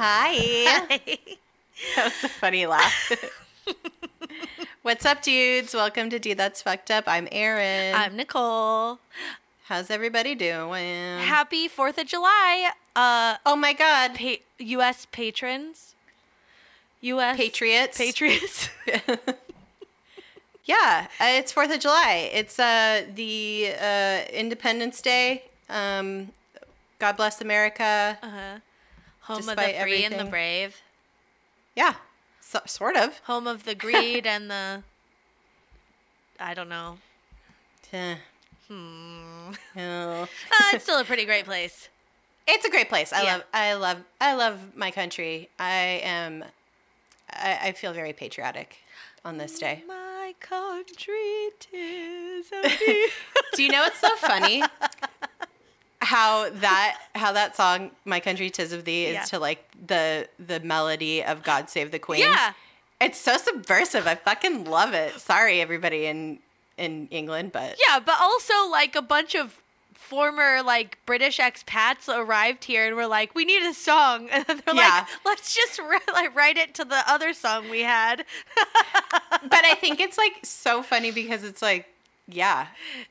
Hi. 0.02 1.18
That 1.94 2.04
was 2.04 2.24
a 2.24 2.28
funny 2.30 2.64
laugh. 2.64 3.12
What's 4.82 5.04
up, 5.04 5.20
dudes? 5.20 5.74
Welcome 5.74 6.08
to 6.08 6.18
Dude 6.18 6.38
That's 6.38 6.62
Fucked 6.62 6.90
Up. 6.90 7.04
I'm 7.06 7.28
Erin. 7.30 7.94
I'm 7.94 8.16
Nicole. 8.16 8.98
How's 9.64 9.90
everybody 9.90 10.34
doing? 10.34 11.18
Happy 11.18 11.68
4th 11.68 11.98
of 11.98 12.06
July, 12.06 12.70
uh, 12.96 13.36
oh 13.44 13.56
my 13.56 13.74
God. 13.74 14.14
pa- 14.14 14.40
U.S. 14.58 15.06
patrons. 15.12 15.94
U.S. 17.02 17.36
Patriots. 17.36 17.98
Patriots. 17.98 18.70
Yeah, 20.64 21.08
uh, 21.20 21.24
it's 21.28 21.52
Fourth 21.52 21.74
of 21.74 21.80
July. 21.80 22.30
It's 22.32 22.58
uh, 22.58 23.02
the 23.14 23.72
uh, 23.78 24.20
Independence 24.32 25.02
Day. 25.02 25.44
Um, 25.68 26.30
God 26.98 27.16
bless 27.18 27.40
America. 27.42 28.16
uh-huh. 28.22 28.60
Home 29.30 29.48
of 29.48 29.56
the 29.56 29.74
free 29.82 30.04
and 30.04 30.18
the 30.18 30.24
brave. 30.24 30.76
Yeah, 31.76 31.94
so, 32.40 32.60
sort 32.66 32.96
of. 32.96 33.18
Home 33.24 33.46
of 33.46 33.64
the 33.64 33.74
greed 33.74 34.26
and 34.26 34.50
the. 34.50 34.82
I 36.38 36.54
don't 36.54 36.68
know. 36.68 36.98
Hmm. 38.68 39.50
no. 39.74 40.28
Uh, 40.52 40.74
it's 40.74 40.84
still 40.84 41.00
a 41.00 41.04
pretty 41.04 41.24
great 41.24 41.44
place. 41.44 41.88
It's 42.46 42.64
a 42.64 42.70
great 42.70 42.88
place. 42.88 43.12
I 43.12 43.22
Yeah. 43.24 43.32
love. 43.34 43.44
I 43.52 43.72
love. 43.74 43.98
I 44.20 44.34
love 44.34 44.76
my 44.76 44.90
country. 44.92 45.48
I 45.58 46.00
am. 46.04 46.44
I, 47.32 47.58
I 47.64 47.72
feel 47.72 47.92
very 47.92 48.12
patriotic 48.12 48.76
on 49.24 49.38
this 49.38 49.58
day. 49.58 49.82
My 49.88 50.34
country 50.38 51.50
tis 51.58 52.46
Do 53.54 53.62
you 53.64 53.70
know 53.72 53.82
what's 53.82 53.98
so 53.98 54.14
funny? 54.16 54.62
How 56.10 56.50
that 56.50 56.98
how 57.14 57.30
that 57.32 57.56
song 57.56 57.90
"My 58.04 58.20
Country 58.20 58.50
Tis 58.50 58.72
of 58.72 58.84
Thee" 58.84 59.06
is 59.06 59.14
Yeah. 59.14 59.24
to 59.32 59.38
like 59.38 59.60
the 59.86 60.28
the 60.38 60.58
melody 60.60 61.22
of 61.22 61.42
"God 61.42 61.70
Save 61.70 61.90
the 61.90 61.98
Queen." 61.98 62.20
Yeah. 62.20 62.52
it's 63.00 63.18
so 63.20 63.36
subversive. 63.38 64.06
I 64.06 64.14
fucking 64.14 64.64
love 64.64 64.92
it. 64.92 65.18
Sorry, 65.20 65.60
everybody 65.60 66.06
in 66.06 66.38
in 66.76 67.08
England, 67.10 67.52
but 67.52 67.76
Yeah, 67.86 67.98
but 68.00 68.16
also 68.20 68.54
like 68.68 68.96
a 68.96 69.02
bunch 69.02 69.34
of 69.34 69.62
former 69.94 70.60
like 70.62 70.98
British 71.06 71.38
expats 71.38 72.08
arrived 72.08 72.64
here 72.64 72.84
and 72.86 72.96
were 72.96 73.06
like, 73.06 73.34
"We 73.34 73.44
need 73.44 73.62
a 73.62 73.72
song," 73.74 74.28
and 74.34 74.44
they're 74.46 74.74
Yeah. 74.74 74.88
like, 75.00 75.06
"Let's 75.24 75.54
just 75.54 75.78
ri- 75.90 76.12
like 76.12 76.34
write 76.34 76.58
it 76.58 76.74
to 76.74 76.84
the 76.84 77.02
other 77.06 77.32
song 77.32 77.68
we 77.70 77.80
had." 77.82 78.24
but 79.54 79.64
I 79.64 79.74
think 79.76 80.00
it's 80.00 80.18
like 80.18 80.34
so 80.42 80.82
funny 80.82 81.10
because 81.12 81.44
it's 81.44 81.62
like, 81.62 81.86
yeah, 82.32 82.68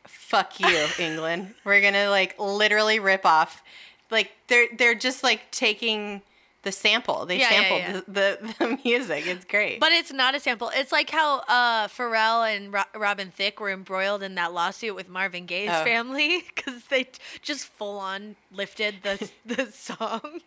fuck 0.07 0.59
you, 0.59 0.87
England. 0.99 1.53
We're 1.63 1.81
gonna 1.81 2.09
like 2.09 2.35
literally 2.39 2.99
rip 2.99 3.25
off. 3.25 3.63
Like 4.11 4.31
they're 4.47 4.67
they're 4.75 4.95
just 4.95 5.23
like 5.23 5.51
taking 5.51 6.21
the 6.63 6.71
sample. 6.73 7.25
They 7.25 7.39
Yeah, 7.39 7.49
yeah, 7.51 7.61
sampled 7.61 7.79
yeah. 7.81 7.91
The, 7.93 8.53
the 8.57 8.65
the 8.67 8.79
music. 8.83 9.25
It's 9.27 9.45
great. 9.45 9.79
But 9.79 9.91
it's 9.93 10.11
not 10.11 10.35
a 10.35 10.39
sample. 10.39 10.71
It's 10.75 10.91
like 10.91 11.09
how 11.09 11.39
uh, 11.47 11.87
Pharrell 11.87 12.43
and 12.53 12.73
Ro- 12.73 12.83
Robin 12.95 13.31
Thicke 13.31 13.59
were 13.61 13.69
embroiled 13.71 14.21
in 14.23 14.35
that 14.35 14.51
lawsuit 14.53 14.93
with 14.95 15.07
Marvin 15.09 15.45
Gaye's 15.45 15.69
Oh. 15.71 15.83
family 15.85 16.43
because 16.55 16.83
they 16.85 17.03
t- 17.05 17.19
just 17.41 17.65
full 17.67 17.97
on 17.99 18.35
lifted 18.51 18.95
the 19.03 19.29
the 19.45 19.71
song. 19.71 20.41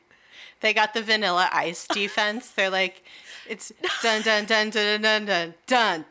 They 0.60 0.72
got 0.74 0.94
the 0.94 1.02
vanilla 1.02 1.48
ice 1.52 1.88
defense. 1.88 2.50
They're 2.50 2.70
like, 2.70 3.02
it's 3.48 3.72
dun 4.02 4.22
dun 4.22 4.44
dun 4.44 4.70
dun 4.70 5.00
dun 5.02 5.24
dun 5.26 5.54
dun 5.66 6.04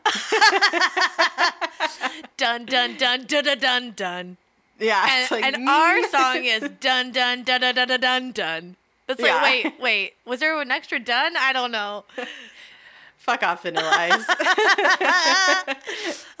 dun 2.36 2.64
dun 2.66 2.96
dun 2.96 3.24
dun 3.24 3.44
dun 3.44 3.58
dun 3.58 3.92
dun. 3.96 4.36
Yeah, 4.78 5.06
and, 5.08 5.30
like, 5.30 5.44
and 5.44 5.68
our 5.68 5.98
mm. 5.98 6.10
song 6.10 6.44
is 6.44 6.68
dun 6.80 7.12
dun 7.12 7.44
dun 7.44 7.60
dun 7.60 7.74
dun 7.74 8.00
dun 8.00 8.32
dun. 8.32 8.76
It's 9.08 9.20
like 9.20 9.30
yeah. 9.30 9.42
wait 9.42 9.80
wait 9.80 10.14
was 10.24 10.40
there 10.40 10.60
an 10.60 10.70
extra 10.70 10.98
dun? 10.98 11.36
I 11.36 11.52
don't 11.52 11.72
know. 11.72 12.04
Fuck 13.22 13.44
off, 13.44 13.62
Vanilla 13.62 13.88
Ice. 13.94 14.28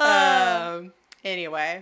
oh. 0.00 0.90
anyway, 1.24 1.80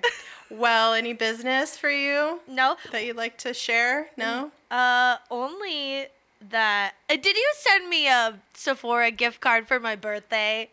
well, 0.50 0.92
any 0.92 1.14
business 1.14 1.78
for 1.78 1.88
you? 1.88 2.40
No, 2.46 2.76
that 2.92 3.06
you'd 3.06 3.16
like 3.16 3.38
to 3.38 3.54
share? 3.54 4.10
No. 4.18 4.50
Mm, 4.70 4.76
uh, 4.76 5.16
only 5.30 6.08
that. 6.50 6.92
Uh, 7.08 7.16
did 7.16 7.34
you 7.34 7.52
send 7.56 7.88
me 7.88 8.08
a 8.08 8.38
Sephora 8.52 9.10
gift 9.10 9.40
card 9.40 9.66
for 9.66 9.80
my 9.80 9.96
birthday? 9.96 10.68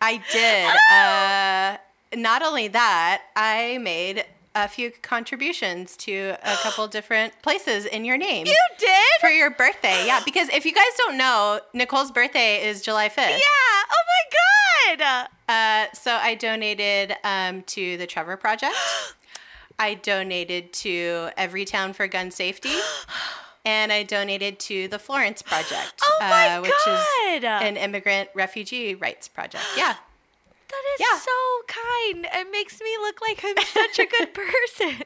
I 0.00 0.22
did. 0.30 0.70
Oh! 0.70 0.94
Uh, 0.94 1.76
not 2.16 2.42
only 2.42 2.68
that, 2.68 3.22
I 3.36 3.78
made 3.78 4.24
a 4.54 4.68
few 4.68 4.92
contributions 5.02 5.96
to 5.98 6.36
a 6.42 6.54
couple 6.62 6.86
different 6.88 7.40
places 7.42 7.86
in 7.86 8.04
your 8.04 8.16
name. 8.16 8.46
You 8.46 8.56
did? 8.78 8.90
for 9.20 9.30
your 9.30 9.50
birthday, 9.50 10.04
yeah. 10.06 10.20
Because 10.24 10.48
if 10.50 10.66
you 10.66 10.72
guys 10.72 10.84
don't 10.98 11.16
know, 11.16 11.60
Nicole's 11.72 12.10
birthday 12.10 12.66
is 12.66 12.82
July 12.82 13.08
5th. 13.08 13.30
Yeah. 13.30 13.38
Oh 13.90 14.02
my 14.06 14.96
god. 14.98 15.28
Uh, 15.48 15.92
so 15.94 16.12
I 16.14 16.34
donated 16.34 17.14
um, 17.24 17.62
to 17.62 17.96
the 17.96 18.06
Trevor 18.06 18.36
Project. 18.36 18.74
I 19.78 19.94
donated 19.94 20.72
to 20.74 21.30
Everytown 21.38 21.94
for 21.94 22.06
Gun 22.06 22.30
Safety. 22.30 22.74
And 23.66 23.90
I 23.90 24.02
donated 24.02 24.58
to 24.58 24.88
the 24.88 24.98
Florence 24.98 25.40
Project, 25.40 25.94
Oh 26.02 26.18
uh, 26.20 26.60
which 26.60 26.70
is 26.86 27.44
an 27.44 27.78
immigrant 27.78 28.28
refugee 28.34 28.94
rights 28.94 29.26
project. 29.26 29.64
Yeah. 29.74 29.94
That 30.74 30.94
is 30.94 31.00
Yeah. 31.00 31.18
so 31.20 31.62
kind. 31.66 32.26
It 32.46 32.50
makes 32.52 32.80
me 32.80 32.90
look 33.00 33.20
like 33.20 33.40
I'm 33.44 33.64
such 33.64 33.98
a 33.98 34.06
good 34.06 34.34
person. 34.34 35.02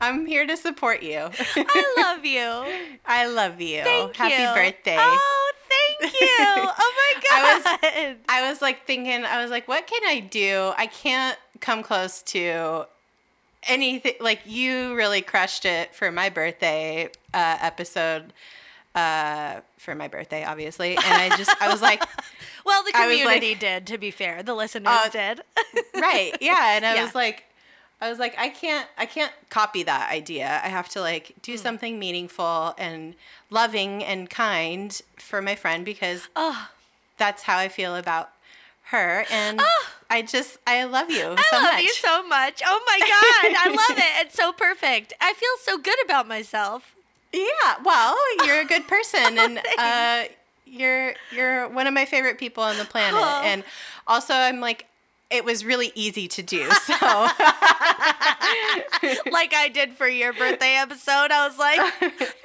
I'm 0.00 0.24
here 0.26 0.46
to 0.46 0.56
support 0.56 1.02
you. 1.02 1.28
I 1.56 1.94
love 1.98 2.24
you. 2.24 2.98
I 3.06 3.26
love 3.26 3.60
you. 3.60 3.82
Thank 3.82 4.16
Happy 4.16 4.42
you. 4.42 4.48
birthday. 4.54 4.96
Oh, 4.98 5.52
thank 6.00 6.12
you. 6.14 6.28
Oh 6.30 6.92
my 6.96 7.22
I 7.32 8.14
god. 8.14 8.16
I 8.28 8.48
was 8.48 8.62
like 8.62 8.86
thinking, 8.86 9.24
I 9.24 9.42
was 9.42 9.50
like, 9.50 9.68
what 9.68 9.86
can 9.86 10.00
I 10.06 10.20
do? 10.20 10.72
I 10.76 10.86
can't 10.86 11.38
come 11.60 11.82
close 11.82 12.22
to 12.22 12.86
anything. 13.68 14.14
Like, 14.20 14.40
you 14.46 14.94
really 14.94 15.20
crushed 15.20 15.66
it 15.66 15.94
for 15.94 16.10
my 16.10 16.30
birthday 16.30 17.10
uh, 17.34 17.58
episode. 17.60 18.32
Uh, 18.94 19.60
for 19.78 19.94
my 19.94 20.08
birthday, 20.08 20.44
obviously. 20.44 20.96
And 20.96 21.04
I 21.06 21.36
just, 21.36 21.50
I 21.62 21.70
was 21.70 21.80
like, 21.80 22.00
well, 22.66 22.82
the 22.82 22.86
was 22.86 22.94
like- 22.94 23.18
community 23.20 23.54
did, 23.54 23.86
to 23.86 23.98
be 23.98 24.10
fair. 24.10 24.42
The 24.42 24.52
listeners 24.54 24.88
Uh, 24.92 25.08
did. 25.08 25.42
right. 25.94 26.32
Yeah. 26.40 26.74
And 26.76 26.84
I 26.84 26.96
Yeah. 26.96 27.04
was 27.04 27.14
like, 27.14 27.44
I 28.00 28.08
was 28.10 28.18
like, 28.18 28.34
I 28.36 28.48
can't, 28.48 28.88
I 28.98 29.06
can't 29.06 29.32
copy 29.48 29.84
that 29.84 30.10
idea. 30.10 30.60
I 30.64 30.68
have 30.68 30.88
to 30.90 31.00
like 31.00 31.34
do 31.42 31.52
Hmm. 31.52 31.58
something 31.58 31.98
meaningful 32.00 32.74
and 32.78 33.14
loving 33.48 34.02
and 34.02 34.28
kind 34.28 35.00
for 35.18 35.40
my 35.40 35.54
friend 35.54 35.84
because 35.84 36.28
oh, 36.34 36.68
that's 37.16 37.44
how 37.44 37.58
I 37.58 37.68
feel 37.68 37.94
about 37.94 38.30
her. 38.84 39.24
And 39.30 39.60
Oh. 39.62 39.86
I 40.10 40.22
just, 40.22 40.58
I 40.66 40.82
love 40.82 41.10
you 41.10 41.36
I 41.38 41.42
so 41.48 41.56
love 41.58 41.74
much. 41.74 41.82
you 41.84 41.92
so 41.94 42.26
much. 42.26 42.60
Oh 42.66 42.82
my 42.86 42.98
god. 42.98 43.56
I 43.56 43.68
love 43.68 43.98
it. 44.04 44.26
It's 44.26 44.34
so 44.34 44.52
perfect. 44.52 45.12
I 45.20 45.32
feel 45.34 45.54
so 45.62 45.78
good 45.78 45.98
about 46.04 46.26
myself. 46.26 46.96
Yeah. 47.32 47.74
Well, 47.84 48.16
you're 48.44 48.60
a 48.60 48.64
good 48.64 48.86
person, 48.88 49.20
and 49.38 49.60
uh, 49.78 50.24
you're 50.66 51.14
you're 51.32 51.68
one 51.68 51.86
of 51.86 51.94
my 51.94 52.04
favorite 52.04 52.38
people 52.38 52.62
on 52.62 52.76
the 52.78 52.84
planet. 52.84 53.20
Oh. 53.22 53.42
And 53.44 53.64
also, 54.06 54.34
I'm 54.34 54.60
like, 54.60 54.86
it 55.30 55.44
was 55.44 55.64
really 55.64 55.92
easy 55.94 56.28
to 56.28 56.42
do. 56.42 56.68
So 56.80 57.28
like 59.30 59.54
I 59.54 59.70
did 59.72 59.92
for 59.92 60.08
your 60.08 60.32
birthday 60.32 60.74
episode. 60.74 61.30
I 61.30 61.46
was 61.46 61.56
like, 61.58 61.78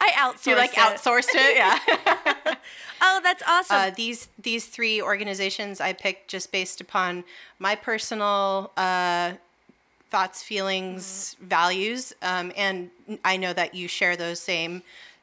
I 0.00 0.10
outsourced. 0.16 0.46
you 0.46 0.56
like 0.56 0.72
it. 0.72 0.78
outsourced 0.78 1.34
it, 1.34 1.56
yeah. 1.56 2.54
Oh, 3.02 3.20
that's 3.22 3.42
awesome. 3.46 3.76
Uh, 3.76 3.90
these 3.90 4.28
these 4.40 4.66
three 4.66 5.02
organizations 5.02 5.80
I 5.80 5.92
picked 5.92 6.28
just 6.28 6.52
based 6.52 6.80
upon 6.80 7.24
my 7.58 7.74
personal 7.74 8.70
uh, 8.76 9.32
thoughts, 10.12 10.42
feelings, 10.42 11.36
values, 11.40 12.12
um, 12.22 12.52
and 12.56 12.90
I 13.24 13.34
know 13.42 13.52
that 13.54 13.74
you 13.74 13.88
share 13.88 14.14
those 14.16 14.40
same 14.40 14.82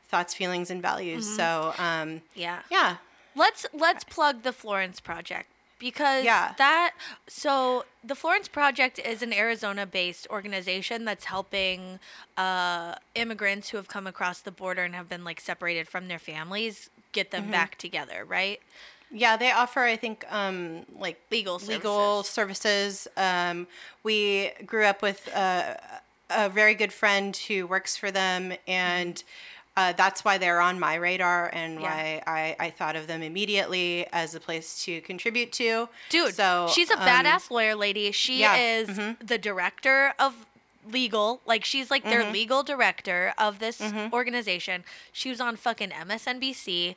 thoughts, 0.10 0.34
feelings, 0.34 0.72
and 0.72 0.82
values. 0.82 1.26
So 1.38 1.74
um, 1.78 2.22
yeah. 2.36 2.62
yeah, 2.72 2.98
Let's 3.36 3.66
let's 3.72 4.04
plug 4.04 4.42
the 4.44 4.52
Florence 4.52 5.00
Project 5.00 5.48
because 5.78 6.26
Yeah. 6.26 6.54
that 6.58 6.92
so 7.28 7.86
the 8.04 8.16
Florence 8.16 8.48
Project 8.48 9.00
is 9.00 9.22
an 9.22 9.32
Arizona-based 9.32 10.28
organization 10.30 11.06
that's 11.06 11.26
helping 11.26 12.00
uh, 12.36 12.96
immigrants 13.16 13.70
who 13.70 13.78
have 13.78 13.88
come 13.88 14.08
across 14.08 14.42
the 14.42 14.52
border 14.52 14.84
and 14.84 14.96
have 14.96 15.08
been 15.08 15.24
like 15.24 15.40
separated 15.40 15.88
from 15.88 16.08
their 16.08 16.20
families 16.20 16.90
get 17.12 17.32
them 17.32 17.50
back 17.52 17.78
together, 17.78 18.26
right? 18.26 18.60
Yeah, 19.12 19.38
they 19.38 19.52
offer 19.52 19.82
I 19.82 19.96
think 19.96 20.26
um, 20.32 20.86
like 20.98 21.20
Legal 21.32 21.58
legal 21.58 22.24
services. 22.24 23.08
Um, 23.18 23.68
we 24.04 24.52
grew 24.66 24.86
up 24.86 25.02
with 25.02 25.28
a, 25.36 25.80
a 26.30 26.50
very 26.50 26.76
good 26.76 26.94
friend 26.94 27.36
who 27.36 27.66
works 27.68 27.98
for 27.98 28.12
them, 28.12 28.54
and 28.68 29.24
uh, 29.78 29.94
that's 29.94 30.26
why 30.26 30.38
they're 30.38 30.60
on 30.62 30.80
my 30.80 30.96
radar 30.96 31.50
and 31.54 31.80
Yeah. 31.80 31.82
why 31.82 32.24
I, 32.28 32.56
I 32.60 32.70
thought 32.70 32.96
of 32.96 33.08
them 33.08 33.22
immediately 33.22 34.06
as 34.12 34.36
a 34.36 34.40
place 34.40 34.84
to 34.86 35.02
contribute 35.02 35.52
to. 35.54 35.88
Dude, 36.10 36.34
so 36.36 36.68
she's 36.74 36.90
a 36.92 37.00
um, 37.02 37.08
badass 37.08 37.50
lawyer 37.50 37.76
lady. 37.76 38.12
She 38.12 38.40
yeah, 38.42 38.58
is 38.58 38.90
mhm. 38.90 39.26
the 39.26 39.38
director 39.38 40.14
of 40.20 40.46
legal. 40.92 41.42
Like 41.46 41.64
she's 41.66 41.90
like 41.92 42.04
their 42.04 42.24
Mhm. 42.24 42.34
legal 42.34 42.64
director 42.64 43.34
of 43.38 43.60
this 43.60 43.80
Mhm. 43.80 44.12
organization. 44.12 44.84
She 45.12 45.30
was 45.30 45.40
on 45.40 45.56
fucking 45.56 45.92
MSNBC. 45.92 46.96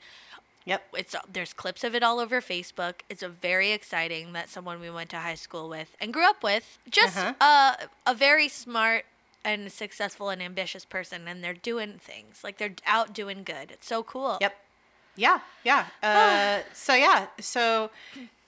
Yep. 0.64 0.82
It's 0.96 1.16
there's 1.32 1.52
clips 1.52 1.82
of 1.84 1.94
it 1.94 2.02
all 2.02 2.20
over 2.20 2.40
Facebook. 2.40 2.94
It's 3.08 3.22
a 3.22 3.28
very 3.28 3.72
exciting 3.72 4.32
that 4.34 4.48
someone 4.48 4.80
we 4.80 4.90
went 4.90 5.10
to 5.10 5.18
high 5.18 5.34
school 5.34 5.68
with 5.68 5.96
and 6.00 6.12
grew 6.12 6.24
up 6.28 6.42
with. 6.42 6.78
Just 6.88 7.16
Uh-huh. 7.16 7.34
uh, 7.40 7.86
a 8.06 8.14
very 8.14 8.48
smart 8.48 9.04
and 9.44 9.72
successful 9.72 10.28
and 10.30 10.40
ambitious 10.40 10.84
person, 10.84 11.26
and 11.26 11.42
they're 11.42 11.52
doing 11.52 11.98
things 11.98 12.44
like 12.44 12.58
they're 12.58 12.74
out 12.86 13.12
doing 13.12 13.42
good. 13.42 13.72
It's 13.72 13.86
so 13.88 14.04
cool. 14.04 14.38
Yep. 14.40 14.56
Yeah. 15.16 15.40
Yeah. 15.64 15.86
Uh, 16.02 16.62
so 16.72 16.94
yeah. 16.94 17.26
So 17.40 17.90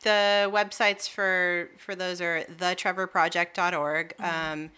the 0.03 0.49
websites 0.53 1.09
for 1.09 1.69
for 1.79 1.95
those 1.97 2.21
are 2.21 2.45
thetrevorproject.org. 2.45 4.15
Um, 4.21 4.71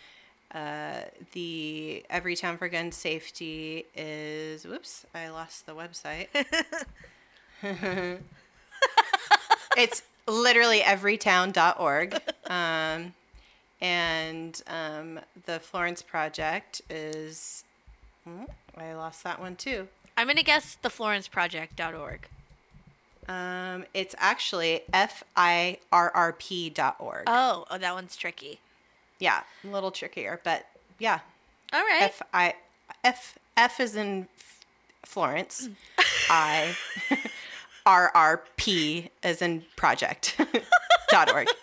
uh, 0.54 1.00
the 1.32 2.02
Everytown 2.10 2.58
for 2.58 2.68
Gun 2.68 2.92
Safety 2.92 3.84
is. 3.94 4.64
Whoops! 4.64 5.04
I 5.14 5.28
lost 5.28 5.66
the 5.66 5.74
website. 5.74 6.28
it's 9.76 10.02
literally 10.26 10.80
everytown.org. 10.80 12.20
Um, 12.46 13.14
and 13.80 14.62
um, 14.68 15.20
the 15.44 15.60
Florence 15.60 16.02
Project 16.02 16.80
is. 16.88 17.64
oh, 18.26 18.46
I 18.76 18.94
lost 18.94 19.24
that 19.24 19.40
one 19.40 19.56
too. 19.56 19.88
I'm 20.16 20.26
gonna 20.26 20.42
guess 20.42 20.78
theflorenceproject.org. 20.82 22.28
Um, 23.28 23.84
it's 23.92 24.14
actually 24.18 24.82
firrp.org. 24.94 25.90
Oh, 27.26 27.64
oh, 27.70 27.78
that 27.78 27.94
one's 27.94 28.16
tricky. 28.16 28.60
yeah, 29.18 29.42
a 29.64 29.66
little 29.66 29.90
trickier, 29.90 30.40
but 30.44 30.66
yeah, 30.98 31.20
All 31.72 31.82
right. 31.82 32.02
F 32.02 32.22
I 32.32 32.54
F 33.04 33.38
F 33.56 33.80
is 33.80 33.96
in 33.96 34.28
Florence. 35.04 35.68
I 36.30 36.76
R 37.86 38.10
R 38.14 38.42
P 38.56 39.10
is 39.22 39.40
in 39.40 39.64
project 39.76 40.36
dot 41.10 41.32
org. 41.32 41.46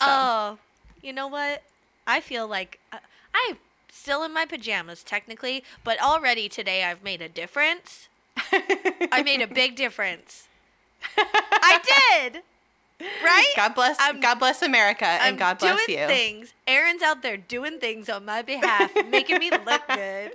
Oh, 0.00 0.58
you 1.02 1.12
know 1.12 1.26
what? 1.26 1.62
I 2.06 2.20
feel 2.20 2.46
like 2.46 2.78
uh, 2.92 2.98
I'm 3.34 3.58
still 3.90 4.22
in 4.22 4.32
my 4.32 4.44
pajamas 4.46 5.02
technically, 5.02 5.64
but 5.82 6.00
already 6.00 6.48
today 6.48 6.84
I've 6.84 7.02
made 7.02 7.20
a 7.20 7.28
difference. 7.28 8.08
I 8.52 9.22
made 9.24 9.42
a 9.42 9.48
big 9.48 9.74
difference. 9.74 10.46
I 11.16 11.80
did. 12.30 12.42
Right? 13.24 13.52
God 13.56 13.74
bless 13.74 13.98
I'm- 14.00 14.20
God 14.20 14.38
bless 14.38 14.62
America 14.62 15.04
and 15.04 15.22
I'm 15.34 15.36
God 15.36 15.58
bless 15.58 15.84
doing 15.86 15.98
you. 16.00 16.06
things. 16.06 16.52
Erin's 16.68 17.02
out 17.02 17.22
there 17.22 17.36
doing 17.36 17.78
things 17.80 18.08
on 18.08 18.24
my 18.24 18.42
behalf, 18.42 18.92
making 19.08 19.38
me 19.38 19.50
look 19.50 19.82
good. 19.88 20.32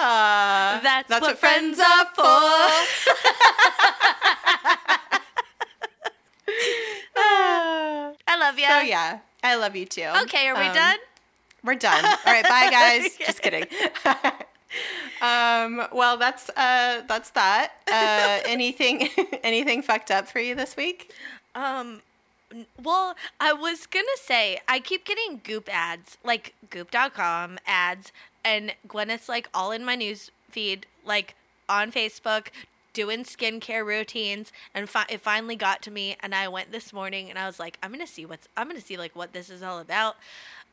Uh, 0.00 0.78
That's, 0.80 1.08
that's 1.08 1.20
what, 1.22 1.30
what 1.32 1.38
friends 1.38 1.80
are 1.80 2.04
for. 2.14 2.22
Uh, 7.16 8.12
I 8.26 8.36
love 8.38 8.58
you. 8.58 8.66
so 8.68 8.80
yeah, 8.80 9.18
I 9.42 9.56
love 9.56 9.74
you 9.76 9.86
too. 9.86 10.08
Okay, 10.22 10.46
are 10.48 10.54
we 10.56 10.66
Um, 10.66 10.74
done? 10.74 10.96
We're 11.64 11.74
done. 11.74 12.04
All 12.04 12.16
right, 12.32 12.44
bye 12.44 12.68
guys. 12.70 13.16
Just 13.26 13.42
kidding. 13.42 13.64
um, 15.20 15.86
well, 15.92 16.16
that's 16.16 16.48
uh, 16.50 17.02
that's 17.08 17.30
that. 17.30 17.72
Uh, 17.90 18.40
anything 18.48 19.08
anything 19.42 19.82
fucked 19.82 20.10
up 20.10 20.28
for 20.28 20.38
you 20.38 20.54
this 20.54 20.76
week? 20.76 21.12
Um, 21.54 22.02
well, 22.82 23.14
I 23.40 23.52
was 23.52 23.86
gonna 23.86 24.06
say 24.16 24.58
I 24.66 24.80
keep 24.80 25.04
getting 25.04 25.40
Goop 25.44 25.68
ads, 25.72 26.16
like 26.24 26.54
Goop.com 26.70 27.58
ads, 27.66 28.12
and 28.44 28.74
Gwyneth's 28.86 29.28
like 29.28 29.48
all 29.52 29.70
in 29.72 29.84
my 29.84 29.94
news 29.94 30.30
feed, 30.50 30.86
like 31.04 31.34
on 31.68 31.92
Facebook, 31.92 32.48
doing 32.94 33.24
skincare 33.24 33.84
routines, 33.84 34.50
and 34.74 34.88
fi- 34.88 35.06
it 35.08 35.20
finally 35.20 35.56
got 35.56 35.82
to 35.82 35.90
me, 35.90 36.16
and 36.20 36.34
I 36.34 36.48
went 36.48 36.72
this 36.72 36.92
morning, 36.92 37.28
and 37.28 37.38
I 37.38 37.46
was 37.46 37.58
like, 37.60 37.78
I'm 37.82 37.90
gonna 37.92 38.06
see 38.06 38.24
what's, 38.24 38.48
I'm 38.56 38.68
gonna 38.68 38.80
see 38.80 38.96
like 38.96 39.14
what 39.14 39.32
this 39.32 39.50
is 39.50 39.62
all 39.62 39.78
about, 39.78 40.16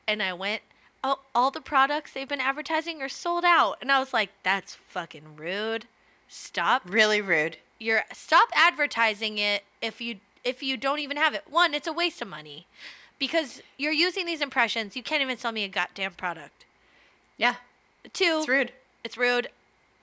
and 0.07 0.21
I 0.23 0.33
went. 0.33 0.61
Oh, 1.07 1.19
all 1.35 1.51
the 1.51 1.61
products 1.61 2.13
they've 2.13 2.27
been 2.27 2.41
advertising 2.41 2.99
are 2.99 3.09
sold 3.09 3.45
out. 3.45 3.77
And 3.79 3.91
I 3.91 3.99
was 3.99 4.11
like, 4.11 4.31
that's 4.41 4.73
fucking 4.73 5.35
rude. 5.35 5.85
Stop 6.27 6.81
Really 6.83 7.21
rude. 7.21 7.57
you're 7.77 8.01
stop 8.11 8.49
advertising 8.55 9.37
it 9.37 9.65
if 9.83 10.01
you 10.01 10.15
if 10.45 10.63
you 10.63 10.77
don't 10.77 10.99
even 10.99 11.17
have 11.17 11.33
it. 11.33 11.43
One, 11.49 11.73
it's 11.73 11.87
a 11.87 11.93
waste 11.93 12.21
of 12.21 12.27
money 12.29 12.67
because 13.19 13.61
you're 13.77 13.91
using 13.91 14.25
these 14.25 14.39
impressions. 14.41 14.95
You 14.95 15.03
can't 15.03 15.21
even 15.21 15.37
sell 15.37 15.51
me 15.51 15.63
a 15.63 15.67
goddamn 15.67 16.13
product. 16.13 16.63
Yeah, 17.37 17.55
Two, 18.13 18.37
it's 18.39 18.47
rude. 18.47 18.71
It's 19.03 19.17
rude. 19.17 19.49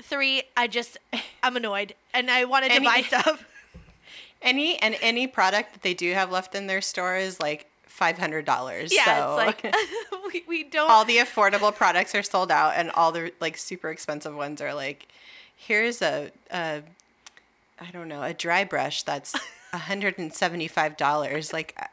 Three, 0.02 0.42
I 0.56 0.66
just 0.66 0.98
I'm 1.42 1.56
annoyed 1.56 1.94
and 2.12 2.30
I 2.30 2.44
wanted 2.44 2.68
to 2.68 2.74
Any- 2.74 2.84
buy 2.86 3.02
stuff. 3.02 3.44
Any 4.42 4.76
and 4.82 4.96
any 5.00 5.28
product 5.28 5.72
that 5.72 5.82
they 5.82 5.94
do 5.94 6.12
have 6.14 6.32
left 6.32 6.56
in 6.56 6.66
their 6.66 6.80
store 6.80 7.16
is 7.16 7.38
like 7.38 7.66
five 7.84 8.18
hundred 8.18 8.44
dollars. 8.44 8.92
Yeah, 8.92 9.04
so 9.04 9.38
it's 9.38 9.62
like 9.64 9.74
we, 10.32 10.42
we 10.48 10.64
don't. 10.64 10.90
all 10.90 11.04
the 11.04 11.18
affordable 11.18 11.72
products 11.72 12.12
are 12.16 12.24
sold 12.24 12.50
out, 12.50 12.72
and 12.74 12.90
all 12.90 13.12
the 13.12 13.30
like 13.40 13.56
super 13.56 13.88
expensive 13.90 14.34
ones 14.34 14.60
are 14.60 14.74
like, 14.74 15.06
here's 15.56 16.02
a, 16.02 16.32
a 16.50 16.82
I 17.80 17.90
don't 17.92 18.08
know, 18.08 18.24
a 18.24 18.34
dry 18.34 18.64
brush 18.64 19.04
that's 19.04 19.32
hundred 19.78 20.18
and 20.18 20.32
seventy 20.32 20.68
five 20.68 20.96
dollars. 20.96 21.52
Like, 21.52 21.74
uh, 21.78 21.86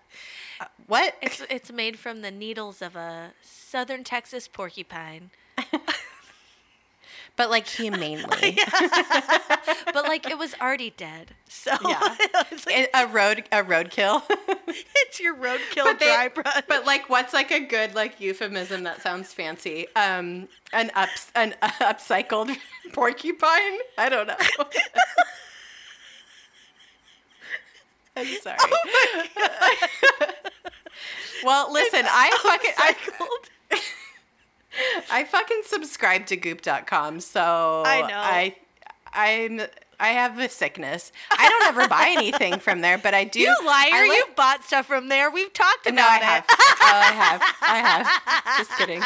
uh, 0.62 0.66
what? 0.88 1.16
it's 1.22 1.42
it's 1.50 1.72
made 1.72 1.98
from 2.00 2.22
the 2.22 2.32
needles 2.32 2.82
of 2.82 2.96
a 2.96 3.32
southern 3.42 4.04
Texas 4.04 4.48
porcupine. 4.48 5.32
but 7.36 7.50
like 7.50 7.68
humanely, 7.68 8.58
But 9.94 10.04
like 10.08 10.30
it 10.30 10.38
was 10.38 10.54
already 10.62 10.90
dead. 10.96 11.32
So 11.48 11.72
Yeah. 11.88 12.16
it's, 12.52 12.66
like, 12.66 12.90
a 12.94 13.08
road 13.08 13.44
a 13.52 13.64
roadkill. 13.64 14.24
it's 14.68 15.20
your 15.20 15.36
roadkill 15.36 15.86
But 15.86 16.00
they- 16.00 16.06
dry 16.08 16.28
brush. 16.28 16.62
But 16.68 16.86
like, 16.86 17.10
what's 17.10 17.34
like 17.34 17.52
a 17.52 17.60
good 17.62 17.96
like 17.96 18.20
euphemism 18.20 18.84
that 18.84 19.02
sounds 19.02 19.34
fancy? 19.34 19.88
Um, 19.96 20.48
an 20.74 20.92
ups 20.96 21.32
an 21.36 21.56
upcycled 21.62 22.56
porcupine. 22.94 23.78
I 23.98 24.10
don't 24.10 24.28
know. 24.28 24.36
I'm 28.20 28.26
sorry. 28.42 28.58
Oh 28.62 30.28
well, 31.44 31.72
listen, 31.80 32.06
I 32.06 32.30
fucking 32.44 32.74
I, 32.78 33.80
I 35.20 35.24
fucking 35.24 35.62
subscribe 35.66 36.26
to 36.28 36.36
Goop.com, 36.38 37.20
so 37.22 37.84
I 37.86 38.02
know. 38.02 38.08
I 38.18 38.56
I'm 39.14 39.62
I 40.00 40.10
have 40.10 40.40
a 40.40 40.48
sickness. 40.50 41.12
I 41.32 41.50
don't 41.50 41.68
ever 41.78 41.88
buy 41.90 42.14
anything 42.18 42.60
from 42.60 42.82
there, 42.82 42.98
but 42.98 43.14
I 43.14 43.24
do. 43.26 43.40
You 43.42 43.56
liar! 43.66 44.08
Like- 44.08 44.18
You've 44.18 44.36
bought 44.36 44.64
stuff 44.64 44.86
from 44.88 45.10
there. 45.10 45.30
We've 45.30 45.52
talked 45.54 45.88
about 45.88 45.92
it. 45.92 45.96
no, 45.96 46.08
I 46.08 46.18
it. 46.18 46.24
have. 46.24 46.46
oh, 46.50 46.56
I 46.82 47.12
have. 47.14 47.42
I 47.62 47.78
have. 47.78 48.58
Just 48.58 48.78
kidding. 48.78 49.02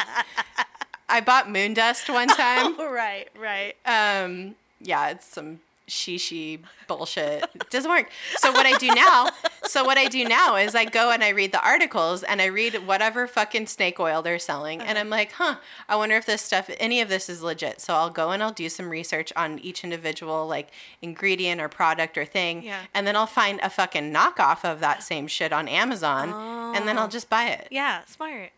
I 1.10 1.22
bought 1.22 1.50
moon 1.50 1.74
dust 1.74 2.10
one 2.10 2.28
time. 2.28 2.76
Oh, 2.80 2.92
right, 2.92 3.28
right. 3.40 3.76
Um, 3.86 4.56
yeah, 4.82 5.10
it's 5.10 5.26
some 5.28 5.60
shishi 5.88 6.60
bullshit. 6.88 7.44
It 7.56 7.70
doesn't 7.70 7.90
work. 7.90 8.10
So 8.38 8.52
what 8.52 8.66
I 8.66 8.78
do 8.78 8.88
now, 8.88 9.30
so 9.64 9.84
what 9.84 9.98
I 9.98 10.08
do 10.08 10.24
now 10.26 10.56
is 10.56 10.76
I 10.76 10.86
go 10.86 11.12
and 11.12 11.24
I 11.24 11.30
read 11.30 11.52
the 11.52 11.62
articles 11.66 12.24
and 12.24 12.42
I 12.42 12.46
read 12.46 12.88
whatever 12.88 13.28
fucking 13.28 13.68
snake 13.68 14.00
oil 14.00 14.22
they're 14.22 14.40
selling, 14.40 14.82
and 14.82 14.98
I'm 14.98 15.10
like, 15.10 15.34
huh, 15.34 15.56
I 15.90 15.96
wonder 15.96 16.16
if 16.16 16.26
this 16.26 16.42
stuff, 16.42 16.70
any 16.80 17.02
of 17.02 17.10
this 17.10 17.30
is 17.30 17.42
legit. 17.42 17.82
So 17.82 17.94
I'll 17.96 18.10
go 18.10 18.32
and 18.32 18.42
I'll 18.42 18.52
do 18.54 18.70
some 18.70 18.90
research 18.90 19.34
on 19.36 19.60
each 19.60 19.84
individual 19.84 20.48
like 20.48 20.70
ingredient 21.02 21.60
or 21.62 21.68
product 21.70 22.18
or 22.18 22.26
thing, 22.26 22.64
Yeah. 22.64 22.80
and 22.94 23.06
then 23.06 23.16
I'll 23.16 23.26
find 23.28 23.60
a 23.62 23.70
fucking 23.70 24.14
knockoff 24.14 24.64
of 24.64 24.80
that 24.80 25.04
same 25.04 25.28
shit 25.28 25.52
on 25.52 25.68
Amazon, 25.68 26.30
and 26.76 26.88
then 26.88 26.98
I'll 26.98 27.06
Oh. 27.06 27.10
just 27.10 27.30
buy 27.30 27.48
it. 27.50 27.68
Yeah, 27.72 28.06
smart. 28.06 28.52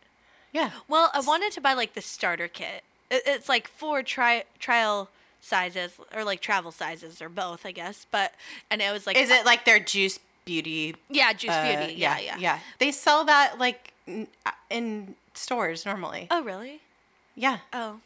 Yeah. 0.52 0.72
Well, 0.88 1.10
I 1.14 1.20
wanted 1.22 1.52
to 1.54 1.62
buy 1.62 1.74
like 1.74 1.94
the 1.96 2.02
starter 2.02 2.48
kit. 2.48 2.84
It's 3.12 3.50
like 3.50 3.68
four 3.68 4.02
tri- 4.04 4.46
trial 4.60 5.10
sizes 5.46 5.94
or 6.14 6.24
like 6.24 6.42
travel 6.42 6.72
sizes 6.72 7.22
or 7.22 7.30
both, 7.30 7.66
I 7.66 7.72
guess. 7.72 8.06
But 8.10 8.34
and 8.70 8.82
it 8.82 8.92
was 8.92 9.06
like 9.06 9.18
Is 9.18 9.30
it 9.30 9.46
like 9.46 9.66
their 9.66 9.80
juice 9.80 10.20
beauty? 10.44 10.96
yeah, 11.10 11.34
Juice 11.34 11.52
uh, 11.52 11.78
Beauty. 11.78 11.94
Yeah, 11.94 12.20
yeah, 12.20 12.38
yeah. 12.38 12.60
They 12.80 12.92
sell 12.92 13.24
that 13.26 13.60
like 13.60 13.94
uh, 14.10 14.52
in 14.70 15.16
stores 15.34 15.86
normally. 15.86 16.28
Oh, 16.32 16.44
really? 16.44 16.82
Yeah. 17.36 17.60
Oh. 17.72 18.00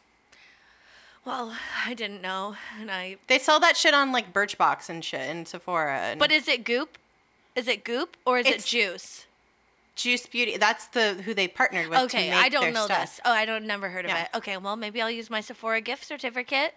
Well, 1.24 1.54
I 1.86 1.92
didn't 1.94 2.22
know, 2.22 2.56
and 2.80 2.90
I. 2.90 3.16
They 3.26 3.38
sell 3.38 3.60
that 3.60 3.76
shit 3.76 3.92
on 3.94 4.10
like 4.12 4.32
Birchbox 4.32 4.88
and 4.88 5.04
shit 5.04 5.20
and 5.20 5.46
Sephora. 5.46 5.98
And 5.98 6.18
But 6.18 6.32
is 6.32 6.48
it 6.48 6.64
Goop? 6.64 6.96
Is 7.54 7.68
it 7.68 7.84
Goop 7.84 8.16
or 8.24 8.38
is 8.38 8.46
it 8.46 8.64
Juice? 8.64 9.26
Juice 9.96 10.24
Beauty, 10.26 10.56
that's 10.56 10.86
the 10.88 11.14
who 11.24 11.34
they 11.34 11.46
partnered 11.46 11.88
with. 11.88 11.98
to 11.98 12.04
Okay, 12.04 12.32
I 12.32 12.48
don't 12.48 12.72
know 12.72 12.86
stuff. 12.86 13.00
this. 13.16 13.20
Oh, 13.24 13.32
I 13.32 13.44
don't 13.44 13.66
never 13.66 13.90
heard 13.90 14.06
of 14.06 14.10
Yeah. 14.10 14.22
it. 14.22 14.28
Okay, 14.36 14.56
well 14.56 14.76
maybe 14.76 15.02
I'll 15.02 15.10
use 15.10 15.28
my 15.28 15.42
Sephora 15.42 15.82
gift 15.82 16.06
certificate 16.06 16.72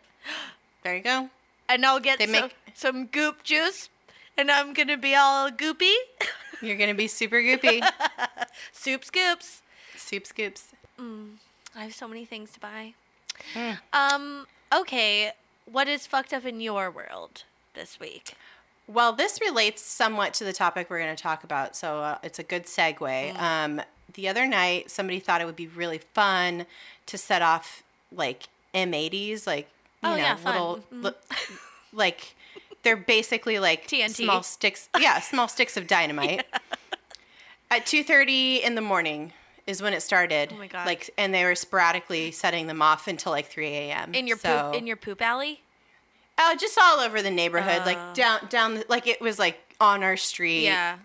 There 0.83 0.95
you 0.95 1.01
go. 1.03 1.29
and 1.69 1.85
I'll 1.85 1.99
get 1.99 2.19
They 2.19 2.25
some, 2.25 2.31
make- 2.33 2.55
some 2.73 3.05
Goop 3.07 3.43
juice, 3.43 3.89
and 4.37 4.51
I'm 4.51 4.73
gonna 4.73 4.97
be 4.97 5.15
all 5.15 5.49
goopy. 5.49 5.93
You're 6.61 6.77
gonna 6.77 6.93
be 6.93 7.07
super 7.07 7.37
goopy. 7.37 7.81
Soup 8.71 9.03
scoops. 9.03 9.61
Soup 9.95 10.25
scoops. 10.25 10.69
I 10.99 11.83
have 11.83 11.93
so 11.93 12.07
many 12.07 12.25
things 12.25 12.51
to 12.51 12.59
buy. 12.59 12.93
Mm. 13.53 13.77
Um. 13.93 14.47
Okay. 14.73 15.31
What 15.71 15.87
is 15.87 16.05
fucked 16.07 16.33
up 16.33 16.45
in 16.45 16.59
your 16.61 16.91
world 16.91 17.43
this 17.73 17.99
week? 17.99 18.33
Well, 18.87 19.13
this 19.13 19.39
relates 19.41 19.81
somewhat 19.81 20.33
to 20.35 20.43
the 20.43 20.51
topic 20.51 20.89
we're 20.89 20.99
going 20.99 21.15
to 21.15 21.21
talk 21.21 21.43
about, 21.45 21.73
so 21.75 21.99
uh, 21.99 22.17
it's 22.21 22.37
a 22.37 22.43
good 22.43 22.65
segue. 22.65 23.39
Um, 23.39 23.81
the 24.13 24.27
other 24.27 24.45
night, 24.45 24.91
somebody 24.91 25.19
thought 25.21 25.39
it 25.39 25.45
would 25.45 25.55
be 25.55 25.67
really 25.67 25.99
fun 26.13 26.65
to 27.05 27.17
set 27.17 27.41
off 27.41 27.81
like 28.13 28.49
M80s, 28.75 29.47
like 29.47 29.69
you 30.03 30.09
Oh, 30.09 30.15
know, 30.15 30.17
yeah, 30.17 30.37
little, 30.45 30.83
Mhm. 30.93 31.03
li- 31.03 31.57
like 31.93 32.35
they're 32.83 32.97
basically 32.97 33.59
like 33.59 33.87
TNT. 33.87 34.23
small 34.25 34.43
sticks. 34.43 34.89
Yeah, 34.99 35.19
small 35.21 35.47
sticks 35.47 35.77
of 35.77 35.87
dynamite. 35.87 36.45
At 37.71 37.85
two 37.85 38.03
thirty 38.03 38.57
in 38.63 38.75
the 38.75 38.81
morning 38.81 39.33
is 39.65 39.81
when 39.81 39.93
it 39.93 40.01
started. 40.01 40.49
Oh 40.53 40.57
my 40.57 40.67
God. 40.67 40.85
Like, 40.85 41.09
and 41.17 41.33
they 41.33 41.43
were 41.45 41.55
sporadically 41.55 42.31
setting 42.31 42.67
them 42.67 42.81
off 42.81 43.07
until 43.07 43.31
like 43.31 43.47
three 43.47 43.69
a.m. 43.69 44.13
In 44.13 44.27
your 44.27 44.37
so, 44.37 44.71
poop 44.71 44.75
in 44.79 44.85
your 44.87 44.97
poop 44.97 45.21
alley? 45.21 45.61
Oh, 46.37 46.55
just 46.59 46.77
all 46.81 46.99
over 46.99 47.21
the 47.21 47.31
neighborhood, 47.31 47.81
Oh. 47.83 47.85
like 47.85 48.13
down, 48.15 48.47
down, 48.49 48.83
like 48.89 49.07
it 49.07 49.21
was 49.21 49.39
like 49.39 49.59
on 49.79 50.03
our 50.03 50.17
street. 50.17 50.63
Yeah. 50.65 50.97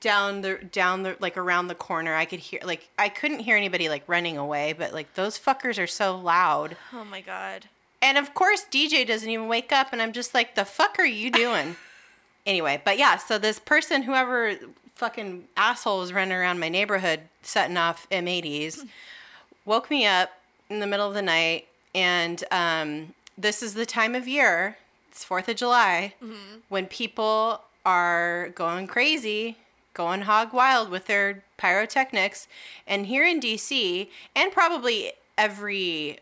Down 0.00 0.42
the, 0.42 0.56
down 0.58 1.02
the, 1.02 1.16
like 1.18 1.38
around 1.38 1.68
the 1.68 1.74
corner. 1.74 2.14
I 2.14 2.26
could 2.26 2.40
hear, 2.40 2.60
like, 2.62 2.90
I 2.98 3.08
couldn't 3.08 3.38
hear 3.38 3.56
anybody 3.56 3.88
like 3.88 4.02
running 4.06 4.36
away, 4.36 4.74
but 4.74 4.92
like 4.92 5.14
those 5.14 5.38
fuckers 5.38 5.82
are 5.82 5.86
so 5.86 6.14
loud. 6.16 6.76
Oh 6.92 7.04
my 7.04 7.22
god. 7.22 7.68
And 8.00 8.16
of 8.16 8.34
course, 8.34 8.64
DJ 8.70 9.06
doesn't 9.06 9.28
even 9.28 9.48
wake 9.48 9.72
up, 9.72 9.88
and 9.92 10.00
I'm 10.00 10.12
just 10.12 10.34
like, 10.34 10.54
the 10.54 10.64
fuck 10.64 10.98
are 10.98 11.04
you 11.06 11.30
doing? 11.30 11.76
anyway, 12.46 12.80
but 12.84 12.98
yeah, 12.98 13.16
so 13.16 13.38
this 13.38 13.58
person, 13.58 14.02
whoever 14.02 14.54
fucking 14.94 15.44
asshole 15.56 16.00
was 16.00 16.12
running 16.12 16.32
around 16.32 16.58
my 16.58 16.68
neighborhood 16.68 17.20
setting 17.42 17.76
off 17.76 18.08
M80s, 18.10 18.86
woke 19.64 19.90
me 19.90 20.06
up 20.06 20.30
in 20.70 20.80
the 20.80 20.86
middle 20.86 21.06
of 21.06 21.14
the 21.14 21.22
night, 21.22 21.66
and 21.94 22.42
um, 22.50 23.14
this 23.36 23.62
is 23.62 23.74
the 23.74 23.86
time 23.86 24.14
of 24.14 24.26
year. 24.26 24.78
It's 25.10 25.24
Fourth 25.24 25.48
of 25.48 25.56
July 25.56 26.14
when 26.68 26.86
people 26.86 27.62
are 27.84 28.50
going 28.54 28.86
crazy, 28.86 29.56
going 29.94 30.22
hog 30.22 30.52
wild 30.52 30.90
with 30.90 31.06
their 31.06 31.42
pyrotechnics, 31.56 32.46
and 32.86 33.06
here 33.06 33.24
in 33.24 33.40
DC, 33.40 34.08
and 34.34 34.52
probably 34.52 35.12
every 35.36 36.18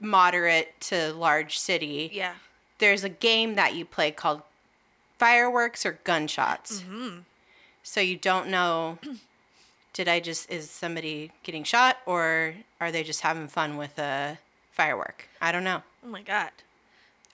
moderate 0.00 0.80
to 0.82 1.12
large 1.12 1.58
city, 1.58 2.10
Yeah. 2.12 2.34
there's 2.78 3.04
a 3.04 3.08
game 3.08 3.54
that 3.56 3.74
you 3.74 3.84
play 3.84 4.10
called 4.10 4.42
fireworks 5.18 5.84
or 5.84 5.98
gunshots. 6.04 6.80
Mm-hmm. 6.82 7.18
So 7.82 8.00
you 8.00 8.16
don't 8.16 8.48
know 8.48 8.98
did 9.92 10.06
I 10.08 10.20
just 10.20 10.48
is 10.50 10.70
somebody 10.70 11.32
getting 11.42 11.64
shot 11.64 11.98
or 12.06 12.54
are 12.80 12.92
they 12.92 13.02
just 13.02 13.22
having 13.22 13.48
fun 13.48 13.76
with 13.76 13.98
a 13.98 14.38
firework? 14.70 15.28
I 15.40 15.50
don't 15.50 15.64
know. 15.64 15.82
Oh 16.04 16.08
my 16.08 16.22
god. 16.22 16.50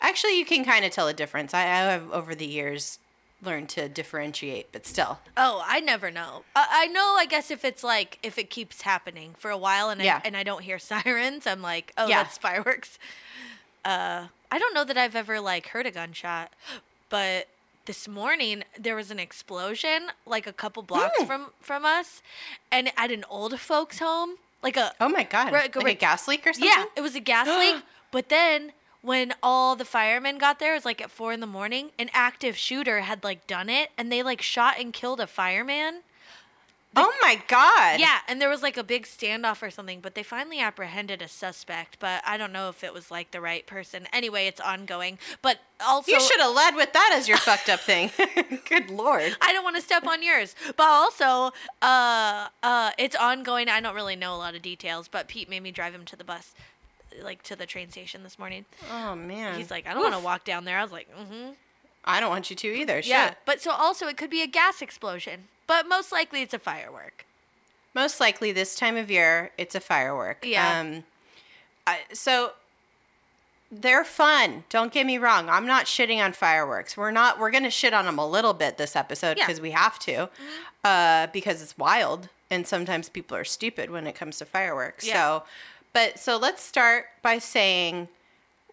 Actually, 0.00 0.38
you 0.38 0.44
can 0.44 0.64
kind 0.64 0.85
of 0.85 0.90
tell 0.92 1.09
a 1.09 1.14
difference. 1.14 1.54
I, 1.54 1.62
I 1.62 1.64
have 1.92 2.11
over 2.11 2.35
the 2.35 2.47
years 2.47 2.99
learned 3.46 3.68
to 3.70 3.88
differentiate, 3.88 4.72
but 4.72 4.86
still. 4.86 5.18
Oh, 5.36 5.62
I 5.66 5.80
never 5.80 6.10
know. 6.10 6.44
I, 6.56 6.66
I 6.70 6.86
know. 6.86 7.16
I 7.18 7.26
guess 7.26 7.50
if 7.50 7.64
it's 7.64 7.82
like 7.84 8.18
if 8.22 8.38
it 8.38 8.50
keeps 8.50 8.82
happening 8.82 9.34
for 9.38 9.50
a 9.50 9.58
while 9.58 9.90
and 9.90 10.00
Yeah. 10.02 10.20
I, 10.24 10.26
and 10.26 10.36
I 10.36 10.42
don't 10.42 10.62
hear 10.62 10.78
sirens, 10.90 11.46
I'm 11.46 11.62
like, 11.62 11.92
oh, 11.96 12.08
Yeah. 12.08 12.22
that's 12.22 12.38
fireworks. 12.38 12.98
Uh, 13.84 14.28
I 14.50 14.58
don't 14.58 14.74
know 14.74 14.84
that 14.84 14.96
I've 14.96 15.16
ever 15.16 15.40
like 15.40 15.68
heard 15.68 15.86
a 15.86 15.90
gunshot, 15.90 16.52
but 17.10 17.48
this 17.86 18.08
morning 18.08 18.64
there 18.78 18.96
was 18.96 19.10
an 19.10 19.18
explosion 19.18 20.08
like 20.26 20.46
a 20.46 20.52
couple 20.52 20.82
blocks 20.82 21.18
Hmm. 21.20 21.26
from 21.26 21.46
from 21.60 21.84
us, 21.84 22.22
and 22.72 22.90
at 22.96 23.10
an 23.10 23.24
old 23.28 23.60
folks' 23.60 23.98
home, 23.98 24.36
like 24.62 24.76
a 24.78 24.92
Oh 25.00 25.08
my 25.08 25.24
god! 25.24 25.52
Right, 25.52 25.70
go 25.70 25.80
like 25.80 25.96
a 25.96 26.00
gas 26.00 26.26
leak 26.28 26.46
or 26.46 26.52
something? 26.54 26.70
yeah, 26.70 26.84
it 26.96 27.00
was 27.02 27.14
a 27.14 27.20
gas 27.20 27.46
leak. 27.46 27.82
But 28.10 28.28
then 28.28 28.70
when 29.04 29.34
all 29.42 29.76
the 29.76 29.84
firemen 29.84 30.38
got 30.38 30.58
there, 30.58 30.73
it 30.73 30.78
was 30.78 30.84
like 30.87 31.02
at 31.02 31.11
four 31.11 31.32
in 31.34 31.40
the 31.40 31.46
morning. 31.46 31.90
An 31.99 32.08
active 32.14 32.56
shooter 32.56 33.00
had 33.00 33.23
like 33.23 33.46
done 33.46 33.68
it, 33.68 33.90
and 33.99 34.11
they 34.11 34.23
like 34.23 34.40
shot 34.40 34.76
and 34.80 34.94
killed 34.94 35.20
a 35.20 35.26
fireman. 35.26 36.00
oh 36.96 37.12
my 37.20 37.42
god! 37.46 38.00
Yeah, 38.00 38.20
and 38.26 38.40
there 38.40 38.49
was 38.49 38.62
like 38.62 38.78
a 38.78 38.84
big 38.84 39.04
standoff 39.04 39.62
or 39.62 39.70
something, 39.70 40.00
but 40.00 40.14
they 40.14 40.23
finally 40.23 40.58
apprehended 40.58 41.20
a 41.20 41.28
suspect. 41.28 41.99
But 41.99 42.23
I 42.25 42.38
don't 42.38 42.52
know 42.52 42.70
if 42.70 42.82
it 42.82 42.94
was 42.94 43.11
like 43.11 43.30
the 43.30 43.42
right 43.42 43.66
person. 43.66 44.06
Anyway, 44.11 44.46
it's 44.46 44.61
ongoing. 44.61 45.18
But 45.42 45.58
also, 45.84 46.11
you 46.11 46.20
should 46.20 46.40
have 46.40 46.54
led 46.54 46.75
with 46.75 46.94
that 46.94 47.12
as 47.14 47.28
your 47.28 47.37
fucked 47.37 47.68
up 47.68 47.80
thing. 47.80 48.11
Good 48.68 48.88
lord. 48.88 49.37
I 49.42 49.52
don't 49.52 49.64
want 49.64 49.76
to 49.76 49.82
step 49.82 50.06
on 50.06 50.23
yours. 50.23 50.54
But 50.76 50.87
also, 50.87 51.52
uh, 51.82 52.49
uh, 52.62 52.92
it's 52.96 53.16
ongoing. 53.16 53.68
I 53.68 53.80
don't 53.80 53.94
really 53.94 54.16
know 54.16 54.34
a 54.34 54.38
lot 54.38 54.54
of 54.54 54.62
details, 54.62 55.08
but 55.08 55.28
Pete 55.28 55.50
made 55.50 55.62
me 55.62 55.73
drive 55.73 55.94
him 55.94 56.06
to 56.06 56.16
the 56.16 56.25
bus, 56.25 56.54
like 57.23 57.42
to 57.44 57.56
the 57.56 57.66
train 57.66 57.90
station 57.90 58.23
this 58.23 58.38
morning. 58.38 58.64
Oh 58.92 59.14
man. 59.14 59.56
He's 59.56 59.71
like, 59.71 59.87
I 59.87 59.94
don't 59.94 60.02
want 60.02 60.14
to 60.14 60.21
walk 60.21 60.44
down 60.44 60.64
there. 60.64 60.78
I 60.78 60.83
was 60.83 60.92
like, 60.92 61.09
mm-hmm. 61.16 61.52
I 62.04 62.21
don't 62.21 62.30
want 62.30 62.50
you 62.50 62.56
to 62.56 62.68
either. 62.68 63.00
Yeah. 63.00 63.35
But 63.47 63.61
so 63.61 63.71
also, 63.71 64.06
it 64.06 64.16
could 64.16 64.30
be 64.30 64.42
a 64.42 64.47
gas 64.47 64.83
explosion, 64.83 65.44
but 65.66 65.88
most 65.88 66.12
likely 66.12 66.42
it's 66.42 66.54
a 66.54 66.59
firework. 66.59 67.25
Most 67.94 68.21
likely 68.21 68.52
this 68.52 68.75
time 68.75 68.97
of 68.97 69.11
year, 69.11 69.52
it's 69.56 69.75
a 69.75 69.80
firework. 69.80 70.44
Yeah. 70.44 70.80
Um, 70.80 71.04
I, 71.87 72.00
so 72.12 72.52
they're 73.71 74.04
fun. 74.04 74.64
Don't 74.68 74.92
get 74.92 75.06
me 75.06 75.18
wrong. 75.18 75.49
I'm 75.49 75.66
not 75.66 75.87
shitting 75.87 76.18
on 76.18 76.33
fireworks. 76.33 76.97
We're 76.97 77.11
not. 77.11 77.38
We're 77.38 77.50
gonna 77.50 77.71
shit 77.71 77.94
on 77.94 78.04
them 78.04 78.18
a 78.18 78.26
little 78.26 78.52
bit 78.52 78.76
this 78.76 78.97
episode 78.97 79.38
Yeah. 79.38 79.47
because 79.47 79.61
we 79.61 79.71
have 79.71 79.99
to, 80.00 80.28
uh, 80.85 81.28
because 81.28 81.62
it's 81.62 81.78
wild 81.78 82.28
and 82.50 82.66
sometimes 82.66 83.09
people 83.09 83.37
are 83.37 83.44
stupid 83.44 83.90
when 83.90 84.06
it 84.06 84.14
comes 84.14 84.38
to 84.38 84.44
fireworks. 84.44 85.06
Yeah. 85.06 85.14
So, 85.14 85.42
but 85.94 86.18
so 86.18 86.36
let's 86.36 86.62
start 86.62 87.06
by 87.22 87.38
saying. 87.38 88.08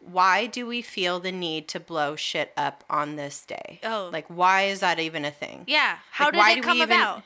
Why 0.04 0.48
do 0.48 0.66
we 0.66 0.82
feel 0.82 1.20
the 1.20 1.32
need 1.32 1.68
to 1.68 1.80
blow 1.80 2.16
shit 2.16 2.52
up 2.58 2.84
on 2.90 3.18
this 3.18 3.46
day? 3.46 3.80
Oh. 3.84 4.10
Like, 4.12 4.26
why 4.30 4.64
is 4.64 4.80
that 4.80 5.00
even 5.00 5.26
a 5.26 5.30
thing? 5.30 5.64
Yeah. 5.68 5.98
How 6.10 6.26
Like, 6.26 6.34
did 6.34 6.38
why 6.40 6.50
it 6.50 6.56
do 6.56 6.60
we 6.62 6.66
come 6.66 6.78
even- 6.78 6.90
about? 7.00 7.24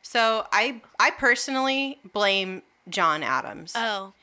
So 0.00 0.46
I 0.50 0.80
I 0.98 1.10
personally 1.10 1.98
blame 2.14 2.62
John 2.88 3.22
Adams. 3.22 3.74
Oh. 3.76 4.14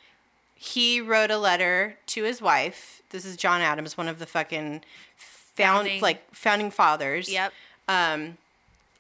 he 0.56 1.00
wrote 1.00 1.30
a 1.30 1.38
letter 1.38 1.98
to 2.08 2.24
his 2.24 2.42
wife. 2.42 3.04
This 3.12 3.24
is 3.24 3.38
John 3.38 3.62
Adams, 3.62 3.96
one 3.98 4.08
of 4.08 4.18
the 4.18 4.26
fucking 4.26 4.84
found 5.16 5.86
Founding. 5.86 6.02
like 6.02 6.34
founding 6.34 6.72
fathers. 6.72 7.30
Yep. 7.30 7.54
Um, 7.88 8.40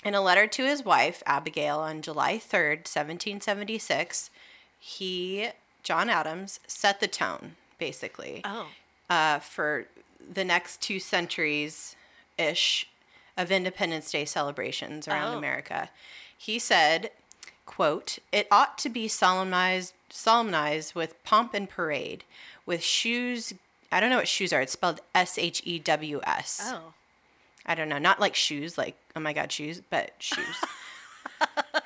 in 0.04 0.14
a 0.14 0.22
letter 0.22 0.46
to 0.46 0.64
his 0.64 0.86
wife 0.86 1.24
Abigail 1.26 1.80
on 1.80 2.04
July 2.04 2.38
third, 2.38 2.88
seventeen 2.88 3.42
seventy 3.42 3.80
six, 3.80 4.30
he 4.78 5.50
John 5.86 6.10
Adams 6.10 6.60
set 6.68 7.00
the 7.00 7.08
tone 7.08 7.56
basically 7.78 8.42
Oh. 8.44 8.68
uh, 9.10 9.40
for 9.40 9.86
the 10.34 10.44
next 10.44 10.82
two 10.82 11.00
centuries 11.00 11.96
ish 12.38 12.90
of 13.38 13.52
Independence 13.52 14.12
Day 14.12 14.26
celebrations 14.26 15.08
around 15.08 15.36
Oh. 15.36 15.38
America. 15.38 15.90
He 16.38 16.58
said, 16.60 17.12
quote, 17.66 18.18
it 18.32 18.48
ought 18.52 18.78
to 18.80 18.90
be 18.90 19.08
solemnized 19.08 19.94
solemnized 20.10 20.96
with 20.96 21.22
pomp 21.24 21.54
and 21.54 21.70
parade, 21.70 22.24
with 22.66 22.82
shoes 22.84 23.54
I 23.92 24.00
don't 24.02 24.10
know 24.10 24.18
what 24.18 24.28
shoes 24.28 24.52
are. 24.52 24.62
It's 24.62 24.74
spelled 24.74 25.00
S 25.14 25.38
H 25.38 25.62
E 25.64 25.78
W 25.80 26.20
S. 26.26 26.60
Oh. 26.64 26.94
I 27.66 27.76
don't 27.76 27.88
know, 27.90 27.98
not 28.00 28.20
like 28.20 28.36
shoes, 28.36 28.78
like 28.78 28.96
oh 29.16 29.20
my 29.20 29.34
god, 29.34 29.52
shoes, 29.52 29.82
but 29.90 30.12
shoes. 30.20 30.56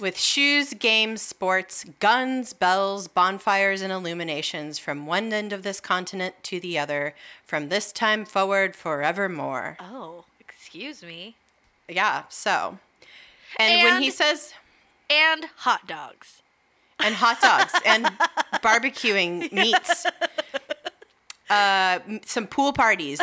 With 0.00 0.18
shoes, 0.18 0.74
games, 0.74 1.22
sports, 1.22 1.84
guns, 1.98 2.52
bells, 2.52 3.08
bonfires, 3.08 3.82
and 3.82 3.92
illuminations 3.92 4.78
from 4.78 5.06
one 5.06 5.32
end 5.32 5.52
of 5.52 5.62
this 5.64 5.80
continent 5.80 6.36
to 6.44 6.60
the 6.60 6.78
other, 6.78 7.14
from 7.44 7.68
this 7.68 7.90
time 7.92 8.24
forward 8.24 8.76
forevermore. 8.76 9.76
Oh. 9.80 10.24
Excuse 10.68 11.02
me. 11.02 11.34
Yeah, 11.88 12.24
so. 12.28 12.78
And, 13.58 13.82
when 13.82 14.02
he 14.02 14.10
says, 14.10 14.52
And 15.08 15.46
hot 15.56 15.86
dogs. 15.86 16.42
and 17.00 17.14
hot 17.14 17.40
dogs 17.40 17.72
and 17.86 18.04
barbecuing 18.62 19.50
meats, 19.52 20.04
uh, 21.48 22.00
some 22.26 22.46
pool 22.46 22.74
parties. 22.74 23.18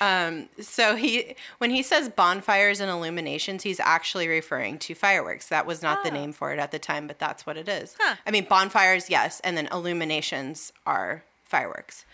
Um, 0.00 0.48
so 0.60 0.96
he, 0.96 1.36
when 1.58 1.70
he 1.70 1.82
says 1.82 2.08
bonfires 2.08 2.80
and 2.80 2.90
illuminations, 2.90 3.62
he's 3.62 3.78
actually 3.80 4.26
referring 4.28 4.78
to 4.80 4.94
fireworks. 4.94 5.48
That 5.48 5.66
was 5.66 5.82
not 5.82 6.02
the 6.02 6.10
Oh. 6.10 6.14
name 6.14 6.32
for 6.32 6.52
it 6.52 6.58
at 6.58 6.70
the 6.72 6.78
time, 6.78 7.06
but 7.06 7.18
that's 7.18 7.46
what 7.46 7.56
it 7.56 7.68
is. 7.68 7.96
Huh. 8.00 8.16
I 8.26 8.30
mean, 8.30 8.44
bonfires, 8.48 9.08
yes, 9.08 9.40
and 9.40 9.56
then 9.56 9.68
illuminations 9.72 10.72
are 10.86 11.22
fireworks. 11.44 12.04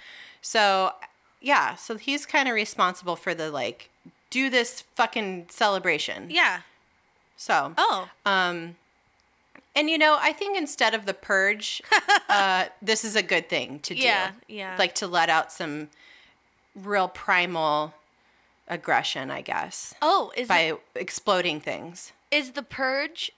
So, 0.42 0.92
yeah, 1.40 1.74
so 1.74 1.96
he's 1.96 2.26
kind 2.26 2.48
of 2.48 2.54
responsible 2.54 3.16
for 3.16 3.34
the 3.34 3.50
like, 3.50 3.88
do 4.28 4.50
this 4.50 4.82
fucking 4.94 5.46
celebration. 5.50 6.28
Yeah. 6.30 6.60
So, 7.36 7.74
Oh. 7.78 8.08
um, 8.26 8.76
and 9.74 9.88
you 9.88 9.96
know, 9.98 10.18
I 10.20 10.32
think 10.32 10.56
instead 10.58 10.94
of 10.94 11.06
the 11.06 11.14
purge, 11.14 11.80
uh, 12.28 12.66
this 12.82 13.04
is 13.04 13.16
a 13.16 13.22
good 13.22 13.48
thing 13.48 13.78
to 13.80 13.94
do. 13.94 14.00
Yeah, 14.02 14.32
yeah. 14.48 14.76
Like 14.78 14.94
to 14.96 15.06
let 15.06 15.30
out 15.30 15.50
some 15.52 15.88
real 16.74 17.08
primal 17.08 17.94
aggression, 18.68 19.30
I 19.30 19.40
guess, 19.40 19.94
Oh, 20.00 20.32
is 20.36 20.48
by 20.48 20.60
it, 20.60 20.80
exploding 20.94 21.60
things. 21.60 22.12
is 22.30 22.52
the 22.52 22.62
purge? 22.62 23.32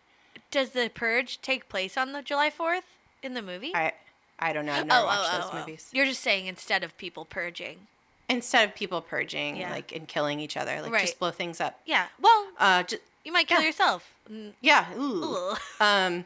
Does 0.51 0.71
the 0.71 0.91
purge 0.95 1.41
take 1.41 1.69
place 1.69 1.97
on 1.97 2.13
the 2.13 2.21
July 2.23 2.51
Fourth 2.51 2.97
in 3.23 3.35
the 3.35 3.43
movie? 3.43 3.73
I 3.75 3.93
I 4.39 4.53
don't 4.53 4.67
know. 4.67 4.73
I've 4.73 4.87
never 4.87 5.03
oh, 5.03 5.07
watched 5.07 5.31
oh, 5.33 5.37
those 5.37 5.47
oh, 5.47 5.51
oh. 5.55 5.59
movies. 5.61 5.89
You're 5.93 6.05
just 6.07 6.21
saying 6.21 6.47
instead 6.47 6.83
of 6.85 6.97
people 6.99 7.25
purging. 7.25 7.87
Instead 8.29 8.69
of 8.69 8.75
people 8.75 9.01
purging 9.01 9.57
Yeah. 9.57 9.71
like 9.71 9.93
and 9.93 10.07
killing 10.09 10.41
each 10.41 10.57
other, 10.57 10.83
like 10.83 10.93
Right. 10.93 11.03
just 11.03 11.19
blow 11.19 11.31
things 11.31 11.61
up. 11.61 11.81
Yeah. 11.87 12.07
Well, 12.21 12.49
Uh, 12.59 12.83
just, 12.83 13.03
you 13.25 13.33
might 13.33 13.47
kill 13.47 13.61
yeah. 13.61 13.67
yourself. 13.67 14.15
Yeah. 14.61 14.93
Ooh. 14.99 15.25
ugh. 15.53 15.59
Um, 15.81 16.25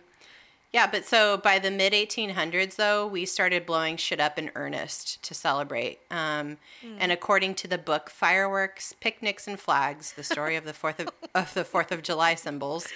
yeah, 0.72 0.86
but 0.86 1.04
so 1.06 1.36
by 1.38 1.58
the 1.58 1.70
mid 1.70 1.92
1800s, 1.92 2.76
though, 2.76 3.06
we 3.06 3.24
started 3.24 3.64
blowing 3.66 3.96
shit 3.96 4.20
up 4.20 4.38
in 4.38 4.50
earnest 4.54 5.22
to 5.22 5.34
celebrate. 5.34 6.00
Um, 6.10 6.58
And 6.98 7.10
according 7.12 7.54
to 7.56 7.68
the 7.68 7.78
book 7.78 8.10
"Fireworks, 8.10 8.92
Picnics, 9.00 9.46
and 9.48 9.58
Flags: 9.58 10.12
The 10.12 10.22
Story 10.24 10.56
of 10.56 10.64
the 10.64 10.72
Fourth 10.74 11.00
of, 11.00 11.08
of 11.34 11.54
the 11.54 11.64
Fourth 11.64 11.92
of 11.92 12.02
July 12.02 12.34
Symbols," 12.34 12.88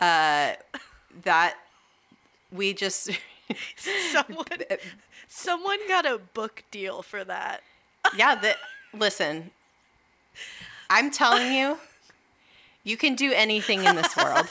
uh, 0.00 0.52
that 1.22 1.54
we 2.52 2.72
just 2.74 3.10
Someone, 4.12 4.46
someone 5.28 5.78
got 5.88 6.04
a 6.04 6.18
book 6.18 6.64
deal 6.70 7.02
for 7.02 7.24
that. 7.24 7.62
yeah. 8.16 8.34
That 8.34 8.56
listen, 8.94 9.50
I'm 10.90 11.10
telling 11.10 11.52
you, 11.52 11.78
you 12.84 12.96
can 12.96 13.14
do 13.14 13.32
anything 13.32 13.84
in 13.84 13.96
this 13.96 14.16
world. 14.16 14.46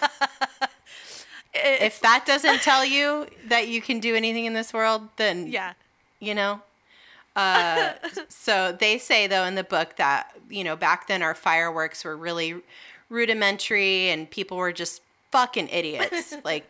If 1.55 1.99
that 2.01 2.25
doesn't 2.25 2.61
tell 2.61 2.83
you 2.85 3.27
that 3.47 3.67
you 3.67 3.81
can 3.81 3.99
do 3.99 4.15
anything 4.15 4.45
in 4.45 4.53
this 4.53 4.73
world, 4.73 5.07
then 5.17 5.47
Yeah. 5.47 5.73
you 6.19 6.35
know? 6.35 6.61
Uh, 7.35 7.93
so 8.29 8.71
they 8.71 8.97
say 8.97 9.27
though 9.27 9.43
in 9.45 9.55
the 9.55 9.63
book 9.63 9.95
that 9.97 10.31
you 10.49 10.63
know 10.63 10.75
back 10.75 11.07
then 11.07 11.21
our 11.21 11.35
fireworks 11.35 12.03
were 12.05 12.15
really 12.15 12.55
rudimentary 13.09 14.09
and 14.09 14.29
people 14.29 14.57
were 14.57 14.71
just 14.73 15.01
fucking 15.31 15.67
idiots. 15.69 16.33
Like 16.43 16.65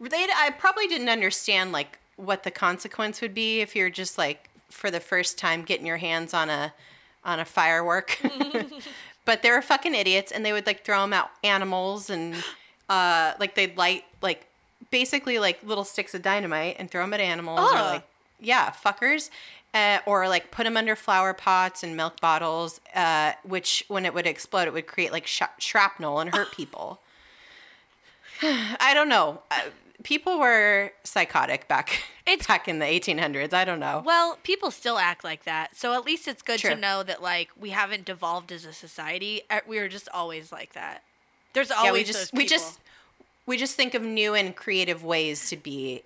they 0.00 0.26
i 0.34 0.50
probably 0.58 0.86
didn't 0.86 1.10
understand 1.10 1.72
like 1.72 1.98
what 2.16 2.42
the 2.42 2.50
consequence 2.50 3.20
would 3.20 3.34
be 3.34 3.60
if 3.60 3.76
you're 3.76 3.90
just 3.90 4.16
like 4.18 4.48
for 4.70 4.90
the 4.90 5.00
first 5.00 5.36
time 5.38 5.62
getting 5.62 5.84
your 5.86 5.98
hands 5.98 6.32
on 6.34 6.48
a 6.50 6.72
on 7.24 7.38
a 7.40 7.44
firework. 7.44 8.18
But 9.26 9.42
they 9.42 9.50
were 9.50 9.62
fucking 9.62 9.94
idiots 9.94 10.32
and 10.32 10.44
they 10.44 10.52
would 10.52 10.66
like 10.66 10.84
throw 10.84 11.02
them 11.02 11.12
at 11.12 11.30
animals 11.44 12.10
and 12.10 12.34
uh 12.90 13.32
like 13.40 13.54
they'd 13.54 13.76
light 13.78 14.04
like 14.20 14.46
basically 14.90 15.38
like 15.38 15.62
little 15.62 15.84
sticks 15.84 16.12
of 16.14 16.20
dynamite 16.22 16.76
and 16.78 16.90
throw 16.90 17.02
them 17.02 17.14
at 17.14 17.20
animals 17.20 17.60
or 17.72 17.74
like 17.80 18.02
yeah 18.40 18.70
fuckers 18.70 19.30
uh, 19.72 19.98
or 20.04 20.26
like 20.28 20.50
put 20.50 20.64
them 20.64 20.76
under 20.76 20.96
flower 20.96 21.32
pots 21.32 21.84
and 21.84 21.96
milk 21.96 22.20
bottles 22.20 22.80
uh, 22.94 23.32
which 23.44 23.84
when 23.86 24.04
it 24.04 24.12
would 24.12 24.26
explode 24.26 24.66
it 24.66 24.72
would 24.72 24.88
create 24.88 25.12
like 25.12 25.26
sh- 25.28 25.42
shrapnel 25.58 26.18
and 26.18 26.34
hurt 26.34 26.50
people 26.50 26.98
i 28.42 28.92
don't 28.94 29.08
know 29.08 29.40
uh, 29.50 29.60
people 30.02 30.38
were 30.40 30.90
psychotic 31.04 31.68
back 31.68 32.02
It's- 32.26 32.46
back 32.48 32.66
in 32.68 32.78
the 32.78 32.86
1800s 32.86 33.52
i 33.52 33.64
don't 33.64 33.80
know 33.80 34.02
Well, 34.04 34.38
people 34.42 34.70
still 34.70 34.98
act 34.98 35.22
like 35.24 35.44
that. 35.44 35.76
So 35.76 35.92
at 35.94 36.04
least 36.04 36.26
it's 36.26 36.42
good 36.42 36.58
True. 36.60 36.70
to 36.70 36.76
know 36.76 37.02
that 37.02 37.22
like 37.22 37.50
we 37.58 37.70
haven't 37.70 38.04
devolved 38.06 38.50
as 38.50 38.64
a 38.64 38.72
society. 38.72 39.42
Uh, 39.50 39.60
We 39.66 39.78
were 39.78 39.88
just 39.88 40.08
always 40.12 40.50
like 40.50 40.72
that. 40.72 41.02
There's 41.52 41.70
always 41.70 41.86
yeah 41.86 41.92
we 41.92 42.04
just 42.04 42.32
we 42.32 42.46
just 42.46 42.80
we 43.46 43.56
just 43.56 43.76
think 43.76 43.94
of 43.94 44.02
new 44.02 44.34
and 44.34 44.54
creative 44.54 45.04
ways 45.04 45.48
to 45.50 45.56
be 45.56 46.02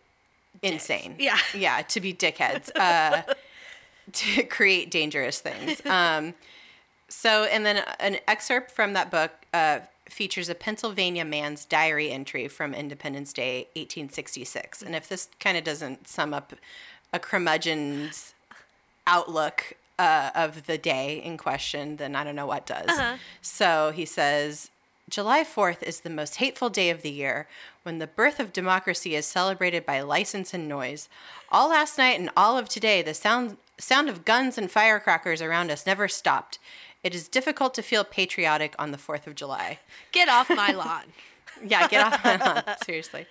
insane. 0.63 1.17
Yeah. 1.19 1.39
yeah 1.55 1.83
to 1.83 2.01
be 2.01 2.15
dickheads 2.15 2.71
uh 2.77 3.23
to 4.13 4.43
create 4.45 4.91
dangerous 4.91 5.41
things. 5.41 5.81
Um 5.87 6.35
so 7.09 7.45
and 7.45 7.65
then 7.65 7.85
an 8.01 8.19
excerpt 8.27 8.71
from 8.71 8.93
that 8.95 9.11
book 9.11 9.33
uh 9.53 9.81
features 10.09 10.49
a 10.49 10.55
Pennsylvania 10.55 11.25
man's 11.25 11.65
diary 11.65 12.11
entry 12.11 12.47
from 12.49 12.75
Independence 12.75 13.33
Day 13.33 13.69
1866 13.75 14.83
and 14.83 14.95
if 14.95 15.09
this 15.09 15.29
kind 15.41 15.57
of 15.57 15.65
doesn't 15.65 16.09
sum 16.09 16.35
up 16.35 16.53
a 17.13 17.19
curmudgeon's 17.19 18.35
outlook 19.07 19.75
uh, 19.99 20.31
of 20.35 20.67
the 20.67 20.77
day 20.77 21.23
in 21.25 21.37
question, 21.37 21.97
then 21.97 22.17
I 22.17 22.25
don't 22.25 22.35
know 22.35 22.47
what 22.47 22.67
does. 22.67 22.91
So 23.41 23.93
he 23.95 24.05
says, 24.05 24.71
July 25.09 25.45
4th 25.45 25.83
is 25.83 26.01
the 26.01 26.11
most 26.11 26.37
hateful 26.37 26.71
day 26.71 26.89
of 26.89 27.03
the 27.03 27.11
year 27.11 27.47
when 27.83 27.99
the 27.99 28.07
birth 28.07 28.41
of 28.41 28.53
democracy 28.55 29.15
is 29.15 29.27
celebrated 29.27 29.85
by 29.85 30.01
license 30.01 30.55
and 30.55 30.67
noise. 30.67 31.11
All 31.51 31.69
last 31.69 31.99
night 31.99 32.19
and 32.19 32.31
all 32.37 32.57
of 32.57 32.71
today, 32.71 33.03
the 33.03 33.13
sound, 33.13 33.59
sound 33.79 34.09
of 34.09 34.25
guns 34.25 34.57
and 34.57 34.71
firecrackers 34.71 35.43
around 35.43 35.71
us 35.71 35.87
never 35.87 36.09
stopped. 36.09 36.59
It 37.03 37.15
is 37.15 37.29
difficult 37.29 37.75
to 37.75 37.83
feel 37.83 38.03
patriotic 38.03 38.75
on 38.79 38.93
the 38.93 38.99
4th 38.99 39.27
of 39.27 39.35
July. 39.35 39.79
get 40.11 40.29
off 40.29 40.49
my 40.49 40.73
lawn. 40.73 41.05
Yeah, 41.65 41.87
get 41.87 42.05
off 42.05 42.25
my 42.25 42.37
lawn. 42.37 42.65
Seriously. 42.85 43.27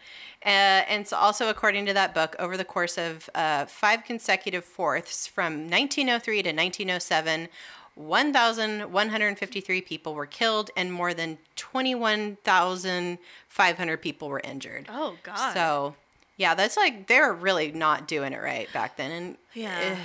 Uh, 0.45 0.88
and 0.88 1.05
so, 1.05 1.17
also, 1.17 1.49
according 1.49 1.86
to 1.88 1.93
that 1.93 2.13
book, 2.13 2.38
over 2.39 2.55
the 2.55 2.63
course 2.63 2.97
of 2.97 3.29
uh, 3.36 3.65
five 3.65 4.05
consecutive 4.05 4.63
fourths 4.63 5.27
from 5.27 5.69
1903 5.69 6.36
to 6.43 6.49
1907, 6.49 7.49
1,153 7.95 9.82
people 9.82 10.13
were 10.15 10.25
killed 10.25 10.71
and 10.75 10.91
more 10.91 11.13
than 11.13 11.38
21,500 11.56 13.97
people 14.01 14.29
were 14.29 14.41
injured. 14.43 14.88
Oh 14.89 15.15
God. 15.23 15.53
So, 15.53 15.95
yeah, 16.38 16.56
that's 16.56 16.75
like 16.77 17.08
they 17.08 17.19
were 17.19 17.34
really 17.34 17.71
not 17.71 18.08
doing 18.08 18.34
it 18.34 18.41
right 18.41 18.71
back 18.73 18.97
then. 18.97 19.12
And 19.12 19.38
Yeah. 19.53 19.79
eh, 19.79 19.95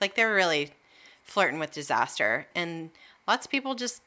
like 0.00 0.14
they 0.14 0.24
were 0.24 0.34
really 0.34 0.70
flirting 1.22 1.58
with 1.60 1.72
disaster. 1.72 2.46
And 2.54 2.90
lots 3.28 3.44
of 3.46 3.50
people 3.50 3.74
just 3.74 4.02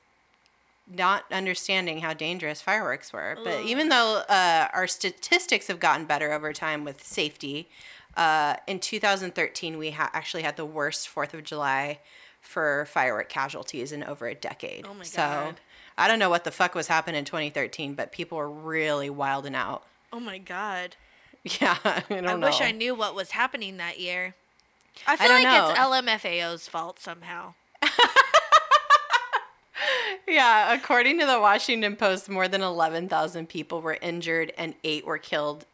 not 0.87 1.25
understanding 1.31 1.99
how 1.99 2.13
dangerous 2.13 2.61
fireworks 2.61 3.11
were. 3.11 3.37
But 3.43 3.61
even 3.63 3.89
though 3.89 4.23
uh, 4.29 4.67
our 4.73 4.87
statistics 4.87 5.67
have 5.67 5.79
gotten 5.79 6.05
better 6.05 6.31
over 6.31 6.53
time 6.53 6.83
with 6.83 7.03
safety, 7.03 7.67
uh, 8.15 8.55
in 8.67 8.79
2013 8.79 9.77
we 9.77 9.91
ha- 9.91 10.09
actually 10.13 10.43
had 10.43 10.57
the 10.57 10.65
worst 10.65 11.07
Fourth 11.09 11.33
of 11.33 11.43
July 11.43 11.99
for 12.45 12.85
firework 12.85 13.29
casualties 13.29 13.91
in 13.91 14.03
over 14.03 14.27
a 14.27 14.35
decade. 14.35 14.85
Oh 14.87 14.93
my 14.93 15.03
so 15.03 15.21
God. 15.21 15.59
I 15.97 16.07
don't 16.07 16.19
know 16.19 16.29
what 16.29 16.43
the 16.43 16.51
fuck 16.51 16.75
was 16.75 16.87
happening 16.87 17.19
in 17.19 17.25
2013, 17.25 17.93
but 17.93 18.11
people 18.11 18.37
were 18.37 18.49
really 18.49 19.09
wilding 19.09 19.55
out. 19.55 19.83
oh 20.13 20.19
my 20.19 20.37
God. 20.37 20.95
Yeah, 21.61 21.77
I 21.85 22.01
don't 22.09 22.25
I 22.25 22.33
wish 22.33 22.59
I 22.59 22.71
knew 22.71 22.95
what 22.95 23.13
was 23.13 23.29
happening 23.29 23.77
that 23.77 23.99
year. 23.99 24.33
I 25.05 25.15
feel 25.15 25.27
don't 25.27 25.43
like 25.43 25.53
know. 25.53 25.69
it's 25.69 25.79
LMFAO's 25.79 26.67
fault 26.67 26.99
somehow. 26.99 27.53
Yeah, 30.27 30.73
according 30.73 31.19
to 31.19 31.25
the 31.25 31.39
Washington 31.39 31.95
Post, 31.95 32.29
more 32.29 32.47
than 32.47 32.61
11,000 32.61 33.47
people 33.47 33.81
were 33.81 33.97
injured 34.01 34.51
and 34.57 34.73
eight 34.83 35.05
were 35.05 35.17
killed 35.17 35.65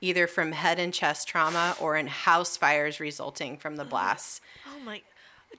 either 0.00 0.26
from 0.26 0.52
head 0.52 0.78
and 0.78 0.92
chest 0.92 1.28
trauma 1.28 1.76
or 1.80 1.96
in 1.96 2.06
house 2.06 2.56
fires 2.56 2.98
resulting 2.98 3.56
from 3.56 3.76
the 3.76 3.84
oh. 3.84 3.88
blasts. 3.88 4.40
Oh 4.66 4.80
my! 4.80 5.02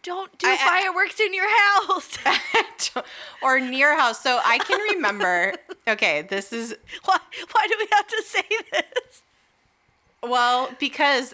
Don't 0.04 0.36
do 0.38 0.47
I- 0.47 0.54
I- 0.54 0.82
fireworks 0.84 1.19
in 1.19 1.34
your 1.34 1.49
house. 1.49 2.17
or 3.43 3.60
near 3.60 3.97
house. 3.97 4.21
So 4.21 4.39
I 4.43 4.58
can 4.60 4.80
remember, 4.95 5.54
okay, 5.88 6.23
this 6.23 6.51
is, 6.51 6.75
why? 7.06 7.17
Why 7.51 7.67
do 7.67 7.75
we 7.80 7.88
have 7.91 8.08
to 8.08 8.23
say 8.25 8.43
this? 8.71 9.21
well, 10.23 10.69
because 10.80 11.34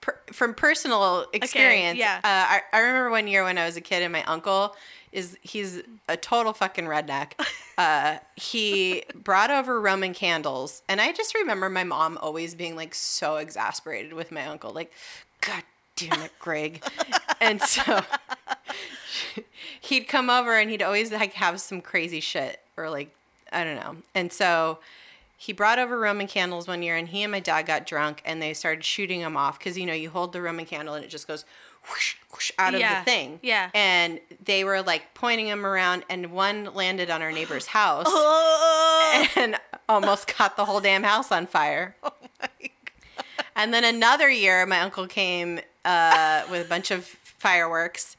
per, 0.00 0.18
from 0.32 0.54
personal 0.54 1.26
experience, 1.32 1.98
yeah. 1.98 2.20
uh, 2.22 2.22
I, 2.24 2.60
I 2.72 2.78
remember 2.80 3.10
one 3.10 3.26
year 3.28 3.44
when 3.44 3.58
I 3.58 3.64
was 3.66 3.76
a 3.76 3.80
kid 3.80 4.02
and 4.02 4.12
my 4.12 4.22
uncle 4.24 4.74
is, 5.12 5.38
he's 5.42 5.82
a 6.08 6.16
total 6.16 6.52
fucking 6.52 6.84
redneck. 6.86 7.32
Uh, 7.76 8.18
he 8.36 9.02
brought 9.16 9.50
over 9.50 9.80
Roman 9.80 10.14
candles. 10.14 10.82
And 10.88 11.00
I 11.00 11.10
just 11.10 11.34
remember 11.34 11.68
my 11.68 11.82
mom 11.82 12.16
always 12.22 12.54
being 12.54 12.76
like 12.76 12.94
so 12.94 13.34
exasperated 13.34 14.12
with 14.12 14.30
my 14.30 14.46
uncle. 14.46 14.70
Like, 14.72 14.92
God 15.40 15.64
damn 15.96 16.20
it, 16.22 16.32
Greg. 16.38 16.82
and 17.40 17.60
so 17.60 18.02
he'd 19.80 20.04
come 20.08 20.30
over 20.30 20.58
and 20.58 20.70
he'd 20.70 20.82
always 20.82 21.12
like 21.12 21.34
have 21.34 21.60
some 21.60 21.80
crazy 21.80 22.20
shit 22.20 22.60
or 22.76 22.90
like 22.90 23.14
I 23.52 23.64
don't 23.64 23.76
know. 23.76 23.96
And 24.14 24.32
so 24.32 24.78
he 25.36 25.52
brought 25.52 25.78
over 25.78 25.98
Roman 25.98 26.26
candles 26.26 26.66
one 26.66 26.82
year 26.82 26.96
and 26.96 27.08
he 27.08 27.22
and 27.22 27.30
my 27.30 27.40
dad 27.40 27.62
got 27.66 27.86
drunk 27.86 28.22
and 28.24 28.40
they 28.42 28.54
started 28.54 28.82
shooting 28.84 29.20
them 29.20 29.36
off 29.36 29.58
because 29.58 29.78
you 29.78 29.86
know 29.86 29.92
you 29.92 30.10
hold 30.10 30.32
the 30.32 30.40
Roman 30.42 30.64
candle 30.64 30.94
and 30.94 31.04
it 31.04 31.08
just 31.08 31.28
goes 31.28 31.44
whoosh, 31.90 32.16
whoosh 32.32 32.50
out 32.58 32.74
of 32.74 32.80
Yeah, 32.80 33.00
the 33.00 33.04
thing. 33.04 33.38
yeah. 33.42 33.70
And 33.74 34.18
they 34.42 34.64
were 34.64 34.82
like 34.82 35.12
pointing 35.14 35.46
them 35.46 35.64
around 35.66 36.04
and 36.08 36.32
one 36.32 36.72
landed 36.74 37.10
on 37.10 37.20
our 37.22 37.30
neighbor's 37.30 37.66
house 37.78 38.06
Oh, 38.08 39.26
and 39.36 39.56
almost 39.88 40.26
caught 40.26 40.56
the 40.56 40.64
whole 40.64 40.80
damn 40.80 41.02
house 41.02 41.30
on 41.30 41.46
fire. 41.46 41.94
Oh 42.02 42.10
my 42.40 42.48
God. 42.62 42.70
And 43.56 43.72
then 43.72 43.84
another 43.84 44.28
year, 44.30 44.66
my 44.66 44.80
uncle 44.80 45.06
came 45.06 45.60
uh, 45.84 46.42
with 46.50 46.64
a 46.66 46.68
bunch 46.68 46.90
of 46.90 47.04
fireworks, 47.04 48.16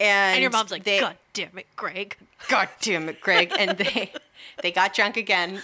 and, 0.00 0.34
and 0.34 0.42
your 0.42 0.50
mom's 0.50 0.70
like, 0.70 0.84
they, 0.84 1.00
God 1.00 1.16
damn 1.34 1.56
it, 1.58 1.66
Greg. 1.76 2.16
God 2.48 2.68
damn 2.80 3.08
it, 3.08 3.20
Greg. 3.20 3.52
And 3.58 3.78
they 3.78 4.12
they 4.62 4.72
got 4.72 4.94
drunk 4.94 5.16
again, 5.16 5.62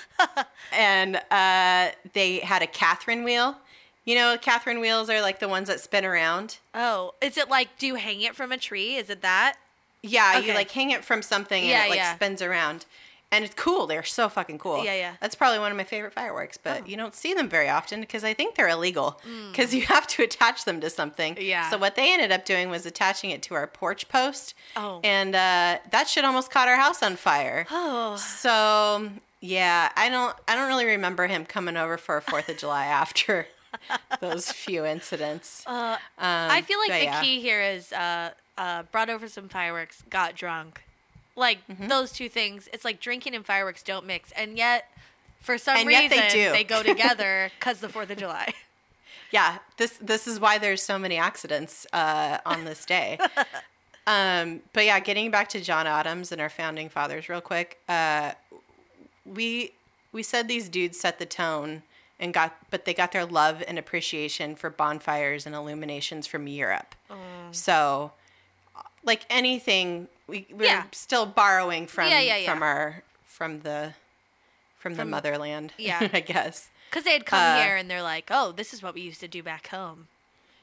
and 0.72 1.16
uh, 1.30 1.90
they 2.12 2.38
had 2.38 2.62
a 2.62 2.66
Catherine 2.66 3.24
wheel. 3.24 3.56
You 4.04 4.14
know, 4.14 4.37
Catherine 4.40 4.80
wheels 4.80 5.11
are 5.11 5.20
like 5.20 5.38
the 5.38 5.48
ones 5.48 5.68
that 5.68 5.80
spin 5.80 6.04
around. 6.04 6.58
Oh, 6.74 7.14
is 7.20 7.37
it 7.37 7.48
like? 7.50 7.76
Do 7.78 7.87
you 7.87 7.96
hang 7.96 8.22
it 8.22 8.34
from 8.37 8.52
a 8.52 8.56
tree? 8.56 8.96
Is 8.96 9.11
it 9.11 9.22
that? 9.22 9.56
Yeah, 10.02 10.34
Okay. 10.38 10.46
you 10.48 10.54
like 10.54 10.70
hang 10.70 10.90
it 10.92 11.04
from 11.04 11.22
something 11.22 11.61
and 11.61 11.68
Yeah, 11.68 11.87
it 11.87 11.90
like 11.90 11.98
yeah. 11.98 12.14
spins 12.14 12.40
around. 12.40 12.87
And 13.31 13.45
it's 13.45 13.55
cool. 13.55 13.87
They're 13.87 14.03
so 14.05 14.31
fucking 14.31 14.57
cool. 14.59 14.83
Yeah, 14.83 14.95
yeah. 14.95 15.12
That's 15.21 15.35
probably 15.35 15.59
one 15.59 15.71
of 15.71 15.77
my 15.77 15.85
favorite 15.85 16.14
fireworks, 16.14 16.57
but 16.57 16.83
Oh. 16.83 16.87
you 16.87 16.97
don't 16.97 17.14
see 17.14 17.35
them 17.35 17.47
very 17.49 17.69
often 17.69 18.01
because 18.01 18.25
I 18.25 18.33
think 18.33 18.55
they're 18.55 18.71
illegal 18.71 19.21
because 19.51 19.75
you 19.75 19.83
have 19.83 20.07
to 20.09 20.23
attach 20.23 20.64
them 20.64 20.81
to 20.81 20.88
something. 20.88 21.35
Mm. 21.35 21.47
Yeah. 21.47 21.69
So 21.71 21.77
what 21.77 21.95
they 21.95 22.11
ended 22.12 22.33
up 22.33 22.47
doing 22.47 22.71
was 22.71 22.87
attaching 22.87 23.29
it 23.31 23.43
to 23.43 23.55
our 23.55 23.67
porch 23.67 24.09
post. 24.09 24.55
Oh. 24.77 25.01
And 25.05 25.35
uh, 25.35 25.79
that 25.91 26.09
shit 26.09 26.25
almost 26.25 26.51
caught 26.51 26.69
our 26.69 26.77
house 26.77 27.03
on 27.03 27.17
fire. 27.17 27.67
Oh. 27.71 28.17
So 28.17 29.11
yeah, 29.41 29.93
I 29.95 30.09
don't 30.09 30.35
I 30.49 30.55
don't 30.57 30.69
really 30.69 30.87
remember 30.87 31.27
him 31.27 31.45
coming 31.45 31.77
over 31.77 31.99
for 31.99 32.17
a 32.17 32.23
Fourth 32.23 32.49
of 32.49 32.57
July 32.64 32.87
after 32.87 33.47
those 34.21 34.51
few 34.51 34.87
incidents. 34.87 35.64
Uh, 35.67 35.99
Um, 36.17 36.51
I 36.51 36.62
feel 36.62 36.79
like 36.79 36.93
the 36.93 37.05
yeah. 37.05 37.21
key 37.21 37.41
here 37.43 37.61
is 37.61 37.93
uh, 37.93 38.31
uh, 38.57 38.85
brought 38.85 39.11
over 39.11 39.29
some 39.29 39.51
fireworks, 39.51 40.03
got 40.09 40.35
drunk. 40.35 40.83
Like 41.38 41.66
Mm-hmm. 41.68 41.88
those 41.88 42.12
two 42.12 42.29
things, 42.29 42.68
it's 42.72 42.85
like 42.85 43.01
drinking 43.01 43.35
and 43.35 43.46
fireworks 43.46 43.83
don't 43.83 44.05
mix, 44.07 44.33
and 44.33 44.57
yet 44.59 44.90
for 45.40 45.57
some 45.57 45.77
And 45.79 45.87
reason 45.87 46.11
they 46.11 46.29
do. 46.64 46.64
go 46.64 46.83
together 46.83 47.51
because 47.59 47.79
the 47.81 47.88
Fourth 47.88 48.11
of 48.11 48.18
July. 48.18 48.53
Yeah, 49.31 49.59
this 49.77 49.92
this 50.01 50.27
is 50.27 50.40
why 50.40 50.59
there's 50.59 50.83
so 50.83 50.98
many 50.98 51.16
accidents 51.16 51.87
uh, 51.92 52.38
on 52.44 52.64
this 52.64 52.85
day. 52.85 53.18
um, 54.07 54.61
but 54.72 54.85
yeah, 54.87 54.98
getting 55.01 55.31
back 55.31 55.48
to 55.51 55.61
John 55.61 55.87
Adams 55.87 56.33
and 56.33 56.40
our 56.40 56.48
founding 56.48 56.88
fathers, 56.88 57.29
real 57.29 57.40
quick. 57.40 57.79
Uh, 57.88 58.33
we 59.24 59.72
we 60.12 60.22
said 60.22 60.48
these 60.48 60.68
dudes 60.68 60.98
set 60.98 61.18
the 61.18 61.27
tone 61.27 61.83
and 62.18 62.33
got, 62.35 62.57
but 62.70 62.85
they 62.87 62.94
got 62.94 63.12
their 63.12 63.27
love 63.27 63.62
and 63.68 63.79
appreciation 63.79 64.57
for 64.57 64.70
bonfires 64.70 65.46
and 65.46 65.55
illuminations 65.55 66.27
from 66.27 66.46
Europe. 66.48 66.94
So, 67.53 68.12
like 69.05 69.24
anything, 69.31 70.09
we 70.29 70.47
we're 70.53 70.67
Yeah. 70.67 70.85
still 70.93 71.27
borrowing 71.27 71.87
from 71.87 72.09
Yeah, 72.11 72.21
yeah, 72.21 72.51
from 72.53 72.62
our 72.62 73.03
from 73.25 73.61
the 73.61 73.95
from, 74.79 74.95
the 74.95 75.05
motherland. 75.05 75.73
yeah. 75.79 76.09
I 76.12 76.21
guess. 76.21 76.71
Because 76.88 77.05
they 77.05 77.12
had 77.12 77.27
come 77.27 77.41
Uh, 77.41 77.62
here 77.62 77.77
and 77.77 77.91
they're 77.91 78.03
like, 78.03 78.29
oh, 78.31 78.53
this 78.53 78.73
is 78.73 78.83
what 78.83 78.95
we 78.95 79.01
used 79.03 79.21
to 79.21 79.29
do 79.29 79.43
back 79.43 79.67
home. 79.69 80.07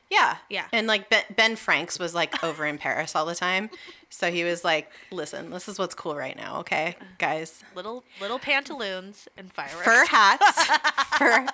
Yeah. 0.09 0.37
Yeah. 0.49 0.65
And 0.71 0.87
like 0.87 1.09
ben, 1.09 1.23
ben 1.35 1.55
Franks 1.55 1.99
was 1.99 2.15
like 2.15 2.43
over 2.43 2.65
in 2.65 2.77
Paris 2.77 3.15
all 3.15 3.25
the 3.25 3.35
time. 3.35 3.69
So 4.09 4.31
he 4.31 4.45
was 4.45 4.63
like, 4.63 4.89
listen, 5.11 5.49
this 5.49 5.67
is 5.67 5.77
what's 5.77 5.93
cool 5.93 6.15
right 6.15 6.37
now, 6.37 6.59
okay, 6.59 6.95
guys? 7.17 7.61
Little 7.75 8.05
little 8.21 8.39
pantaloons 8.39 9.27
and 9.35 9.51
fireworks. 9.51 9.83
Fur 9.83 10.05
hats, 10.05 10.65
fur, 11.17 11.45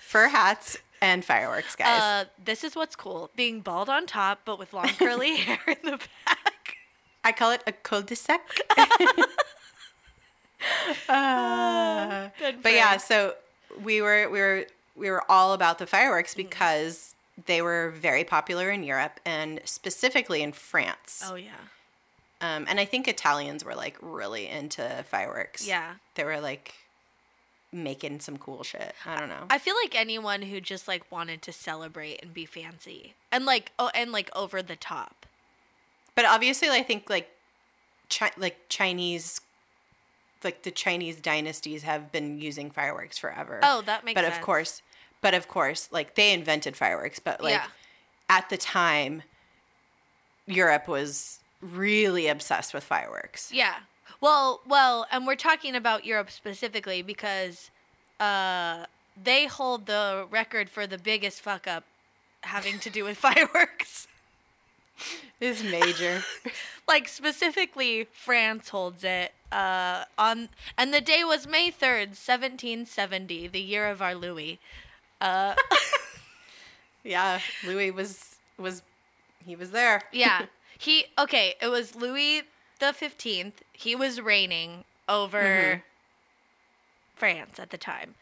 fur 0.00 0.26
hats, 0.26 0.76
and 1.00 1.24
fireworks, 1.24 1.76
guys. 1.76 2.02
Uh, 2.02 2.24
this 2.44 2.64
is 2.64 2.74
what's 2.74 2.96
cool: 2.96 3.30
being 3.36 3.60
bald 3.60 3.88
on 3.88 4.06
top, 4.06 4.40
but 4.44 4.58
with 4.58 4.72
long 4.72 4.88
curly 4.98 5.36
hair 5.36 5.60
in 5.68 5.76
the 5.88 5.98
back. 6.26 6.59
I 7.24 7.32
call 7.32 7.50
it 7.52 7.62
a 7.66 7.72
cul-de-sac. 7.72 8.60
Uh, 11.08 12.28
Good 12.38 12.62
but 12.62 12.72
yeah, 12.72 12.96
so 12.98 13.34
we 13.82 14.02
were 14.02 14.28
we 14.28 14.40
were 14.40 14.66
we 14.94 15.10
were 15.10 15.22
all 15.30 15.52
about 15.54 15.78
the 15.78 15.86
fireworks 15.86 16.34
because 16.34 17.14
they 17.46 17.62
were 17.62 17.90
very 17.90 18.24
popular 18.24 18.70
in 18.70 18.82
Europe 18.82 19.18
and 19.24 19.60
specifically 19.64 20.42
in 20.42 20.52
France. 20.52 21.22
Oh 21.26 21.34
yeah. 21.34 21.50
Um, 22.42 22.66
and 22.68 22.80
I 22.80 22.84
think 22.84 23.06
Italians 23.08 23.64
were 23.64 23.74
like 23.74 23.96
really 24.00 24.48
into 24.48 25.04
fireworks. 25.08 25.66
Yeah. 25.66 25.94
They 26.14 26.24
were 26.24 26.40
like 26.40 26.74
making 27.72 28.20
some 28.20 28.36
cool 28.38 28.62
shit. 28.62 28.94
I 29.06 29.18
don't 29.18 29.28
know. 29.28 29.44
I 29.48 29.58
feel 29.58 29.74
like 29.82 29.94
anyone 29.94 30.42
who 30.42 30.60
just 30.60 30.88
like 30.88 31.10
wanted 31.10 31.42
to 31.42 31.52
celebrate 31.52 32.22
and 32.22 32.34
be 32.34 32.46
fancy 32.46 33.14
and 33.30 33.44
like 33.44 33.72
oh 33.78 33.90
and 33.94 34.12
like 34.12 34.30
over 34.34 34.62
the 34.62 34.76
top. 34.76 35.26
But 36.14 36.24
obviously, 36.24 36.68
I 36.68 36.82
think 36.82 37.08
like 37.10 37.28
chi- 38.08 38.32
like 38.36 38.56
Chinese, 38.68 39.40
like 40.44 40.62
the 40.62 40.70
Chinese 40.70 41.16
dynasties 41.20 41.82
have 41.82 42.10
been 42.12 42.40
using 42.40 42.70
fireworks 42.70 43.18
forever. 43.18 43.60
Oh, 43.62 43.82
that 43.82 44.04
makes 44.04 44.14
but 44.16 44.24
sense. 44.24 44.36
of 44.36 44.42
course, 44.42 44.82
but 45.20 45.34
of 45.34 45.48
course, 45.48 45.88
like 45.92 46.14
they 46.14 46.32
invented 46.32 46.76
fireworks, 46.76 47.18
but 47.18 47.40
like 47.42 47.54
Yeah. 47.54 47.66
at 48.28 48.48
the 48.50 48.56
time, 48.56 49.22
Europe 50.46 50.88
was 50.88 51.40
really 51.60 52.26
obsessed 52.26 52.72
with 52.74 52.84
fireworks. 52.84 53.52
Yeah. 53.52 53.76
Well, 54.20 54.60
well, 54.66 55.06
and 55.10 55.26
we're 55.26 55.36
talking 55.36 55.74
about 55.74 56.04
Europe 56.04 56.30
specifically 56.30 57.02
because 57.02 57.70
uh 58.18 58.86
they 59.22 59.46
hold 59.46 59.86
the 59.86 60.26
record 60.30 60.70
for 60.70 60.86
the 60.86 60.96
biggest 60.98 61.40
fuck 61.42 61.66
up 61.66 61.84
having 62.42 62.78
to 62.80 62.90
do 62.90 63.04
with 63.04 63.16
fireworks. 63.28 64.08
It's 65.40 65.62
major. 65.62 66.22
like 66.86 67.08
specifically 67.08 68.06
France 68.12 68.68
holds 68.68 69.02
it 69.04 69.32
uh 69.50 70.04
on 70.18 70.50
and 70.76 70.92
the 70.92 71.00
day 71.00 71.24
was 71.24 71.46
May 71.46 71.70
3rd, 71.70 72.08
1770, 72.18 73.46
the 73.48 73.60
year 73.60 73.88
of 73.88 74.02
our 74.02 74.14
Louis. 74.14 74.58
Uh 75.20 75.54
yeah, 77.04 77.40
Louis 77.66 77.90
was 77.90 78.36
was 78.58 78.82
he 79.44 79.56
was 79.56 79.70
there. 79.70 80.02
yeah. 80.12 80.46
He 80.78 81.06
okay, 81.18 81.54
it 81.60 81.68
was 81.68 81.94
Louis 81.94 82.42
the 82.78 82.86
15th. 82.98 83.52
He 83.74 83.94
was 83.94 84.18
reigning 84.20 84.84
over 85.08 85.42
Mhm. 85.42 85.82
France 87.14 87.58
at 87.58 87.68
the 87.70 87.76
time. 87.76 88.14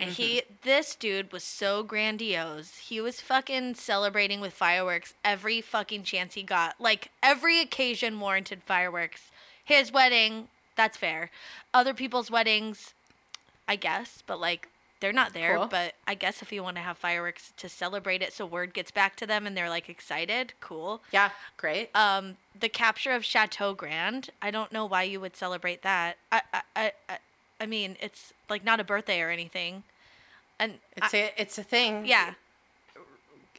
And 0.00 0.10
he 0.10 0.42
this 0.62 0.94
dude 0.94 1.32
was 1.32 1.42
so 1.44 1.82
grandiose. 1.82 2.76
He 2.76 3.00
was 3.00 3.20
fucking 3.20 3.74
celebrating 3.74 4.40
with 4.40 4.52
fireworks 4.52 5.14
every 5.24 5.60
fucking 5.60 6.04
chance 6.04 6.34
he 6.34 6.42
got. 6.42 6.76
Like 6.80 7.10
every 7.22 7.60
occasion 7.60 8.20
warranted 8.20 8.62
fireworks. 8.62 9.30
His 9.64 9.92
wedding, 9.92 10.48
that's 10.76 10.96
fair. 10.96 11.30
Other 11.74 11.94
people's 11.94 12.30
weddings, 12.30 12.94
I 13.66 13.76
guess, 13.76 14.22
but 14.26 14.40
like 14.40 14.68
they're 15.00 15.12
not 15.12 15.32
there, 15.32 15.56
Cool. 15.56 15.66
but 15.66 15.94
I 16.08 16.14
guess 16.14 16.42
if 16.42 16.50
you 16.52 16.62
want 16.62 16.76
to 16.76 16.82
have 16.82 16.98
fireworks 16.98 17.52
to 17.58 17.68
celebrate 17.68 18.20
it 18.20 18.32
so 18.32 18.44
word 18.44 18.74
gets 18.74 18.90
back 18.90 19.14
to 19.16 19.26
them 19.26 19.46
and 19.46 19.56
they're 19.56 19.68
like 19.68 19.88
excited, 19.88 20.54
cool. 20.60 21.02
Yeah, 21.12 21.30
great. 21.56 21.90
Um, 21.94 22.36
the 22.58 22.68
capture 22.68 23.12
of 23.12 23.24
Chateau 23.24 23.74
Grand. 23.74 24.30
I 24.42 24.50
don't 24.50 24.72
know 24.72 24.86
why 24.86 25.04
you 25.04 25.20
would 25.20 25.36
celebrate 25.36 25.82
that. 25.82 26.16
I, 26.32 26.42
I, 26.74 26.92
I, 27.08 27.18
I- 27.60 27.64
I 27.64 27.66
mean, 27.66 27.96
it's 28.00 28.32
like 28.48 28.64
not 28.64 28.80
a 28.80 28.84
birthday 28.84 29.20
or 29.20 29.30
anything, 29.30 29.82
and 30.58 30.78
It's 30.96 31.12
I- 31.14 31.18
a 31.18 31.32
it's 31.36 31.58
a 31.58 31.62
thing. 31.62 32.06
yeah. 32.06 32.34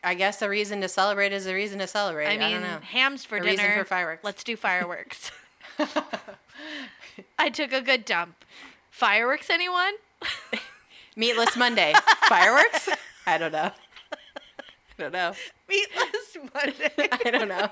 I 0.01 0.13
guess 0.13 0.41
a 0.41 0.47
reason 0.47 0.79
to 0.81 0.87
celebrate 0.87 1.33
is 1.33 1.45
a 1.45 1.53
reason 1.53 1.79
to 1.79 1.87
celebrate. 1.87 2.27
I 2.27 2.31
I, 2.35 2.37
mean, 2.37 2.51
don't 2.51 2.61
know. 2.61 2.79
hams 2.79 3.25
for 3.25 3.35
A 3.35 3.41
dinner. 3.41 3.51
reason 3.63 3.71
for 3.73 3.83
fireworks. 3.83 4.23
Let's 4.23 4.43
do 4.45 4.55
fireworks. 4.55 5.31
I 7.37 7.49
took 7.49 7.73
a 7.73 7.81
good 7.81 8.05
dump. 8.05 8.45
Fireworks, 8.91 9.49
anyone? 9.49 9.93
Meatless 11.17 11.57
Monday. 11.57 11.93
Fireworks? 12.29 12.87
I 13.27 13.37
don't 13.37 13.51
know. 13.51 13.71
I 14.13 14.97
don't 14.97 15.11
know. 15.11 15.33
Meatless 15.67 16.37
Monday. 16.53 16.91
I 17.25 17.31
don't 17.31 17.49
know. 17.49 17.69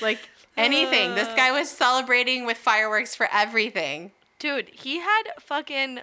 Like 0.00 0.20
anything. 0.56 1.14
This 1.16 1.28
uh. 1.28 1.34
guy 1.34 1.50
was 1.50 1.68
celebrating 1.68 2.46
with 2.46 2.58
fireworks 2.58 3.14
for 3.16 3.28
everything. 3.32 4.12
Dude, 4.38 4.68
he 4.72 4.98
had 5.00 5.22
fucking 5.40 6.00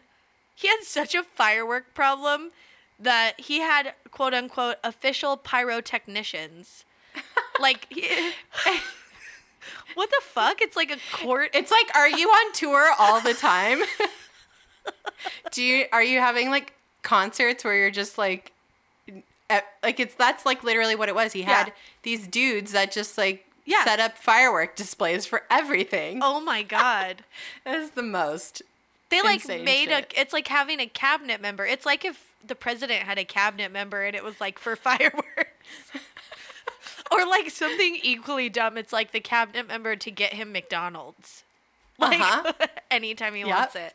he 0.56 0.68
had 0.68 0.82
such 0.84 1.14
a 1.16 1.24
firework 1.24 1.94
problem 1.94 2.52
that 3.00 3.40
he 3.40 3.60
had 3.60 3.94
quote 4.12 4.34
unquote 4.34 4.78
official 4.84 5.38
pyrotechnicians. 5.38 6.84
like 7.60 7.88
he- 7.90 8.32
What 9.96 10.10
the 10.10 10.22
fuck? 10.24 10.62
It's 10.62 10.76
like 10.76 10.92
a 10.92 10.98
court 11.16 11.52
It's 11.54 11.70
like, 11.72 11.96
are 11.96 12.10
you 12.10 12.28
on 12.28 12.52
tour 12.54 12.92
all 12.98 13.22
the 13.22 13.34
time? 13.36 13.82
Do 15.52 15.62
you 15.64 15.86
are 15.92 16.04
you 16.04 16.20
having 16.20 16.50
like 16.50 16.74
concerts 17.04 17.64
where 17.64 17.76
you're 17.78 17.92
just 17.92 18.18
like 18.18 18.52
at, 19.50 19.66
like 19.84 20.00
it's 20.00 20.16
that's 20.16 20.46
like 20.46 20.64
literally 20.64 20.96
what 20.96 21.10
it 21.10 21.16
was. 21.16 21.32
He 21.34 21.44
had 21.44 21.68
Yeah. 21.68 21.74
these 22.04 22.28
dudes 22.28 22.72
that 22.72 22.92
just 22.92 23.18
like 23.18 23.46
Yeah. 23.66 23.84
set 23.86 24.00
up 24.00 24.18
firework 24.18 24.76
displays 24.76 25.26
for 25.26 25.44
everything. 25.50 26.20
Oh 26.22 26.40
my 26.42 26.64
god. 26.64 27.24
That's 27.66 27.92
the 27.92 28.04
most. 28.04 28.62
They 29.10 29.22
like 29.22 29.48
made 29.48 29.90
shit. 29.90 30.14
a 30.18 30.20
it's 30.22 30.34
like 30.34 30.48
having 30.48 30.80
a 30.80 30.88
cabinet 30.88 31.40
member. 31.42 31.66
It's 31.66 31.86
like 31.86 32.04
if 32.04 32.26
the 32.46 32.56
president 32.56 33.04
had 33.04 33.18
a 33.18 33.24
cabinet 33.26 33.72
member 33.72 34.04
and 34.04 34.16
it 34.16 34.24
was 34.24 34.42
like 34.42 34.58
for 34.60 34.76
fireworks. 34.88 35.22
or 37.12 37.26
like 37.28 37.50
something 37.52 38.00
equally 38.02 38.50
dumb. 38.50 38.78
It's 38.78 38.92
like 38.92 39.12
the 39.12 39.20
cabinet 39.20 39.68
member 39.68 39.96
to 39.96 40.12
get 40.12 40.34
him 40.34 40.52
McDonald's. 40.52 41.44
Like 42.00 42.20
Uh-huh. 42.20 42.54
anytime 42.92 43.34
he 43.36 43.42
Yep. 43.42 43.50
wants 43.50 43.76
it. 43.76 43.94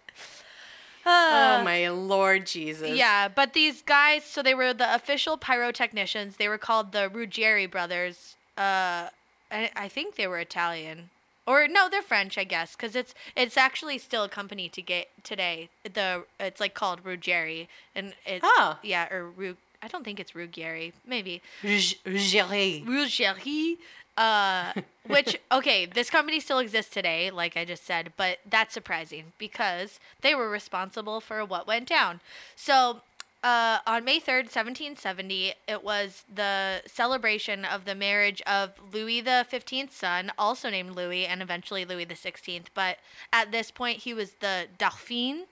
Oh 1.04 1.58
Uh, 1.60 1.64
my 1.64 1.88
lord 1.88 2.46
Jesus. 2.46 2.90
Yeah, 2.96 3.28
but 3.28 3.54
these 3.54 3.82
guys, 3.82 4.24
so 4.24 4.42
they 4.42 4.54
were 4.54 4.72
the 4.72 4.94
official 4.94 5.36
pyrotechnicians. 5.36 6.36
They 6.36 6.48
were 6.48 6.58
called 6.58 6.92
the 6.92 7.08
Ruggieri 7.12 7.68
brothers. 7.70 8.36
Uh, 8.56 9.08
I, 9.50 9.70
I 9.76 9.88
think 9.88 10.16
they 10.16 10.26
were 10.26 10.38
Italian, 10.38 11.10
or 11.46 11.66
no, 11.68 11.88
they're 11.88 12.02
French, 12.02 12.36
I 12.36 12.44
guess, 12.44 12.76
because 12.76 12.94
it's 12.94 13.14
it's 13.36 13.56
actually 13.56 13.98
still 13.98 14.24
a 14.24 14.28
company 14.28 14.68
to 14.68 14.82
get 14.82 15.08
today. 15.24 15.68
The 15.84 16.24
it's 16.38 16.60
like 16.60 16.74
called 16.74 17.04
Ruggieri, 17.04 17.68
and 17.94 18.14
it 18.26 18.40
Oh. 18.44 18.78
yeah, 18.82 19.12
or 19.12 19.28
Rug. 19.30 19.56
I 19.82 19.88
don't 19.88 20.04
think 20.04 20.18
it's 20.20 20.32
Ruggieri, 20.32 20.92
maybe 21.06 21.40
Ruggieri. 21.62 22.84
Ruggieri. 22.84 23.76
Uh, 24.16 24.72
which 25.06 25.38
okay, 25.52 25.86
this 25.86 26.10
company 26.10 26.40
still 26.40 26.58
exists 26.58 26.92
today, 26.92 27.30
like 27.30 27.56
I 27.56 27.64
just 27.64 27.86
said, 27.86 28.12
but 28.16 28.38
that's 28.48 28.74
surprising 28.74 29.32
because 29.38 30.00
they 30.22 30.34
were 30.34 30.50
responsible 30.50 31.20
for 31.20 31.44
what 31.44 31.66
went 31.66 31.88
down. 31.88 32.20
So. 32.56 33.00
Uh, 33.42 33.78
on 33.86 34.04
May 34.04 34.18
3rd, 34.18 34.50
1770, 34.50 35.54
it 35.68 35.84
was 35.84 36.24
the 36.34 36.82
celebration 36.86 37.64
of 37.64 37.84
the 37.84 37.94
marriage 37.94 38.42
of 38.42 38.72
Louis 38.92 39.20
the 39.20 39.46
15th's 39.50 39.94
son, 39.94 40.32
also 40.36 40.70
named 40.70 40.96
Louis, 40.96 41.24
and 41.24 41.40
eventually 41.40 41.84
Louis 41.84 42.04
the 42.04 42.14
16th. 42.14 42.66
But 42.74 42.98
at 43.32 43.52
this 43.52 43.70
point, 43.70 43.98
he 43.98 44.12
was 44.12 44.32
the 44.40 44.66
Dauphin, 44.76 45.44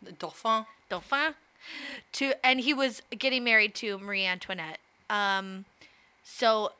The 0.00 0.12
Dauphin. 0.12 0.66
Dauphin, 0.88 1.34
to 2.12 2.34
and 2.46 2.60
he 2.60 2.72
was 2.72 3.02
getting 3.10 3.44
married 3.44 3.74
to 3.76 3.98
Marie 3.98 4.24
Antoinette. 4.24 4.78
Um, 5.10 5.64
so 6.22 6.72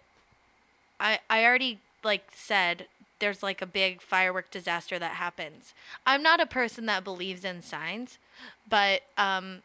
I 1.00 1.18
I 1.28 1.44
already 1.44 1.80
like 2.02 2.30
said 2.34 2.86
there's 3.18 3.42
like 3.42 3.60
a 3.60 3.66
big 3.66 4.00
firework 4.00 4.50
disaster 4.50 4.98
that 4.98 5.12
happens. 5.12 5.74
I'm 6.06 6.22
not 6.22 6.40
a 6.40 6.46
person 6.46 6.86
that 6.86 7.04
believes 7.04 7.44
in 7.44 7.62
signs, 7.62 8.18
but 8.68 9.02
um, 9.16 9.62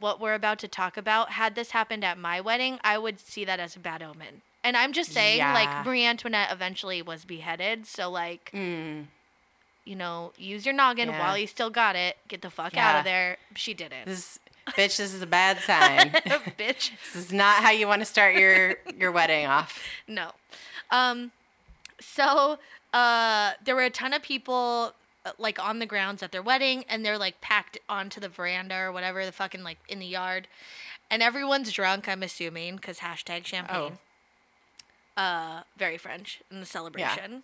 what 0.00 0.20
we're 0.20 0.34
about 0.34 0.58
to 0.60 0.68
talk 0.68 0.96
about, 0.96 1.30
had 1.30 1.54
this 1.54 1.70
happened 1.70 2.04
at 2.04 2.18
my 2.18 2.40
wedding, 2.40 2.78
I 2.82 2.98
would 2.98 3.20
see 3.20 3.44
that 3.44 3.60
as 3.60 3.76
a 3.76 3.78
bad 3.78 4.02
omen. 4.02 4.42
And 4.64 4.76
I'm 4.76 4.92
just 4.92 5.12
saying, 5.12 5.38
Yeah. 5.38 5.54
like 5.54 5.86
Marie 5.86 6.04
Antoinette 6.04 6.50
eventually 6.52 7.00
was 7.02 7.24
beheaded, 7.24 7.86
so 7.86 8.10
like 8.10 8.50
Mm. 8.52 9.06
you 9.84 9.96
know, 9.96 10.32
use 10.36 10.66
your 10.66 10.74
noggin 10.74 11.08
Yeah. 11.08 11.18
while 11.18 11.38
you 11.38 11.46
still 11.46 11.70
got 11.70 11.96
it. 11.96 12.18
Get 12.28 12.42
the 12.42 12.50
fuck 12.50 12.76
out 12.76 12.96
of 12.98 13.04
there. 13.04 13.38
She 13.56 13.72
didn't. 13.74 14.04
This 14.06 14.38
bitch, 14.68 14.96
this 14.98 15.14
is 15.14 15.22
a 15.22 15.26
bad 15.26 15.58
sign. 15.60 16.10
Bitch. 16.58 16.90
this 17.12 17.16
is 17.16 17.32
not 17.32 17.62
how 17.62 17.70
you 17.70 17.86
want 17.86 18.00
to 18.00 18.06
start 18.06 18.36
your 18.36 18.76
your 18.96 19.10
wedding 19.12 19.46
off. 19.46 19.82
No. 20.06 20.32
Um 20.90 21.32
so 22.00 22.58
uh 22.92 23.52
there 23.64 23.74
were 23.74 23.84
a 23.84 23.90
ton 23.90 24.12
of 24.12 24.22
people 24.22 24.92
like 25.38 25.58
on 25.62 25.78
the 25.78 25.86
grounds 25.86 26.22
at 26.22 26.32
their 26.32 26.42
wedding 26.42 26.84
and 26.88 27.04
they're 27.04 27.18
like 27.18 27.40
packed 27.40 27.78
onto 27.88 28.20
the 28.20 28.28
veranda 28.28 28.76
or 28.76 28.90
whatever 28.92 29.24
the 29.26 29.32
fucking 29.32 29.62
like 29.62 29.78
in 29.88 29.98
the 29.98 30.06
yard. 30.06 30.48
And 31.10 31.22
everyone's 31.22 31.72
drunk 31.72 32.08
i'm 32.08 32.22
assuming 32.22 32.76
because 32.76 32.98
hashtag 32.98 33.44
champagne. 33.44 33.98
Uh 35.16 35.62
very 35.76 35.98
french 35.98 36.40
in 36.50 36.60
the 36.60 36.66
celebration. 36.66 37.42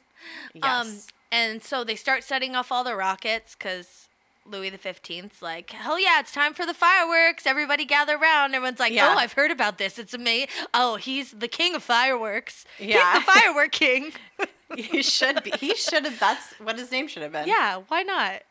Yes. 0.54 0.64
um 0.64 0.98
and 1.30 1.62
so 1.62 1.84
they 1.84 1.96
start 1.96 2.24
setting 2.24 2.54
off 2.54 2.70
all 2.72 2.84
the 2.84 2.96
rockets 2.96 3.54
because 3.54 4.08
louis 4.48 4.70
the 4.70 4.78
15th's 4.78 5.42
like 5.42 5.70
hell 5.70 5.98
yeah 5.98 6.20
it's 6.20 6.32
time 6.32 6.54
for 6.54 6.64
the 6.64 6.72
fireworks. 6.74 7.46
Everybody 7.46 7.84
gather 7.84 8.16
around 8.16 8.54
everyone's 8.54 8.78
like 8.80 8.92
Yeah. 8.92 9.12
oh 9.14 9.18
i've 9.18 9.32
heard 9.34 9.50
about 9.50 9.76
this. 9.78 9.98
It's 9.98 10.14
amazing 10.14 10.48
oh 10.72 10.96
he's 10.96 11.32
the 11.32 11.48
king 11.48 11.74
of 11.74 11.82
fireworks. 11.82 12.64
Yeah. 12.78 13.12
he's 13.14 13.26
the 13.26 13.32
firework 13.32 13.72
king 13.72 14.12
he 14.76 15.02
should 15.02 15.42
be. 15.42 15.50
He 15.58 15.74
should 15.74 16.04
have. 16.04 16.18
That's 16.18 16.52
what 16.60 16.78
his 16.78 16.90
name 16.90 17.08
should 17.08 17.22
have 17.22 17.32
been. 17.32 17.46
Yeah, 17.48 17.82
why 17.88 18.02
not? 18.02 18.42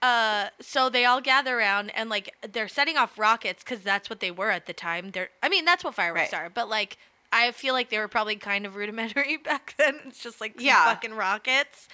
Uh, 0.00 0.48
so 0.60 0.88
they 0.88 1.04
all 1.04 1.20
gather 1.20 1.58
around 1.58 1.90
and 1.90 2.08
like 2.08 2.32
they're 2.48 2.68
setting 2.68 2.96
off 2.96 3.18
rockets 3.18 3.64
because 3.64 3.80
that's 3.80 4.08
what 4.08 4.20
they 4.20 4.30
were 4.30 4.50
at 4.50 4.66
the 4.66 4.72
time. 4.72 5.10
They're, 5.10 5.30
I 5.42 5.48
mean, 5.48 5.64
that's 5.64 5.82
what 5.82 5.94
fireworks 5.94 6.32
Right. 6.32 6.42
are. 6.42 6.50
But 6.50 6.68
like, 6.68 6.96
I 7.32 7.50
feel 7.50 7.74
like 7.74 7.90
they 7.90 7.98
were 7.98 8.08
probably 8.08 8.36
kind 8.36 8.64
of 8.64 8.76
rudimentary 8.76 9.36
back 9.44 9.74
then. 9.76 9.96
It's 10.06 10.22
just 10.22 10.40
like 10.40 10.54
Yeah. 10.60 10.84
fucking 10.84 11.14
rockets. 11.14 11.88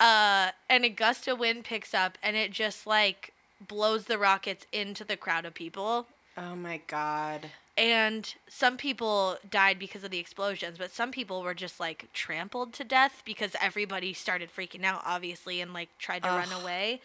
Uh, 0.00 0.50
and 0.68 0.84
a 0.84 0.88
gust 0.88 1.26
of 1.28 1.38
wind 1.38 1.64
picks 1.64 1.94
up 1.94 2.18
and 2.22 2.36
it 2.36 2.50
just 2.50 2.86
like 2.86 3.32
blows 3.66 4.04
the 4.04 4.18
rockets 4.18 4.66
into 4.72 5.04
the 5.04 5.16
crowd 5.16 5.44
of 5.44 5.54
people. 5.54 6.06
Oh 6.36 6.54
my 6.56 6.80
god. 6.88 7.50
And 7.78 8.34
some 8.48 8.76
people 8.76 9.36
died 9.48 9.78
because 9.78 10.02
of 10.02 10.10
the 10.10 10.18
explosions, 10.18 10.78
but 10.78 10.90
some 10.90 11.12
people 11.12 11.42
were 11.42 11.54
just 11.54 11.78
like 11.78 12.08
trampled 12.12 12.72
to 12.74 12.84
death 12.84 13.22
because 13.24 13.52
everybody 13.60 14.12
started 14.12 14.50
freaking 14.54 14.82
out, 14.82 15.02
obviously, 15.06 15.60
and 15.60 15.72
like 15.72 15.88
tried 15.98 16.24
to 16.24 16.28
run 16.28 16.50
away. 16.50 17.00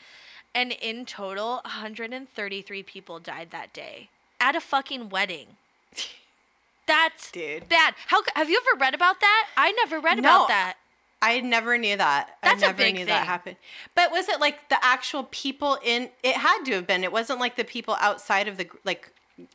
And 0.55 0.71
in 0.71 1.05
total, 1.05 1.61
133 1.63 2.81
people 2.83 3.19
died 3.19 3.51
that 3.51 3.71
day 3.71 4.09
at 4.39 4.55
a 4.55 4.59
fucking 4.61 5.09
wedding. 5.09 5.57
That's 6.87 7.31
Dude. 7.31 7.69
bad. 7.69 7.93
How 8.07 8.23
have 8.35 8.49
you 8.49 8.59
ever 8.67 8.79
read 8.81 8.93
about 8.95 9.19
that? 9.21 9.47
I 9.55 9.71
never 9.73 9.99
read 9.99 10.15
No. 10.15 10.21
about 10.21 10.47
that. 10.49 10.73
I 11.21 11.39
never 11.39 11.77
knew 11.77 11.95
that. 11.95 12.37
That's 12.43 12.61
a 12.61 12.65
I 12.65 12.67
never 12.69 12.77
big 12.77 12.93
knew 12.95 12.99
thing. 13.01 13.07
that 13.07 13.25
happened. 13.25 13.55
But 13.95 14.11
was 14.11 14.27
it 14.27 14.41
like 14.41 14.67
the 14.67 14.83
actual 14.83 15.23
people 15.31 15.77
in? 15.81 16.09
It 16.21 16.35
had 16.35 16.63
to 16.65 16.73
have 16.73 16.85
been. 16.87 17.03
It 17.05 17.13
wasn't 17.13 17.39
like 17.39 17.55
the 17.55 17.63
people 17.63 17.95
outside 18.01 18.49
of 18.49 18.57
the 18.57 18.67
like 18.83 19.09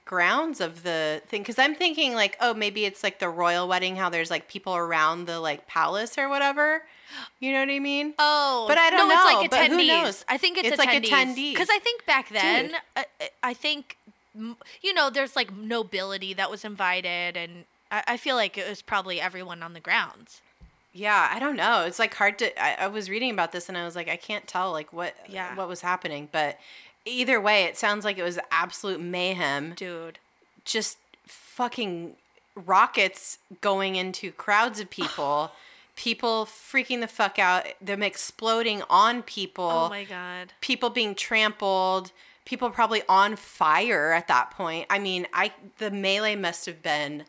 grounds 0.05 0.61
of 0.61 0.83
the 0.83 1.23
thing. 1.29 1.43
Because 1.43 1.59
I'm 1.59 1.75
thinking 1.75 2.15
like, 2.15 2.37
oh, 2.41 2.55
maybe 2.55 2.85
it's 2.85 3.03
like 3.03 3.19
the 3.19 3.29
royal 3.29 3.69
wedding. 3.69 3.97
How 3.97 4.09
there's 4.09 4.31
like 4.31 4.49
people 4.49 4.75
around 4.77 5.27
the 5.27 5.41
like 5.41 5.67
palace 5.67 6.19
or 6.19 6.29
whatever. 6.29 6.83
You 7.41 7.53
know 7.53 7.61
what 7.61 7.71
I 7.71 7.79
mean? 7.79 8.15
Oh, 8.19 8.67
But 8.69 8.77
I 8.77 8.91
don't 8.91 9.09
no, 9.09 9.15
it's 9.15 9.25
know, 9.25 9.41
like 9.41 9.51
but 9.51 9.61
attendees. 9.61 9.81
who 9.81 9.87
knows? 9.87 10.25
I 10.29 10.37
think 10.37 10.59
it's, 10.59 10.69
It's 10.69 10.79
like 10.79 10.91
attendees. 10.91 11.09
attendees. 11.09 11.53
Because 11.53 11.71
I 11.71 11.79
think 11.79 12.05
back 12.05 12.29
then, 12.29 12.73
uh, 12.97 13.03
uh, 13.21 13.25
I 13.43 13.55
think, 13.55 13.97
you 14.83 14.93
know, 14.93 15.09
there's 15.09 15.35
like 15.35 15.55
nobility 15.57 16.35
that 16.35 16.51
was 16.51 16.65
invited, 16.67 17.37
and 17.37 17.65
I, 17.91 18.03
I 18.09 18.17
feel 18.19 18.37
like 18.37 18.59
it 18.59 18.69
was 18.69 18.83
probably 18.83 19.21
everyone 19.23 19.63
on 19.63 19.73
the 19.73 19.81
grounds. 19.81 20.43
Yeah, 20.93 21.31
I 21.33 21.39
don't 21.39 21.57
know. 21.57 21.85
It's 21.87 21.99
like 21.99 22.13
hard 22.15 22.39
to. 22.41 22.63
I, 22.63 22.85
I 22.85 22.87
was 22.89 23.09
reading 23.09 23.31
about 23.31 23.53
this 23.53 23.69
and 23.69 23.79
I 23.79 23.85
was 23.85 23.95
like, 23.97 24.09
I 24.09 24.17
can't 24.17 24.47
tell 24.47 24.73
like 24.73 24.93
what 24.93 25.15
Yeah. 25.29 25.55
what 25.55 25.69
was 25.69 25.81
happening. 25.81 26.29
But 26.33 26.59
either 27.09 27.41
way, 27.41 27.65
it 27.65 27.77
sounds 27.77 28.05
like 28.05 28.19
it 28.19 28.23
was 28.23 28.39
absolute 28.51 29.01
mayhem. 29.01 29.75
Dude. 29.77 30.19
just 30.65 30.99
fucking 31.27 32.15
rockets 32.55 33.39
going 33.61 33.97
into 33.97 34.33
crowds 34.33 34.81
of 34.81 34.91
people, 35.01 35.53
people 35.97 36.45
freaking 36.47 37.01
the 37.01 37.09
fuck 37.09 37.39
out, 37.39 37.67
them 37.81 38.03
exploding 38.03 38.83
on 38.91 39.23
people, 39.23 39.65
Oh 39.71 39.89
my 39.89 40.05
god. 40.05 40.53
people 40.61 40.91
being 40.91 41.15
trampled, 41.15 42.13
people 42.45 42.71
probably 42.71 43.03
on 43.09 43.37
fire 43.37 44.13
at 44.13 44.29
that 44.29 44.51
point. 44.51 44.87
I 44.91 44.99
mean, 44.99 45.27
I 45.33 45.53
the 45.79 45.91
melee 45.91 46.37
must 46.37 46.67
have 46.67 46.83
been 46.83 47.25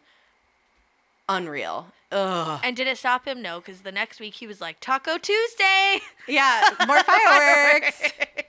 unreal. 1.27 1.87
Ugh. 2.11 2.59
And 2.63 2.75
did 2.75 2.87
it 2.87 2.97
stop 2.97 3.27
him? 3.27 3.39
No, 3.41 3.59
because 3.59 3.81
the 3.81 3.91
next 3.91 4.19
week 4.19 4.35
he 4.35 4.47
was 4.47 4.59
like 4.59 4.79
Taco 4.79 5.17
Tuesday. 5.19 5.99
Yeah, 6.27 6.61
more 6.87 7.03
fireworks. 7.03 8.01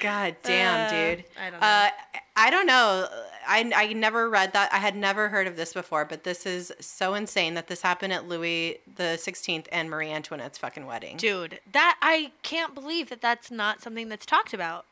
God 0.00 0.36
damn, 0.42 0.86
Uh, 0.86 0.90
dude. 0.90 1.24
I 1.38 1.50
don't 1.50 1.60
know. 1.60 1.66
Uh, 1.66 1.88
I 2.36 2.50
don't 2.50 2.66
know. 2.66 3.08
I, 3.46 3.72
I 3.74 3.92
never 3.92 4.28
read 4.30 4.52
that. 4.52 4.72
I 4.72 4.78
had 4.78 4.96
never 4.96 5.28
heard 5.28 5.46
of 5.46 5.56
this 5.56 5.72
before, 5.72 6.04
but 6.04 6.24
this 6.24 6.46
is 6.46 6.72
so 6.80 7.14
insane 7.14 7.54
that 7.54 7.66
this 7.68 7.82
happened 7.82 8.12
at 8.12 8.26
Louis 8.28 8.78
the 8.96 9.18
16th 9.20 9.66
and 9.72 9.90
Marie 9.90 10.10
Antoinette's 10.10 10.58
fucking 10.58 10.86
wedding. 10.86 11.16
Dude, 11.16 11.60
that 11.72 11.98
I 12.00 12.32
can't 12.42 12.74
believe 12.74 13.08
that 13.10 13.20
that's 13.20 13.50
not 13.50 13.82
something 13.82 14.08
that's 14.08 14.26
talked 14.26 14.54
about. 14.54 14.86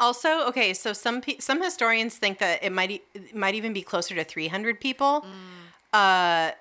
Also, 0.00 0.46
okay, 0.48 0.74
so 0.74 0.92
some 0.92 1.22
some 1.38 1.62
historians 1.62 2.16
think 2.16 2.38
that 2.38 2.62
it 2.64 2.72
might 2.72 3.02
it 3.14 3.34
might 3.36 3.54
even 3.54 3.72
be 3.72 3.82
closer 3.82 4.14
to 4.16 4.24
300 4.24 4.80
people. 4.80 5.24
Uh, 5.92 6.52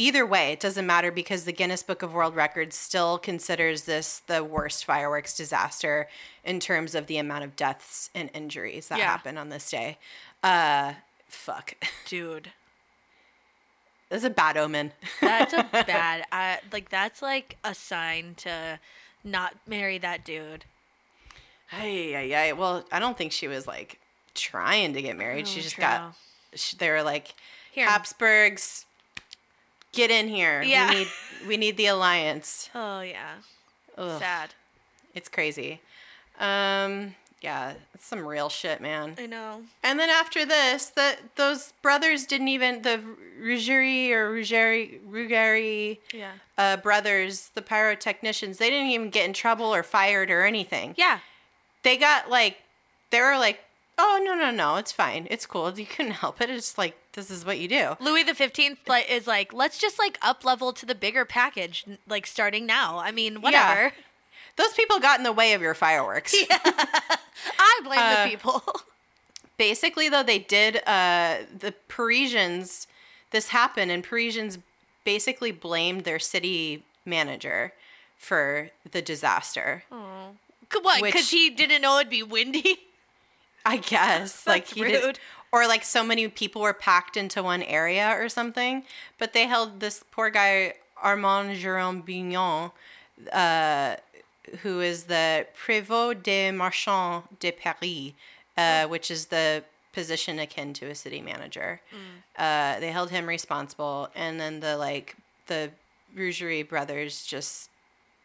either 0.00 0.24
way, 0.26 0.52
it 0.52 0.60
doesn't 0.60 0.86
matter 0.86 1.10
because 1.12 1.44
the 1.44 1.52
Guinness 1.52 1.82
Book 1.82 2.02
of 2.02 2.14
World 2.14 2.34
Records 2.34 2.74
still 2.76 3.18
considers 3.18 3.84
this 3.84 4.20
the 4.26 4.42
worst 4.42 4.84
fireworks 4.84 5.36
disaster 5.36 6.08
in 6.44 6.58
terms 6.60 6.94
of 6.94 7.06
the 7.06 7.18
amount 7.18 7.44
of 7.44 7.56
deaths 7.56 8.10
and 8.14 8.30
injuries 8.34 8.88
that 8.88 8.98
Yeah. 8.98 9.06
happen 9.06 9.36
on 9.38 9.48
this 9.50 9.70
day. 9.70 9.98
Uh, 10.42 10.94
fuck, 11.28 11.74
Dude. 12.06 12.50
that's 14.08 14.24
a 14.24 14.30
bad 14.30 14.56
omen. 14.56 14.92
That's 15.20 15.52
a 15.52 15.62
bad 15.72 16.24
I 16.32 16.58
like 16.72 16.88
that's 16.88 17.20
like 17.22 17.56
a 17.62 17.74
sign 17.74 18.34
to 18.38 18.80
not 19.22 19.54
marry 19.66 19.98
that 19.98 20.24
dude. 20.24 20.64
Hey, 21.68 22.10
yeah, 22.12 22.22
yeah. 22.22 22.52
Well, 22.52 22.84
I 22.90 22.98
don't 22.98 23.16
think 23.16 23.30
she 23.32 23.46
was 23.46 23.66
like 23.66 24.00
trying 24.34 24.94
to 24.94 25.02
get 25.02 25.16
married. 25.16 25.46
she 25.46 25.60
Oh, 25.60 25.62
just 25.62 25.74
true. 25.76 25.82
got. 25.82 26.14
She, 26.54 26.76
they 26.76 26.90
were 26.90 27.02
like, 27.04 27.34
Here. 27.70 27.86
Habsburgs, 27.88 28.86
get 29.92 30.10
in 30.10 30.28
here. 30.28 30.62
Yeah. 30.62 30.90
We 30.90 30.94
need 30.98 31.08
we 31.48 31.56
need 31.56 31.76
the 31.76 31.86
alliance. 31.86 32.68
Oh 32.74 33.00
yeah. 33.00 33.34
Ugh, 33.98 34.20
Sad. 34.20 34.54
it's 35.14 35.28
crazy. 35.28 35.80
Um, 36.38 37.14
yeah, 37.42 37.74
it's 37.94 38.06
some 38.06 38.24
real 38.26 38.48
shit, 38.48 38.80
man. 38.80 39.14
I 39.18 39.26
know. 39.26 39.62
And 39.82 39.98
then 39.98 40.10
after 40.10 40.44
this, 40.46 40.86
the 40.90 41.16
those 41.36 41.72
brothers 41.82 42.24
didn't 42.26 42.48
even 42.48 42.82
the 42.82 43.00
Ruggieri 43.42 44.10
or 44.10 44.30
Ruggieri 44.30 45.00
Ruggieri 45.08 45.98
Yeah. 46.12 46.32
uh, 46.58 46.76
brothers, 46.76 47.50
the 47.54 47.62
pyrotechnicians. 47.62 48.58
They 48.58 48.68
didn't 48.70 48.90
even 48.90 49.10
get 49.10 49.24
in 49.26 49.32
trouble 49.32 49.74
or 49.74 49.82
fired 49.82 50.30
or 50.30 50.44
anything. 50.44 50.94
Yeah. 50.98 51.20
They 51.82 51.96
got 51.96 52.28
like, 52.30 52.58
they 53.10 53.20
were 53.22 53.38
like, 53.38 53.60
oh 53.98 54.20
no 54.22 54.34
no 54.34 54.50
no, 54.50 54.76
it's 54.76 54.92
fine, 54.92 55.26
it's 55.30 55.46
cool. 55.46 55.78
You 55.78 55.86
couldn't 55.86 56.12
help 56.24 56.40
it. 56.42 56.50
It's 56.50 56.76
like 56.78 56.96
this 57.14 57.30
is 57.30 57.44
what 57.44 57.58
you 57.58 57.68
do. 57.68 57.96
Louis 58.00 58.22
the 58.22 58.34
Fifteenth 58.34 58.78
is 59.08 59.26
like, 59.26 59.52
let's 59.52 59.78
just 59.78 59.98
like 59.98 60.18
up 60.22 60.44
level 60.44 60.72
to 60.72 60.86
the 60.86 60.94
bigger 60.94 61.24
package, 61.24 61.84
like 62.08 62.26
starting 62.26 62.66
now. 62.66 62.98
I 62.98 63.10
mean, 63.10 63.40
whatever. 63.40 63.92
Those 64.56 64.72
people 64.74 64.98
got 65.00 65.18
in 65.18 65.24
the 65.24 65.32
way 65.32 65.52
of 65.52 65.62
your 65.62 65.74
fireworks. 65.74 66.34
I 66.50 67.80
blame 67.82 67.98
Uh, 67.98 68.24
the 68.24 68.30
people. 68.30 68.62
Basically, 69.58 70.08
though, 70.08 70.22
they 70.22 70.38
did. 70.38 70.82
Uh, 70.86 71.38
the 71.56 71.74
Parisians. 71.88 72.86
This 73.30 73.48
happened, 73.48 73.90
and 73.90 74.02
Parisians 74.02 74.58
basically 75.04 75.52
blamed 75.52 76.04
their 76.04 76.18
city 76.18 76.82
manager 77.04 77.72
for 78.16 78.70
the 78.90 79.00
disaster. 79.00 79.84
Oh. 79.90 80.32
What? 80.82 81.02
Because 81.02 81.30
he 81.30 81.50
didn't 81.50 81.82
know 81.82 81.98
it'd 81.98 82.10
be 82.10 82.22
windy. 82.22 82.78
I 83.64 83.76
guess 83.78 84.46
like 84.46 84.68
he 84.68 84.82
did, 84.82 85.04
rude. 85.04 85.18
Or 85.52 85.66
like 85.66 85.84
so 85.84 86.04
many 86.04 86.28
people 86.28 86.62
were 86.62 86.72
packed 86.72 87.16
into 87.16 87.42
one 87.42 87.62
area 87.62 88.14
or 88.16 88.28
something. 88.28 88.84
But 89.18 89.32
they 89.32 89.46
held 89.46 89.80
this 89.80 90.04
poor 90.10 90.30
guy 90.30 90.74
Armand 91.02 91.56
Jérôme 91.56 92.04
Bignon, 92.04 92.70
uh, 93.32 93.96
who 94.62 94.80
is 94.80 95.04
the 95.04 95.46
prévôt 95.64 96.20
des 96.20 96.52
marchands 96.52 97.24
de 97.40 97.50
Paris, 97.52 98.12
uh, 98.56 98.86
which 98.86 99.10
is 99.10 99.26
the 99.26 99.64
position 99.92 100.38
akin 100.38 100.72
to 100.74 100.86
a 100.86 100.94
city 100.94 101.20
manager. 101.20 101.80
Uh, 102.38 102.78
they 102.80 102.92
held 102.92 103.10
him 103.10 103.26
responsible, 103.26 104.08
and 104.14 104.38
then 104.38 104.60
the 104.60 104.76
like 104.76 105.16
the 105.46 105.70
Ruggieri 106.16 106.66
brothers 106.68 107.24
just 107.24 107.70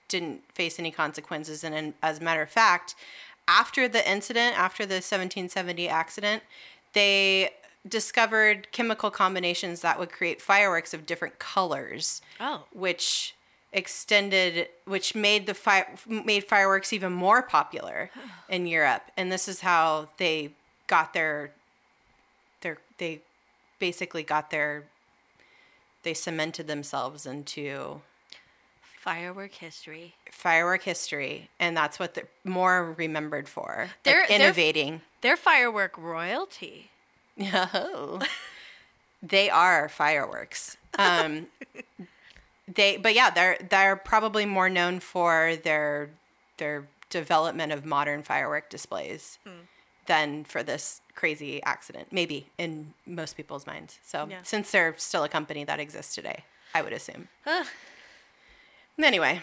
didn't 0.07 0.43
face 0.53 0.79
any 0.79 0.91
consequences. 0.91 1.63
And 1.63 1.73
in, 1.73 1.93
as 2.03 2.19
a 2.19 2.23
matter 2.23 2.41
of 2.41 2.49
fact, 2.49 2.95
after 3.47 3.87
the 3.87 4.07
incident, 4.09 4.57
after 4.57 4.85
the 4.85 4.95
1770 4.95 5.89
accident, 5.89 6.43
they 6.95 7.51
discovered 7.87 8.71
chemical 8.71 9.11
combinations 9.11 9.81
that 9.81 9.99
would 9.99 10.11
create 10.11 10.41
fireworks 10.41 10.91
of 10.95 11.05
different 11.05 11.37
colors, 11.37 12.21
Oh. 12.39 12.63
which 12.73 13.35
extended, 13.71 14.69
which 14.85 15.13
made 15.13 15.45
the 15.45 15.53
fire 15.53 15.87
made 16.07 16.45
fireworks 16.45 16.91
even 16.93 17.13
more 17.13 17.43
popular 17.43 18.09
in 18.49 18.65
Europe. 18.65 19.03
And 19.15 19.31
this 19.31 19.47
is 19.47 19.59
how 19.61 20.09
they 20.17 20.49
got 20.87 21.13
their, 21.13 21.51
their 22.61 22.77
they 22.97 23.19
basically 23.77 24.23
got 24.23 24.49
their, 24.49 24.85
they 26.03 26.13
cemented 26.15 26.65
themselves 26.67 27.25
into 27.25 28.01
Firework 29.05 29.53
history. 29.53 30.15
firework 30.31 30.81
history, 30.81 31.49
and 31.59 31.77
that's 31.77 31.99
what 31.99 32.15
they're 32.15 32.27
more 32.43 32.93
remembered 32.97 33.47
for. 33.47 33.89
They're- 34.03 34.21
like 34.21 34.29
they're- 34.29 34.35
innovating. 34.41 35.01
They're 35.21 35.37
firework 35.37 35.95
royalty. 35.97 36.89
Oh. 37.39 38.19
they 39.23 39.49
are 39.51 39.87
fireworks. 39.89 40.77
Um, 40.97 41.47
they, 42.67 42.97
but 42.97 43.13
yeah, 43.13 43.29
they're 43.29 43.57
they're 43.69 43.95
probably 43.95 44.45
more 44.45 44.69
known 44.69 44.99
for 44.99 45.55
their 45.63 46.09
their 46.57 46.87
development 47.11 47.71
of 47.71 47.85
modern 47.85 48.23
firework 48.23 48.69
displays 48.71 49.37
than 50.07 50.43
for 50.45 50.63
this 50.63 51.01
crazy 51.13 51.61
accident. 51.63 52.07
Maybe 52.11 52.47
in 52.57 52.93
most 53.05 53.37
people's 53.37 53.67
minds. 53.67 53.99
So 54.03 54.27
Yeah. 54.29 54.39
since 54.43 54.71
they're 54.71 54.95
still 54.97 55.23
a 55.23 55.29
company 55.29 55.63
that 55.63 55.79
exists 55.79 56.15
today, 56.15 56.43
I 56.73 56.81
would 56.81 56.93
assume. 56.93 57.27
Anyway. 59.01 59.41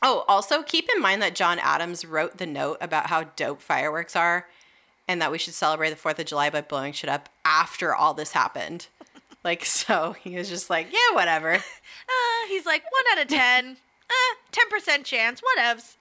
Oh, 0.00 0.24
also 0.28 0.62
keep 0.62 0.88
in 0.94 1.02
mind 1.02 1.20
that 1.22 1.34
John 1.34 1.58
Adams 1.58 2.04
wrote 2.04 2.38
the 2.38 2.46
note 2.46 2.78
about 2.80 3.06
how 3.08 3.24
dope 3.24 3.60
fireworks 3.60 4.14
are 4.14 4.46
and 5.08 5.20
that 5.20 5.32
we 5.32 5.38
should 5.38 5.54
celebrate 5.54 5.90
the 5.90 5.96
4th 5.96 6.18
of 6.20 6.26
July 6.26 6.50
by 6.50 6.60
blowing 6.60 6.92
shit 6.92 7.10
up 7.10 7.28
after 7.44 7.94
all 7.94 8.14
this 8.14 8.32
happened. 8.32 8.86
like, 9.44 9.64
so 9.64 10.14
he 10.22 10.36
was 10.36 10.48
just 10.48 10.70
like, 10.70 10.88
yeah, 10.92 11.14
whatever. 11.14 11.58
Uh, 12.10 12.48
he's 12.48 12.64
like 12.64 12.82
one 12.90 13.04
out 13.12 13.22
of 13.22 13.28
ten. 13.28 13.76
Uh, 14.08 14.34
ten 14.50 14.66
percent 14.70 15.04
chance. 15.04 15.42
Whatevs. 15.42 15.96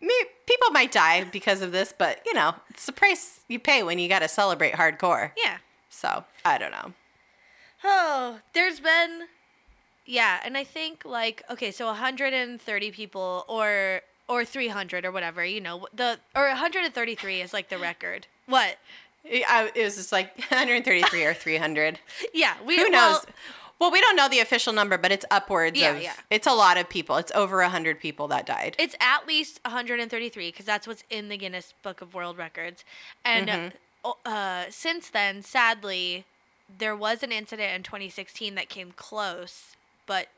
Me- 0.00 0.10
People 0.46 0.70
might 0.70 0.90
die 0.90 1.24
because 1.24 1.60
of 1.60 1.72
this, 1.72 1.92
but 1.92 2.20
you 2.24 2.32
know, 2.32 2.54
it's 2.70 2.86
the 2.86 2.92
price 2.92 3.40
you 3.48 3.58
pay 3.58 3.82
when 3.82 3.98
you 3.98 4.08
got 4.08 4.20
to 4.20 4.28
celebrate 4.28 4.72
hardcore. 4.72 5.32
Yeah. 5.36 5.58
So, 5.90 6.24
I 6.42 6.56
don't 6.56 6.70
know. 6.70 6.94
Oh, 7.84 8.38
there's 8.54 8.80
been, 8.80 9.24
yeah, 10.06 10.40
and 10.44 10.56
I 10.56 10.64
think 10.64 11.04
like 11.04 11.42
okay, 11.50 11.70
so 11.70 11.86
130 11.86 12.90
people 12.90 13.44
or 13.48 14.00
or 14.28 14.44
300 14.44 15.04
or 15.04 15.12
whatever, 15.12 15.44
you 15.44 15.60
know, 15.60 15.86
the 15.94 16.18
or 16.34 16.48
133 16.48 17.40
is 17.40 17.52
like 17.52 17.68
the 17.68 17.78
record. 17.78 18.26
What? 18.46 18.76
It, 19.24 19.44
I, 19.48 19.70
it 19.74 19.84
was 19.84 19.96
just 19.96 20.10
like 20.12 20.36
133 20.48 21.24
or 21.24 21.34
300. 21.34 21.98
Yeah, 22.34 22.54
we 22.66 22.76
Who 22.76 22.90
well, 22.90 23.12
knows? 23.12 23.26
Well, 23.78 23.90
we 23.90 24.00
don't 24.00 24.14
know 24.16 24.28
the 24.28 24.38
official 24.38 24.72
number, 24.72 24.96
but 24.96 25.10
it's 25.10 25.24
upwards 25.30 25.78
Yeah, 25.80 25.96
of. 25.96 26.02
yeah. 26.02 26.12
It's 26.30 26.46
a 26.46 26.52
lot 26.52 26.76
of 26.78 26.88
people. 26.88 27.16
It's 27.16 27.32
over 27.34 27.58
100 27.58 27.98
people 28.00 28.28
that 28.28 28.46
died. 28.46 28.76
It's 28.78 28.94
at 29.00 29.26
least 29.26 29.60
133 29.64 30.48
because 30.50 30.66
that's 30.66 30.86
what's 30.86 31.02
in 31.10 31.28
the 31.28 31.36
Guinness 31.36 31.74
Book 31.82 32.00
of 32.00 32.14
World 32.14 32.38
Records. 32.38 32.84
And 33.24 33.48
Mm-hmm. 33.48 33.76
uh, 34.04 34.28
uh, 34.28 34.64
since 34.70 35.08
then, 35.10 35.42
sadly, 35.42 36.24
there 36.78 36.94
was 36.94 37.24
an 37.24 37.32
incident 37.32 37.74
in 37.74 37.82
2016 37.82 38.54
that 38.54 38.68
came 38.68 38.92
close, 38.94 39.74
but 40.12 40.28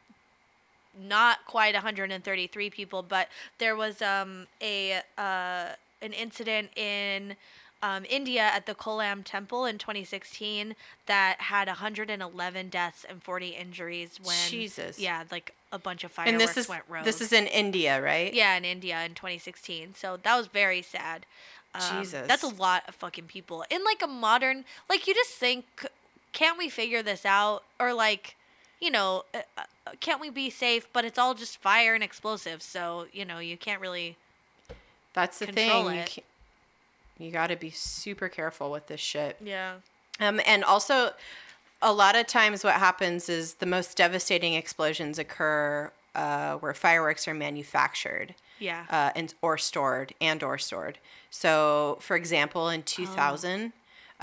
not 0.97 1.45
quite 1.47 1.75
133 1.75 2.71
people. 2.71 3.03
But 3.03 3.29
there 3.59 3.75
was 3.75 4.01
um, 4.01 4.47
a 4.63 5.01
uh, 5.19 5.71
an 6.01 6.13
incident 6.13 6.71
in 6.77 7.35
um, 7.83 8.05
India 8.09 8.43
at 8.43 8.67
the 8.67 8.75
Kollam 8.75 9.23
Temple 9.25 9.65
in 9.65 9.79
2016 9.79 10.77
that 11.07 11.41
had 11.41 11.67
111 11.67 12.69
deaths 12.69 13.05
and 13.09 13.21
40 13.21 13.49
injuries 13.49 14.21
when 14.23 14.37
Jesus. 14.49 14.99
yeah, 15.01 15.25
like 15.33 15.55
a 15.73 15.79
bunch 15.79 16.05
of 16.05 16.13
fireworks 16.13 16.33
and 16.33 16.41
this 16.41 16.57
is 16.57 16.69
went 16.69 16.85
rogue. 16.89 17.05
this 17.05 17.21
is 17.21 17.33
in 17.33 17.49
India, 17.49 18.01
right? 18.01 18.33
Yeah, 18.33 18.57
in 18.57 18.65
India 18.65 19.03
in 19.05 19.15
2016. 19.15 19.95
So 19.97 20.19
that 20.23 20.37
was 20.37 20.47
very 20.47 20.83
sad. 20.83 21.27
Um, 21.75 21.99
Jesus. 21.99 22.29
That's 22.29 22.45
a 22.45 22.55
lot 22.55 22.85
of 22.87 22.95
fucking 22.95 23.25
people. 23.25 23.65
In 23.69 23.83
like 23.83 24.01
a 24.03 24.07
modern, 24.07 24.65
like 24.89 25.09
you 25.09 25.15
just 25.15 25.33
think, 25.33 25.65
can't 26.33 26.57
we 26.57 26.69
figure 26.69 27.03
this 27.03 27.27
out? 27.27 27.65
Or 27.81 27.93
like, 27.93 28.37
you 28.81 28.91
know, 28.91 29.25
uh, 29.35 29.41
uh, 29.57 29.63
can't 30.01 30.21
we 30.21 30.31
be 30.31 30.51
safe? 30.51 30.87
But 30.93 31.05
it's 31.05 31.19
all 31.19 31.35
just 31.35 31.59
fire 31.59 31.95
and 31.95 32.03
explosives. 32.03 32.65
So, 32.65 33.07
you 33.13 33.25
know, 33.25 33.39
you 33.39 33.57
can't 33.57 33.81
really. 33.81 34.17
That's 35.13 35.39
the 35.39 35.47
thing. 35.47 35.85
You, 35.87 35.91
it. 35.91 36.19
you 37.19 37.31
got 37.31 37.49
to 37.49 37.57
be 37.57 37.71
super 37.71 38.29
careful 38.29 38.71
with 38.71 38.89
this 38.89 39.01
shit. 39.01 39.37
Yeah. 39.43 39.75
Um, 40.21 40.41
and 40.47 40.65
also, 40.65 41.11
a 41.83 41.93
lot 41.93 42.17
of 42.17 42.27
times, 42.27 42.65
what 42.65 42.75
happens 42.75 43.29
is 43.29 43.55
the 43.55 43.67
most 43.67 43.97
devastating 43.97 44.55
explosions 44.55 45.19
occur 45.19 45.93
uh, 46.15 46.55
where 46.57 46.75
fireworks 46.75 47.27
are 47.29 47.35
manufactured. 47.35 48.35
Yeah. 48.61 48.85
uh, 48.89 49.11
and 49.17 49.35
or 49.43 49.59
stored 49.59 50.15
and 50.21 50.43
or 50.43 50.59
stored. 50.59 50.99
So, 51.29 51.99
for 52.01 52.17
example, 52.17 52.69
in 52.69 52.85
2000, 52.85 53.73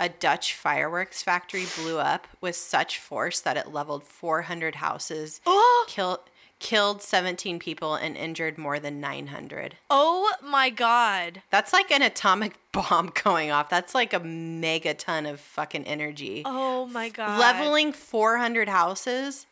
a 0.02 0.10
Dutch 0.10 0.54
fireworks 0.56 1.22
factory 1.24 1.66
blew 1.78 2.00
up 2.00 2.28
with 2.42 2.56
such 2.56 2.98
force 2.98 3.40
that 3.40 3.56
it 3.56 3.72
leveled 3.72 4.04
400 4.04 4.76
houses, 4.76 5.40
Oh! 5.46 5.86
killed 5.88 6.20
killed 6.60 7.02
17 7.02 7.58
people, 7.58 7.96
and 7.96 8.16
injured 8.16 8.56
more 8.58 8.80
than 8.80 9.00
900. 9.02 9.78
Oh 9.90 10.32
my 10.44 10.70
God. 10.70 11.42
That's 11.50 11.74
like 11.74 11.90
an 11.92 12.04
atomic 12.04 12.54
bomb 12.72 13.12
going 13.24 13.50
off. 13.50 13.68
That's 13.70 13.96
like 13.96 14.14
a 14.14 14.20
megaton 14.20 15.28
of 15.30 15.40
fucking 15.40 15.86
energy. 15.86 16.44
Oh 16.46 16.86
my 16.88 17.10
God. 17.10 17.40
Leveling 17.40 17.94
400 17.94 18.70
houses, 18.70 19.48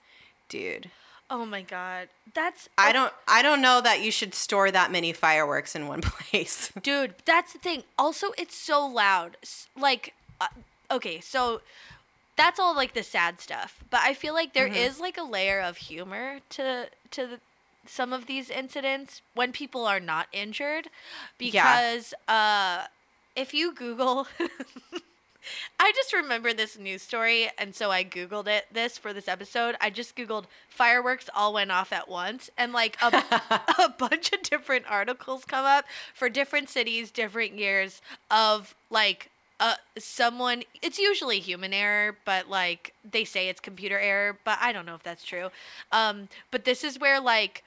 dude. 0.50 0.92
Oh 1.32 1.46
my 1.46 1.62
God. 1.64 2.10
That's. 2.34 2.70
I 2.78 2.92
don't 2.92 3.14
I 3.28 3.42
don't 3.42 3.62
know 3.62 3.82
that 3.82 4.02
you 4.02 4.12
should 4.12 4.34
store 4.36 4.70
that 4.72 4.92
many 4.92 5.12
fireworks 5.14 5.76
in 5.76 5.88
one 5.88 6.02
place. 6.04 6.72
Dude, 6.82 7.16
that's 7.26 7.54
the 7.54 7.60
thing. 7.60 7.84
Also, 7.98 8.34
it's 8.38 8.56
so 8.56 8.86
loud. 8.86 9.38
Like, 9.76 10.14
uh, 10.42 10.48
okay, 10.92 11.20
so 11.20 11.62
that's 12.40 12.60
all 12.60 12.76
like 12.76 12.94
the 12.94 13.04
sad 13.04 13.40
stuff. 13.42 13.84
But 13.90 14.02
I 14.04 14.14
feel 14.14 14.34
like 14.34 14.54
there 14.54 14.68
is 14.68 15.00
like 15.00 15.18
a 15.18 15.24
layer 15.24 15.60
of 15.60 15.78
humor 15.78 16.40
to 16.52 16.88
to 17.12 17.28
the, 17.28 17.40
some 17.86 18.14
of 18.14 18.28
these 18.28 18.50
incidents 18.50 19.22
when 19.34 19.52
people 19.52 19.86
are 19.86 20.00
not 20.00 20.28
injured, 20.32 20.90
because 21.38 22.14
uh, 22.28 22.84
if 23.36 23.54
you 23.54 23.74
Google. 23.74 24.28
I 25.80 25.92
just 25.96 26.14
remember 26.14 26.54
this 26.54 26.78
news 26.78 27.02
story, 27.02 27.50
and 27.58 27.74
so 27.74 27.90
I 27.90 28.04
Googled 28.04 28.48
it. 28.48 28.66
This 28.72 28.98
for 28.98 29.14
this 29.14 29.28
episode, 29.28 29.76
I 29.82 29.90
just 29.90 30.16
Googled 30.16 30.46
fireworks 30.68 31.30
all 31.34 31.54
went 31.54 31.72
off 31.72 31.92
at 31.92 32.08
once, 32.08 32.52
and 32.58 32.72
like 32.74 32.98
a, 33.02 33.08
a 33.80 33.90
bunch 33.90 34.32
of 34.34 34.44
different 34.44 34.86
articles 34.88 35.46
come 35.46 35.66
up 35.66 35.86
for 36.14 36.30
different 36.30 36.70
cities, 36.70 37.10
different 37.10 37.58
years 37.58 38.02
of 38.30 38.76
like 38.92 39.32
uh 39.60 39.76
someone. 39.98 40.64
It's 40.82 40.98
usually 41.00 41.40
human 41.40 41.74
error, 41.74 42.18
but 42.26 42.50
like 42.50 42.94
they 43.10 43.26
say 43.26 43.50
it's 43.50 43.60
computer 43.60 44.00
error, 44.00 44.38
but 44.44 44.58
I 44.62 44.72
don't 44.72 44.86
know 44.86 44.96
if 44.96 45.04
that's 45.04 45.24
true. 45.24 45.50
Um, 45.92 46.30
but 46.52 46.66
this 46.66 46.84
is 46.84 47.00
where 47.00 47.20
like 47.20 47.64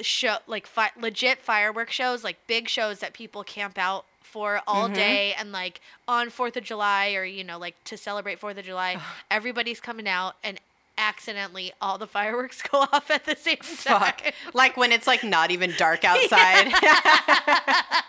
show 0.00 0.36
like 0.46 0.66
fi- 0.66 0.92
legit 1.00 1.38
firework 1.42 1.90
shows, 1.90 2.24
like 2.24 2.36
big 2.46 2.68
shows 2.68 2.98
that 3.00 3.12
people 3.12 3.44
camp 3.44 3.78
out 3.78 4.04
for 4.20 4.60
all 4.66 4.88
day 4.88 5.34
and 5.38 5.52
like 5.52 5.80
on 6.08 6.28
4th 6.28 6.56
of 6.56 6.64
July 6.64 7.14
or 7.14 7.24
you 7.24 7.44
know 7.44 7.58
like 7.58 7.74
to 7.84 7.96
celebrate 7.96 8.40
4th 8.40 8.58
of 8.58 8.64
July, 8.64 8.98
everybody's 9.30 9.80
coming 9.80 10.08
out 10.08 10.34
and 10.44 10.60
accidentally 10.98 11.72
all 11.80 11.98
the 11.98 12.06
fireworks 12.06 12.62
go 12.70 12.80
off 12.92 13.10
at 13.10 13.24
the 13.24 13.36
same 13.36 13.56
time. 13.58 14.00
Fuck. 14.00 14.22
Like 14.54 14.76
when 14.76 14.92
it's 14.92 15.06
like 15.06 15.24
not 15.24 15.50
even 15.50 15.72
dark 15.76 16.04
outside. 16.04 16.72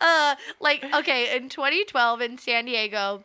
uh 0.00 0.34
like 0.60 0.84
okay, 0.94 1.36
in 1.36 1.48
2012 1.48 2.20
in 2.20 2.38
San 2.38 2.64
Diego, 2.66 3.24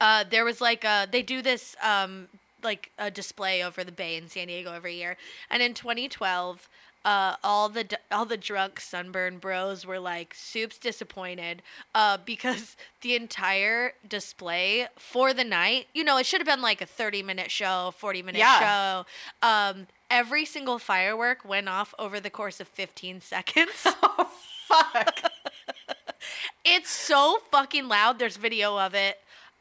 uh 0.00 0.24
there 0.28 0.44
was 0.44 0.60
like 0.60 0.84
uh 0.84 1.06
they 1.10 1.22
do 1.22 1.42
this 1.42 1.76
um 1.82 2.28
like 2.62 2.90
a 2.98 3.10
display 3.10 3.62
over 3.62 3.84
the 3.84 3.92
bay 3.92 4.16
in 4.16 4.28
San 4.28 4.46
Diego 4.48 4.72
every 4.72 4.94
year. 4.96 5.16
And 5.50 5.62
in 5.62 5.74
2012, 5.74 6.68
uh, 7.04 7.36
all 7.44 7.68
the 7.68 7.86
all 8.10 8.24
the 8.24 8.36
drunk 8.36 8.80
sunburn 8.80 9.38
bros 9.38 9.84
were 9.84 9.98
like 9.98 10.34
soups 10.34 10.78
disappointed 10.78 11.62
uh, 11.94 12.18
because 12.24 12.76
the 13.02 13.14
entire 13.14 13.92
display 14.08 14.86
for 14.96 15.34
the 15.34 15.44
night, 15.44 15.86
you 15.94 16.02
know, 16.04 16.16
it 16.18 16.26
should 16.26 16.40
have 16.40 16.46
been 16.46 16.62
like 16.62 16.80
a 16.80 16.86
30 16.86 17.22
minute 17.22 17.50
show, 17.50 17.92
40 17.98 18.22
minute 18.22 18.38
Yeah. 18.38 19.04
show. 19.42 19.46
Um, 19.46 19.86
every 20.10 20.44
single 20.44 20.78
firework 20.78 21.44
went 21.44 21.68
off 21.68 21.94
over 21.98 22.20
the 22.20 22.30
course 22.30 22.60
of 22.60 22.68
15 22.68 23.20
seconds. 23.32 23.86
Oh 24.02 24.30
fuck. 24.82 25.30
it's 26.64 26.90
so 26.90 27.38
fucking 27.50 27.86
loud. 27.86 28.18
There's 28.18 28.36
video 28.38 28.78
of 28.78 28.94
it. 28.94 29.18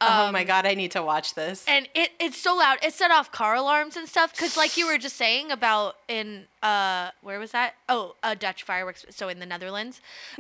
Oh 0.10 0.26
Um, 0.28 0.34
my 0.34 0.44
god, 0.44 0.66
I 0.66 0.74
need 0.74 0.92
to 0.92 1.02
watch 1.04 1.34
this. 1.34 1.66
and 1.68 1.88
it, 1.94 2.12
it's 2.20 2.38
so 2.38 2.56
loud. 2.56 2.78
It 2.84 2.94
set 2.94 3.12
off 3.12 3.32
car 3.32 3.56
alarms 3.56 3.96
and 3.98 4.08
stuff 4.08 4.32
because 4.34 4.56
like 4.58 4.78
you 4.78 4.86
were 4.88 4.98
just 4.98 5.16
saying 5.16 5.52
about 5.52 5.96
in 6.08 6.46
uh 6.62 7.12
where 7.22 7.40
was 7.40 7.52
that? 7.52 7.76
Oh 7.90 8.16
a 8.24 8.36
dutch 8.36 8.64
fireworks 8.64 9.06
so 9.10 9.28
in 9.30 9.40
the 9.40 9.46
netherlands 9.46 10.00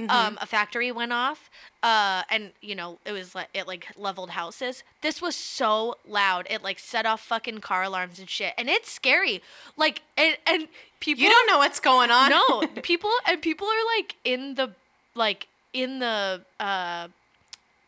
um 0.09 0.37
a 0.41 0.45
factory 0.45 0.89
went 0.91 1.11
off 1.11 1.49
uh 1.81 2.23
and 2.29 2.51
you 2.61 2.75
know 2.75 2.97
it 3.05 3.11
was 3.11 3.35
like 3.35 3.49
it 3.53 3.67
like 3.67 3.87
leveled 3.97 4.29
houses. 4.31 4.83
This 5.01 5.21
was 5.21 5.35
so 5.35 5.97
loud. 6.07 6.47
It 6.49 6.63
like 6.63 6.79
set 6.79 7.05
off 7.05 7.21
fucking 7.21 7.59
car 7.59 7.83
alarms 7.83 8.19
and 8.19 8.29
shit. 8.29 8.53
And 8.57 8.69
it's 8.69 8.91
scary. 8.91 9.41
Like 9.77 10.01
and, 10.17 10.37
and 10.47 10.67
people 10.99 11.23
you 11.23 11.29
don't 11.29 11.47
know 11.47 11.57
what's 11.57 11.79
going 11.79 12.11
on. 12.11 12.29
no 12.29 12.61
people 12.83 13.11
and 13.27 13.41
people 13.41 13.67
are 13.67 13.97
like 13.97 14.15
in 14.23 14.55
the 14.55 14.71
like 15.15 15.47
in 15.73 15.99
the 15.99 16.41
uh 16.59 17.07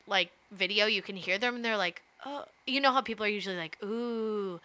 like 0.08 0.30
video 0.56 0.86
you 0.86 1.02
can 1.02 1.16
hear 1.16 1.38
them 1.38 1.56
and 1.56 1.66
they're 1.66 1.78
like 1.78 2.02
oh 2.26 2.46
you 2.66 2.80
know 2.82 2.92
how 2.92 3.02
people 3.02 3.26
are 3.26 3.30
usually 3.30 3.58
like 3.58 3.78
ooh 3.84 4.60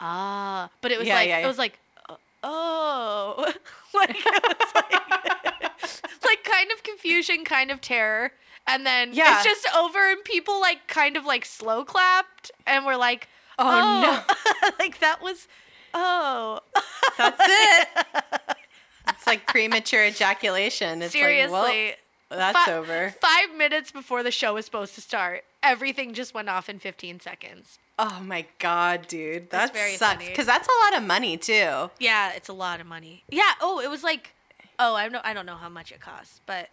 ah 0.00 0.70
but 0.80 0.90
it 0.92 0.98
was 0.98 1.06
Yeah, 1.08 1.14
like 1.16 1.28
yeah, 1.28 1.38
yeah. 1.38 1.44
it 1.44 1.48
was 1.48 1.58
like 1.58 1.78
uh, 2.08 2.16
oh 2.42 3.52
like 3.94 4.16
like, 4.74 4.94
like 6.24 6.44
kind 6.44 6.70
of 6.72 6.82
confusion 6.82 7.44
kind 7.44 7.70
of 7.70 7.80
terror 7.80 8.32
and 8.66 8.86
then 8.86 9.10
Yeah. 9.12 9.34
it's 9.36 9.44
just 9.44 9.66
over 9.76 10.10
and 10.10 10.22
people 10.24 10.60
like 10.60 10.86
kind 10.88 11.16
of 11.16 11.24
like 11.24 11.44
slow 11.44 11.84
clapped 11.84 12.50
and 12.66 12.84
we're 12.86 12.96
like 12.96 13.28
Oh, 13.58 14.24
no 14.62 14.70
like 14.78 14.98
that 15.00 15.20
was 15.22 15.46
oh 15.94 16.60
That's 17.18 17.38
it. 17.46 17.88
It's 19.08 19.26
like 19.26 19.46
premature 19.46 20.04
ejaculation. 20.06 21.02
It's 21.02 21.12
seriously 21.12 21.52
like, 21.52 21.62
well, 21.62 21.92
that's 22.36 22.64
Fi- 22.64 22.72
over. 22.72 23.10
Five 23.20 23.54
minutes 23.56 23.90
before 23.90 24.22
the 24.22 24.30
show 24.30 24.54
was 24.54 24.64
supposed 24.64 24.94
to 24.96 25.00
start, 25.00 25.44
everything 25.62 26.14
just 26.14 26.34
went 26.34 26.48
off 26.48 26.68
in 26.68 26.78
15 26.78 27.20
seconds. 27.20 27.78
Oh 27.98 28.20
my 28.24 28.46
god, 28.58 29.06
dude. 29.06 29.50
That 29.50 29.72
very 29.72 29.96
sucks. 29.96 30.14
funny. 30.14 30.28
Because 30.30 30.46
that's 30.46 30.66
a 30.68 30.84
lot 30.84 31.00
of 31.00 31.06
money 31.06 31.36
too. 31.36 31.90
Yeah, 31.98 32.32
it's 32.34 32.48
a 32.48 32.52
lot 32.52 32.80
of 32.80 32.86
money. 32.86 33.24
Yeah. 33.28 33.52
Oh, 33.60 33.80
it 33.80 33.90
was 33.90 34.02
like, 34.02 34.34
oh, 34.78 34.94
I 34.94 35.08
don't, 35.08 35.24
I 35.24 35.34
don't 35.34 35.46
know 35.46 35.56
how 35.56 35.68
much 35.68 35.92
it 35.92 36.00
costs, 36.00 36.40
but 36.46 36.68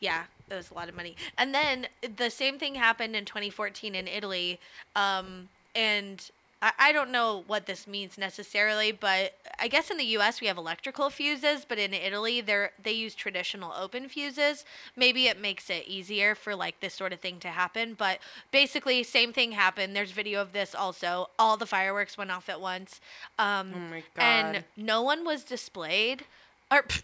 yeah, 0.00 0.24
it 0.50 0.54
was 0.54 0.70
a 0.70 0.74
lot 0.74 0.88
of 0.88 0.96
money. 0.96 1.16
And 1.38 1.54
then 1.54 1.86
the 2.16 2.30
same 2.30 2.58
thing 2.58 2.74
happened 2.74 3.14
in 3.16 3.24
2014 3.24 3.94
in 3.94 4.08
Italy, 4.08 4.58
um, 4.96 5.48
and 5.74 6.30
I, 6.64 6.72
I 6.78 6.92
don't 6.92 7.10
know 7.10 7.44
what 7.46 7.66
this 7.66 7.86
means 7.86 8.16
necessarily, 8.16 8.90
but 8.90 9.34
I 9.60 9.68
guess 9.68 9.90
in 9.90 9.98
the 9.98 10.04
U.S. 10.04 10.40
we 10.40 10.46
have 10.46 10.56
electrical 10.56 11.10
fuses, 11.10 11.66
but 11.68 11.78
in 11.78 11.92
Italy 11.92 12.40
they're 12.40 12.72
they 12.82 12.92
use 12.92 13.14
traditional 13.14 13.72
open 13.78 14.08
fuses. 14.08 14.64
Maybe 14.96 15.26
it 15.26 15.38
makes 15.38 15.68
it 15.68 15.86
easier 15.86 16.34
for 16.34 16.56
like 16.56 16.80
this 16.80 16.94
sort 16.94 17.12
of 17.12 17.20
thing 17.20 17.38
to 17.40 17.48
happen. 17.48 17.92
But 17.92 18.18
basically, 18.50 19.02
same 19.02 19.32
thing 19.32 19.52
happened. 19.52 19.94
There's 19.94 20.12
video 20.12 20.40
of 20.40 20.52
this 20.52 20.74
also. 20.74 21.28
All 21.38 21.58
the 21.58 21.66
fireworks 21.66 22.16
went 22.16 22.30
off 22.30 22.48
at 22.48 22.60
once. 22.62 22.98
Um, 23.38 23.72
Oh 23.74 23.78
my 23.90 24.02
and 24.16 24.64
no 24.76 25.02
one 25.02 25.24
was 25.24 25.44
displayed 25.44 26.24
or 26.70 26.82
pff, 26.84 27.02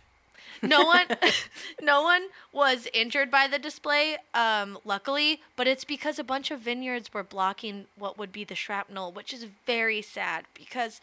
no 0.63 0.85
one 0.85 1.07
no 1.83 2.03
one 2.03 2.23
was 2.53 2.87
injured 2.93 3.31
by 3.31 3.47
the 3.47 3.59
display 3.59 4.17
um 4.35 4.79
luckily 4.85 5.41
but 5.57 5.67
it's 5.67 5.85
because 5.85 6.19
a 6.19 6.25
bunch 6.25 6.51
of 6.51 6.61
vineyards 6.61 7.13
were 7.15 7.23
blocking 7.25 7.87
what 7.97 8.19
would 8.19 8.33
be 8.33 8.45
the 8.45 8.55
shrapnel 8.55 9.13
which 9.13 9.33
is 9.33 9.45
very 9.67 10.03
sad 10.03 10.45
because 10.55 11.01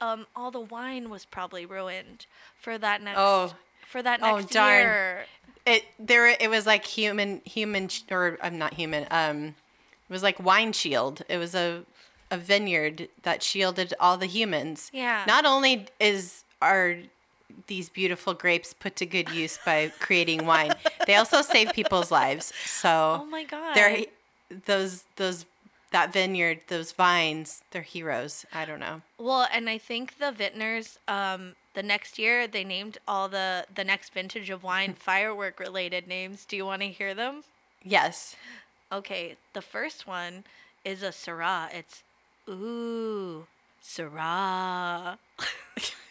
um 0.00 0.26
all 0.34 0.50
the 0.50 0.60
wine 0.60 1.08
was 1.10 1.24
probably 1.24 1.64
ruined 1.64 2.26
for 2.60 2.76
that 2.78 3.00
next 3.02 3.18
Oh. 3.18 3.54
for 3.86 4.02
that 4.02 4.20
next 4.20 4.32
Oh, 4.32 4.36
next 4.38 4.52
darn. 4.52 4.80
year 4.82 5.26
It 5.64 5.84
there 5.98 6.26
it 6.28 6.48
was 6.50 6.66
like 6.66 6.84
human 6.84 7.40
human 7.44 7.88
or 8.10 8.38
I'm 8.42 8.58
not 8.58 8.74
human. 8.74 9.06
Um 9.10 9.54
it 10.08 10.12
was 10.12 10.22
like 10.22 10.38
wine 10.40 10.72
shield. 10.72 11.22
It 11.28 11.38
was 11.38 11.54
a 11.54 11.82
a 12.30 12.38
vineyard 12.38 13.08
that 13.22 13.42
shielded 13.42 13.92
all 13.98 14.16
the 14.16 14.26
humans. 14.26 14.90
Yeah. 14.92 15.24
Not 15.26 15.44
only 15.44 15.86
is 15.98 16.44
are 16.62 16.96
these 17.66 17.88
beautiful 17.88 18.34
grapes 18.34 18.74
put 18.74 18.96
to 18.96 19.06
good 19.06 19.30
use 19.30 19.58
by 19.64 19.92
creating 20.00 20.46
wine, 20.46 20.72
they 21.06 21.16
also 21.16 21.42
save 21.42 21.72
people's 21.72 22.10
lives. 22.10 22.52
So 22.64 23.20
oh 23.22 23.26
my 23.26 23.44
god 23.44 23.74
they're 23.74 24.04
those 24.66 25.04
those 25.16 25.46
that 25.92 26.12
vineyard, 26.12 26.60
those 26.68 26.92
vines, 26.92 27.62
they're 27.70 27.82
heroes. 27.82 28.44
I 28.52 28.64
don't 28.64 28.80
know. 28.80 29.02
Well, 29.18 29.46
and 29.52 29.70
I 29.70 29.78
think 29.78 30.18
the 30.18 30.32
vintners, 30.32 30.98
um, 31.08 31.54
the 31.74 31.82
next 31.82 32.18
year 32.18 32.46
they 32.46 32.64
named 32.64 32.98
all 33.06 33.28
the 33.28 33.66
the 33.74 33.84
next 33.84 34.12
vintage 34.12 34.50
of 34.50 34.62
wine 34.62 34.94
firework 34.98 35.60
related 35.60 36.06
names. 36.06 36.44
Do 36.44 36.56
you 36.56 36.66
want 36.66 36.82
to 36.82 36.88
hear 36.88 37.14
them? 37.14 37.44
Yes. 37.82 38.36
Okay, 38.92 39.36
the 39.52 39.62
first 39.62 40.06
one 40.06 40.44
is 40.84 41.02
a 41.02 41.08
Syrah. 41.08 41.72
It's 41.72 42.02
ooh 42.48 43.46
Syrah. 43.82 45.18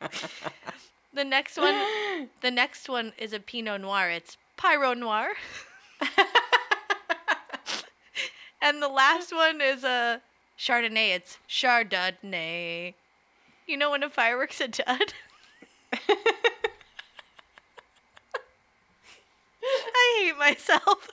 the 1.14 1.24
next 1.24 1.56
one, 1.56 1.74
the 2.40 2.50
next 2.50 2.88
one 2.88 3.12
is 3.18 3.32
a 3.32 3.40
Pinot 3.40 3.80
Noir. 3.80 4.10
It's 4.10 4.36
Pyro 4.56 4.94
Noir. 4.94 5.30
and 8.62 8.82
the 8.82 8.88
last 8.88 9.34
one 9.34 9.60
is 9.60 9.84
a 9.84 10.22
Chardonnay. 10.58 11.14
It's 11.14 11.38
Chardonnay. 11.48 12.94
You 13.66 13.76
know 13.76 13.90
when 13.90 14.02
a 14.02 14.10
firework's 14.10 14.60
a 14.60 14.68
dud? 14.68 15.12
I 19.62 20.22
hate 20.22 20.38
myself. 20.38 21.10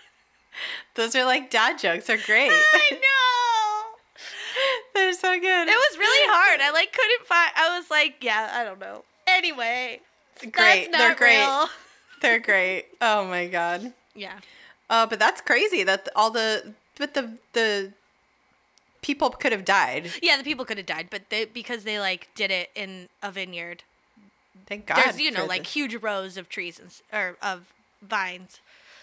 Those 0.96 1.16
are 1.16 1.26
like 1.26 1.50
dad 1.50 1.78
jokes. 1.78 2.08
They're 2.08 2.18
great. 2.26 2.52
I 2.52 2.92
know. 2.92 3.96
They're 4.94 5.14
so 5.14 5.40
good. 5.40 5.68
It 6.36 6.40
was 6.40 6.48
really 6.48 6.60
hard. 6.60 6.62
I 6.62 6.72
like 6.72 6.94
couldn't 6.94 7.28
find. 7.28 7.52
I 7.56 7.78
was 7.78 7.90
like, 7.92 8.16
yeah, 8.24 8.52
I 8.54 8.64
don't 8.64 8.80
know. 8.80 9.04
Anyway, 9.28 10.02
great. 10.52 10.92
They're 10.92 11.16
great. 11.16 11.40
real. 11.40 11.68
They're 12.22 12.40
great. 12.40 12.86
Oh 13.02 13.26
my 13.26 13.48
god. 13.48 13.94
Yeah. 14.16 14.40
Uh, 14.90 15.06
but 15.06 15.20
that's 15.20 15.42
crazy 15.42 15.84
that 15.84 16.08
all 16.16 16.32
the 16.32 16.74
but 16.98 17.14
the 17.14 17.38
the 17.54 17.92
people 19.02 19.30
could 19.30 19.52
have 19.52 19.66
died. 19.66 20.12
Yeah, 20.22 20.38
the 20.38 20.44
people 20.44 20.66
could 20.66 20.78
have 20.78 20.86
died, 20.86 21.08
but 21.12 21.30
they 21.30 21.46
because 21.46 21.84
they 21.84 22.00
like 22.00 22.30
did 22.36 22.52
it 22.52 22.70
in 22.76 23.10
a 23.22 23.32
vineyard. 23.32 23.84
Thank 24.68 24.88
God. 24.88 24.98
There's 24.98 25.20
you 25.20 25.32
know 25.32 25.46
like 25.46 25.68
huge 25.68 25.96
rows 25.96 26.38
of 26.38 26.50
trees 26.50 26.80
and 26.80 26.90
or 27.14 27.38
of 27.42 27.74
vines. 28.02 28.60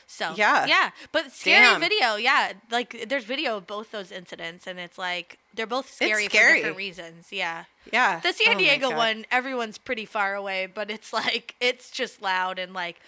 So 0.06 0.34
Yeah. 0.36 0.66
yeah. 0.66 0.90
But 1.10 1.32
scary 1.32 1.64
Damn. 1.64 1.80
video, 1.80 2.16
yeah. 2.16 2.52
Like 2.70 3.06
there's 3.08 3.24
video 3.24 3.56
of 3.56 3.66
both 3.66 3.90
those 3.92 4.10
incidents, 4.12 4.66
and 4.66 4.78
it's 4.78 4.98
like 4.98 5.38
they're 5.54 5.66
both 5.66 5.90
scary, 5.92 6.26
for 6.26 6.30
different 6.30 6.76
reasons. 6.76 7.28
Yeah. 7.30 7.64
yeah. 7.92 8.20
The 8.20 8.32
San 8.32 8.56
Oh 8.56 8.58
Diego 8.58 8.90
one, 8.94 9.26
everyone's 9.30 9.78
pretty 9.78 10.04
far 10.04 10.34
away, 10.34 10.66
but 10.66 10.90
it's 10.90 11.12
like 11.12 11.54
it's 11.60 11.90
just 11.90 12.22
loud 12.22 12.58
and 12.58 12.72
like, 12.72 13.00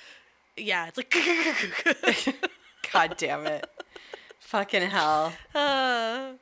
yeah, 0.56 0.88
it's 0.88 0.96
like. 0.98 1.14
God 2.92 3.16
damn 3.16 3.46
it. 3.46 3.66
Fucking 4.40 4.88
hell. 4.88 5.32
Uh, 5.54 6.32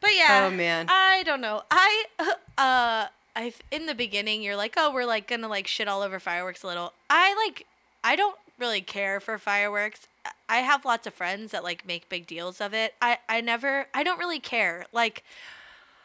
but 0.00 0.10
yeah. 0.14 0.48
Oh, 0.50 0.54
man. 0.54 0.86
I 0.88 1.22
don't 1.24 1.40
know. 1.40 1.62
I 1.70 2.04
uh 2.18 3.06
I 3.34 3.52
in 3.70 3.86
the 3.86 3.94
beginning 3.94 4.42
you're 4.42 4.56
like, 4.56 4.74
"Oh, 4.76 4.92
we're 4.92 5.04
like 5.04 5.26
going 5.26 5.40
to 5.42 5.48
like 5.48 5.66
shit 5.66 5.88
all 5.88 6.02
over 6.02 6.20
fireworks 6.20 6.62
a 6.62 6.66
little." 6.66 6.92
I 7.10 7.34
like 7.46 7.66
I 8.04 8.16
don't 8.16 8.36
really 8.58 8.80
care 8.80 9.20
for 9.20 9.38
fireworks. 9.38 10.06
I 10.48 10.58
have 10.58 10.84
lots 10.84 11.06
of 11.06 11.14
friends 11.14 11.52
that 11.52 11.64
like 11.64 11.86
make 11.86 12.08
big 12.08 12.26
deals 12.26 12.60
of 12.60 12.74
it. 12.74 12.94
I 13.02 13.18
I 13.28 13.40
never 13.40 13.86
I 13.94 14.02
don't 14.02 14.18
really 14.18 14.40
care. 14.40 14.86
Like 14.92 15.24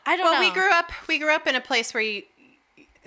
I 0.06 0.16
don't 0.18 0.26
Well, 0.26 0.42
know. 0.42 0.48
we 0.48 0.54
grew 0.54 0.72
up 0.72 0.92
we 1.08 1.20
grew 1.20 1.34
up 1.34 1.48
in 1.48 1.56
a 1.56 1.62
place 1.62 1.94
where 1.94 2.04
you, 2.04 2.24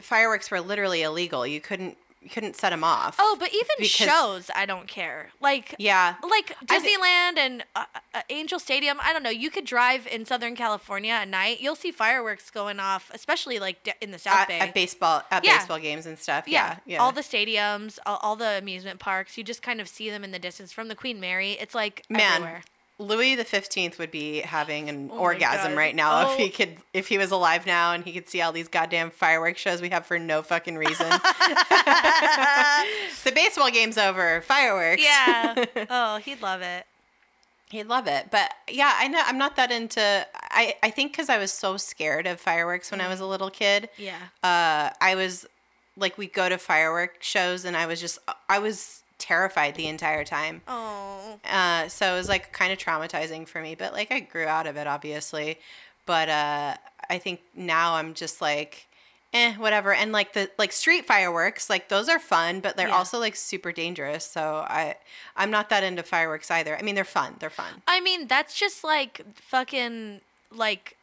fireworks 0.00 0.50
were 0.50 0.60
literally 0.60 1.02
illegal. 1.02 1.46
You 1.46 1.60
couldn't 1.60 1.96
couldn't 2.30 2.56
set 2.56 2.70
them 2.70 2.82
off. 2.84 3.16
Oh, 3.18 3.36
but 3.38 3.48
even 3.52 3.66
because- 3.78 3.90
shows, 3.90 4.50
I 4.54 4.66
don't 4.66 4.86
care. 4.88 5.30
Like 5.40 5.74
yeah. 5.78 6.14
like 6.22 6.56
Disneyland 6.64 7.36
and 7.38 7.64
uh, 7.76 7.84
uh, 8.14 8.22
Angel 8.30 8.58
Stadium. 8.58 8.98
I 9.02 9.12
don't 9.12 9.22
know. 9.22 9.30
You 9.30 9.50
could 9.50 9.64
drive 9.64 10.06
in 10.06 10.24
Southern 10.24 10.56
California 10.56 11.12
at 11.12 11.28
night. 11.28 11.60
You'll 11.60 11.74
see 11.76 11.90
fireworks 11.90 12.50
going 12.50 12.80
off, 12.80 13.10
especially 13.14 13.58
like 13.58 13.82
d- 13.82 13.92
in 14.00 14.10
the 14.10 14.18
South 14.18 14.40
At, 14.40 14.48
Bay. 14.48 14.58
at 14.60 14.74
baseball 14.74 15.22
at 15.30 15.44
Yeah. 15.44 15.58
baseball 15.58 15.78
games 15.78 16.06
and 16.06 16.18
stuff. 16.18 16.44
yeah, 16.46 16.76
Yeah. 16.86 16.94
Yeah. 16.94 16.98
all 17.02 17.12
the 17.12 17.20
stadiums, 17.22 17.98
all, 18.06 18.18
all 18.22 18.36
the 18.36 18.58
amusement 18.58 19.00
parks. 19.00 19.36
You 19.38 19.44
just 19.44 19.62
kind 19.62 19.80
of 19.80 19.88
see 19.88 20.10
them 20.10 20.24
in 20.24 20.30
the 20.30 20.38
distance 20.38 20.72
from 20.72 20.88
the 20.88 20.94
Queen 20.94 21.20
Mary. 21.20 21.52
It's 21.52 21.74
like 21.74 22.04
Man. 22.08 22.32
everywhere. 22.32 22.62
Louis 22.98 23.34
the 23.34 23.44
Fifteenth 23.44 23.98
would 23.98 24.10
be 24.12 24.40
having 24.40 24.88
an 24.88 25.10
Oh 25.12 25.18
orgasm 25.18 25.76
right 25.76 25.94
now 25.94 26.22
if 26.22 26.28
Oh. 26.28 26.36
he 26.36 26.48
could, 26.48 26.76
if 26.92 27.08
he 27.08 27.18
was 27.18 27.30
alive 27.32 27.66
now 27.66 27.92
and 27.92 28.04
he 28.04 28.12
could 28.12 28.28
see 28.28 28.40
all 28.40 28.52
these 28.52 28.68
goddamn 28.68 29.10
fireworks 29.10 29.60
shows 29.60 29.82
we 29.82 29.90
have 29.90 30.06
for 30.06 30.18
no 30.18 30.42
fucking 30.42 30.76
reason. 30.76 31.08
the 33.24 33.32
baseball 33.34 33.70
game's 33.70 33.98
over. 33.98 34.40
Fireworks. 34.42 35.02
yeah. 35.02 35.64
Oh, 35.90 36.16
he'd 36.18 36.42
love 36.42 36.62
it. 36.62 36.86
He'd 37.70 37.86
love 37.86 38.06
it. 38.06 38.28
But 38.30 38.52
yeah, 38.70 38.92
I 38.96 39.08
know 39.08 39.20
I'm 39.24 39.38
not 39.38 39.56
that 39.56 39.72
into. 39.72 40.26
I 40.34 40.74
I 40.82 40.90
think 40.90 41.12
because 41.12 41.28
I 41.28 41.38
was 41.38 41.52
so 41.52 41.76
scared 41.76 42.26
of 42.26 42.40
fireworks 42.40 42.90
when 42.90 43.00
I 43.00 43.08
was 43.08 43.20
a 43.20 43.26
little 43.26 43.50
kid. 43.50 43.88
Yeah. 43.96 44.18
Uh, 44.42 44.90
I 45.00 45.14
was 45.16 45.46
like, 45.96 46.18
we 46.18 46.26
go 46.26 46.48
to 46.48 46.58
firework 46.58 47.22
shows, 47.22 47.64
and 47.64 47.76
I 47.76 47.86
was 47.86 48.00
just, 48.00 48.18
I 48.48 48.58
was 48.58 49.02
terrified 49.24 49.74
the 49.74 49.86
entire 49.86 50.24
time. 50.24 50.60
Oh. 50.68 51.38
Uh, 51.44 51.88
so 51.88 52.14
it 52.14 52.16
was 52.18 52.28
like 52.28 52.52
kind 52.52 52.72
of 52.72 52.78
traumatizing 52.78 53.48
for 53.48 53.60
me, 53.60 53.74
but 53.74 53.92
like 53.92 54.12
I 54.12 54.20
grew 54.20 54.46
out 54.46 54.66
of 54.66 54.76
it, 54.76 54.86
obviously. 54.86 55.58
But 56.06 56.28
uh, 56.28 56.74
I 57.08 57.18
think 57.18 57.40
now 57.54 57.94
I'm 57.94 58.12
just 58.14 58.42
like, 58.42 58.86
eh, 59.32 59.54
whatever. 59.54 59.94
And 59.94 60.12
like 60.12 60.34
the 60.34 60.50
like 60.58 60.72
street 60.72 61.06
fireworks, 61.06 61.70
like 61.70 61.88
those 61.88 62.08
are 62.10 62.18
fun, 62.18 62.60
but 62.60 62.76
they're 62.76 62.88
Yeah. 62.88 62.96
also 62.96 63.18
like 63.18 63.34
super 63.36 63.72
dangerous. 63.72 64.24
So 64.26 64.64
I 64.68 64.96
I'm 65.36 65.50
not 65.50 65.70
that 65.70 65.82
into 65.82 66.02
fireworks 66.02 66.50
either. 66.50 66.76
I 66.76 66.82
mean, 66.82 66.94
they're 66.94 67.04
fun. 67.04 67.36
They're 67.40 67.48
fun. 67.50 67.82
I 67.88 68.00
mean, 68.00 68.26
that's 68.26 68.54
just 68.58 68.84
like 68.84 69.22
fucking 69.36 70.20
like 70.52 70.96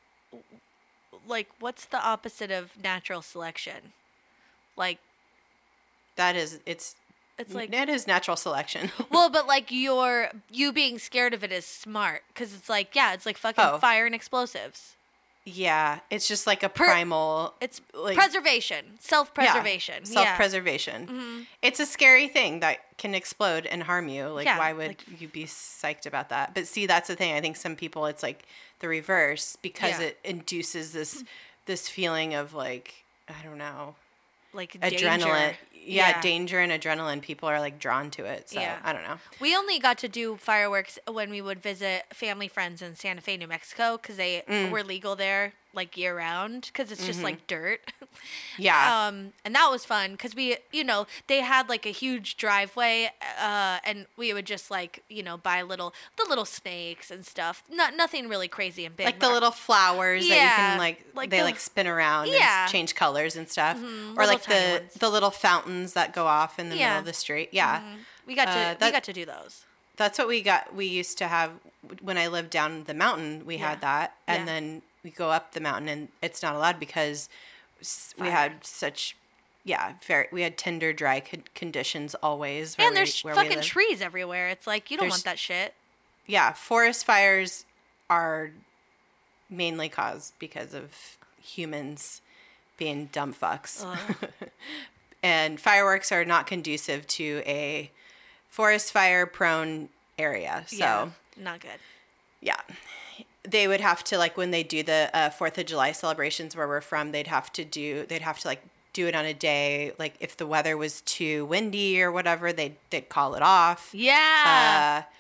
like 1.28 1.48
what's 1.60 1.86
the 1.86 2.00
opposite 2.04 2.52
of 2.52 2.72
natural 2.82 3.22
selection? 3.22 3.94
Like 4.78 5.00
That 6.16 6.36
is 6.36 6.60
it's 6.66 6.96
it's 7.38 7.54
like 7.54 7.74
it 7.74 7.90
is 7.90 8.06
natural 8.08 8.38
selection. 8.38 8.92
well, 9.12 9.30
but 9.30 9.48
like 9.48 9.72
your 9.72 10.30
you 10.52 10.72
being 10.72 11.00
scared 11.00 11.34
of 11.34 11.44
it 11.44 11.52
is 11.52 11.66
smart 11.66 12.22
because 12.34 12.54
it's 12.54 12.70
like 12.70 12.96
yeah, 12.96 13.14
it's 13.14 13.26
like 13.26 13.38
fucking 13.38 13.64
Oh. 13.66 13.78
fire 13.80 14.06
and 14.06 14.14
explosives. 14.16 14.96
yeah, 15.44 16.00
it's 16.12 16.28
just 16.28 16.46
like 16.46 16.62
a 16.62 16.70
primal. 16.70 17.54
It's 17.62 17.82
Like- 17.96 18.16
preservation, 18.16 18.98
self-preservation. 19.00 20.04
Yeah. 20.06 20.12
self-preservation. 20.14 21.08
Mm-hmm. 21.08 21.40
It's 21.64 21.80
a 21.80 21.86
scary 21.88 22.28
thing 22.28 22.60
that 22.60 22.78
can 22.98 23.16
explode 23.16 23.66
and 23.66 23.82
harm 23.84 24.08
you. 24.08 24.28
Like, 24.28 24.46
Yeah, 24.46 24.60
why 24.60 24.74
would 24.74 24.88
like- 24.90 25.20
you 25.22 25.28
be 25.28 25.46
psyched 25.46 26.06
about 26.06 26.30
that? 26.30 26.54
But 26.54 26.68
see, 26.68 26.86
that's 26.86 27.08
the 27.08 27.16
thing. 27.16 27.34
I 27.34 27.42
think 27.42 27.56
some 27.58 27.76
people, 27.76 28.06
it's 28.06 28.22
like 28.22 28.46
the 28.82 28.88
reverse 28.88 29.56
because 29.62 30.00
Yeah. 30.00 30.08
it 30.08 30.20
induces 30.24 30.92
this 30.94 31.24
this 31.66 31.88
feeling 31.90 32.34
of 32.36 32.54
like 32.54 33.04
I 33.30 33.42
don't 33.44 33.58
know 33.58 33.96
like 34.54 34.74
adrenaline. 34.74 35.00
danger. 35.20 35.58
Yeah, 35.84 36.10
Yeah. 36.10 36.22
danger 36.22 36.60
and 36.60 36.72
adrenaline. 36.72 37.22
People 37.22 37.50
are 37.50 37.60
like 37.60 37.80
drawn 37.80 38.12
to 38.12 38.26
it. 38.26 38.50
So 38.50 38.60
Yeah. 38.60 38.78
I 38.84 38.94
don't 38.94 39.04
know. 39.04 39.18
We 39.40 39.56
only 39.56 39.80
got 39.80 39.98
to 40.00 40.08
do 40.08 40.38
fireworks 40.38 41.00
when 41.10 41.30
we 41.32 41.42
would 41.42 41.62
visit 41.62 42.06
family 42.14 42.48
friends 42.48 42.82
in 42.82 42.96
Santa 42.96 43.22
Fe, 43.22 43.38
New 43.38 43.48
Mexico, 43.48 43.98
because 43.98 44.18
they 44.18 44.44
Mm. 44.48 44.70
were 44.72 44.84
legal 44.84 45.16
there 45.16 45.54
like 45.74 45.96
year 45.96 46.18
round, 46.18 46.64
because 46.68 46.92
it's 46.92 47.06
just 47.06 47.24
like 47.24 47.48
dirt. 47.48 47.80
Mm-hmm. 47.86 47.98
Yeah. 48.58 49.08
um, 49.08 49.32
and 49.46 49.56
that 49.56 49.70
was 49.72 49.86
fun 49.86 50.12
because 50.12 50.36
we, 50.36 50.58
you 50.74 50.84
know, 50.84 51.08
they 51.28 51.40
had 51.40 51.70
like 51.70 51.86
a 51.86 51.92
huge 51.92 52.36
driveway, 52.36 53.10
uh, 53.42 53.80
and 53.86 54.06
we 54.18 54.34
would 54.34 54.46
just 54.46 54.70
like, 54.70 55.02
you 55.08 55.24
know, 55.24 55.38
buy 55.38 55.62
little 55.62 55.94
the 56.18 56.26
little 56.28 56.44
snakes 56.44 57.10
and 57.10 57.26
stuff. 57.26 57.64
Not 57.70 57.96
nothing 57.96 58.28
really 58.28 58.50
crazy 58.50 58.86
and 58.86 58.96
big. 58.98 59.06
like 59.06 59.22
the 59.22 59.30
little 59.30 59.50
flowers 59.52 60.28
that 60.28 60.34
you 60.36 60.40
can 60.42 60.78
like, 60.78 61.06
like 61.16 61.30
they 61.30 61.38
the- 61.38 61.46
like 61.46 61.60
spin 61.60 61.88
around 61.88 62.28
Yeah. 62.28 62.40
Mm-hmm, 62.40 62.62
and 62.64 62.72
change 62.72 62.94
colors 62.96 63.38
and 63.38 63.48
stuff 63.50 63.78
or 63.78 63.82
little 63.82 64.28
like 64.28 64.44
the 64.44 64.80
ones. 64.82 64.94
the 64.96 65.10
little 65.10 65.32
fountains 65.72 65.94
that 65.94 66.14
go 66.14 66.28
off 66.28 66.60
in 66.60 66.70
the 66.70 66.78
Yeah. 66.78 66.88
middle 66.90 67.00
of 67.00 67.06
the 67.06 67.14
street 67.14 67.50
yeah 67.52 67.82
we 68.26 68.36
got 68.36 68.46
to 68.46 68.52
uh, 68.52 68.76
we 68.86 68.92
got 68.92 69.04
to 69.06 69.14
do 69.14 69.26
those. 69.26 69.66
that's 69.98 70.18
what 70.20 70.28
we 70.28 70.42
got 70.42 70.76
we 70.76 70.86
used 70.86 71.18
to 71.18 71.28
have 71.28 71.52
when 72.02 72.18
i 72.18 72.28
lived 72.28 72.50
down 72.50 72.84
the 72.86 72.94
mountain 72.94 73.46
we 73.46 73.56
Yeah. 73.58 73.70
had 73.70 73.82
that 73.82 74.16
and 74.28 74.42
Yeah. 74.42 74.46
then 74.54 74.82
we 75.04 75.10
go 75.12 75.30
up 75.32 75.54
the 75.54 75.60
mountain 75.62 75.90
and 75.90 76.08
it's 76.22 76.42
not 76.44 76.56
allowed 76.56 76.80
because 76.80 77.30
s- 77.80 78.14
we 78.20 78.28
had 78.28 78.64
such 78.66 79.16
yeah 79.64 79.94
very 80.06 80.28
we 80.32 80.42
had 80.42 80.58
tender 80.58 80.92
dry 80.94 81.20
con- 81.20 81.44
conditions 81.56 82.16
always 82.16 82.78
where 82.78 82.88
And 82.88 82.96
there's 82.96 83.24
we 83.24 83.32
fucking 83.34 83.62
trees 83.62 84.02
everywhere. 84.02 84.50
It's 84.50 84.68
like 84.68 84.92
you 84.92 84.98
don't 84.98 85.06
There's- 85.06 85.12
want 85.20 85.24
that 85.26 85.40
shit. 85.40 85.74
yeah 86.28 86.54
forest 86.54 87.06
fires 87.06 87.66
are 88.10 88.52
mainly 89.50 89.90
caused 89.90 90.34
because 90.40 90.74
of 90.74 91.18
humans 91.42 92.22
being 92.78 93.08
dumb 93.12 93.34
fucks 93.34 93.86
and 95.24 95.60
fireworks 95.60 96.12
are 96.12 96.26
not 96.26 96.48
conducive 96.48 97.06
to 97.08 97.42
a 97.46 97.92
forest 98.50 98.92
fire 98.92 99.26
prone 99.26 99.90
area 100.18 100.64
so 100.68 100.78
yeah, 100.78 101.10
not 101.38 101.60
good. 101.60 101.80
yeah 102.42 102.60
they 103.44 103.68
would 103.68 103.82
have 103.82 104.04
to 104.04 104.18
like 104.18 104.38
when 104.38 104.52
they 104.52 104.62
do 104.64 104.84
the 104.84 105.10
uh, 105.14 105.30
fourth 105.30 105.58
of 105.58 105.66
july 105.66 105.92
celebrations 105.92 106.56
where 106.56 106.68
we're 106.68 106.82
from 106.82 107.12
they'd 107.12 107.28
have 107.28 107.52
to 107.52 107.64
do 107.66 108.06
they'd 108.08 108.22
have 108.22 108.40
to 108.40 108.48
like 108.48 108.62
do 108.94 109.08
it 109.08 109.16
on 109.16 109.24
a 109.26 109.34
day 109.34 109.94
like 109.98 110.14
if 110.20 110.36
the 110.38 110.46
weather 110.46 110.76
was 110.76 111.02
too 111.02 111.46
windy 111.46 112.02
or 112.02 112.12
whatever 112.12 112.52
they'd 112.52 112.76
they'd 112.90 113.08
call 113.10 113.36
it 113.36 113.42
off 113.42 113.90
Yeah. 113.94 115.04
uh, 115.08 115.12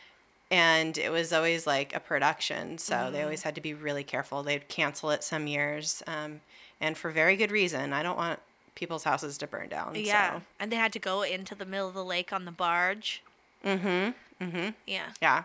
and 0.54 0.97
it 0.97 1.10
was 1.10 1.32
always 1.32 1.66
like 1.66 1.95
a 1.95 1.99
production 2.02 2.78
so 2.78 2.95
Mm-hmm. 2.95 3.14
they 3.14 3.22
always 3.24 3.43
had 3.43 3.56
to 3.56 3.62
be 3.62 3.74
really 3.74 4.04
careful 4.04 4.43
they'd 4.43 4.68
cancel 4.68 5.10
it 5.12 5.24
some 5.24 5.47
years 5.47 6.04
um, 6.06 6.41
and 6.82 6.97
for 6.97 7.10
very 7.12 7.36
good 7.38 7.49
reason 7.52 7.93
i 7.93 8.04
don't 8.04 8.18
want 8.18 8.39
people's 8.82 9.03
houses 9.05 9.38
to 9.38 9.45
burn 9.47 9.69
down 9.69 9.93
Yeah, 9.95 10.39
so. 10.39 10.41
and 10.59 10.71
they 10.71 10.75
had 10.75 10.91
to 10.93 10.99
go 10.99 11.21
into 11.21 11.53
the 11.55 11.65
middle 11.65 11.88
of 11.88 11.93
the 11.93 12.03
lake 12.03 12.34
on 12.34 12.45
the 12.45 12.51
barge. 12.51 13.21
mm-hmm 13.63 14.11
mm-hmm 14.43 14.69
Yeah, 14.88 15.09
yeah 15.21 15.43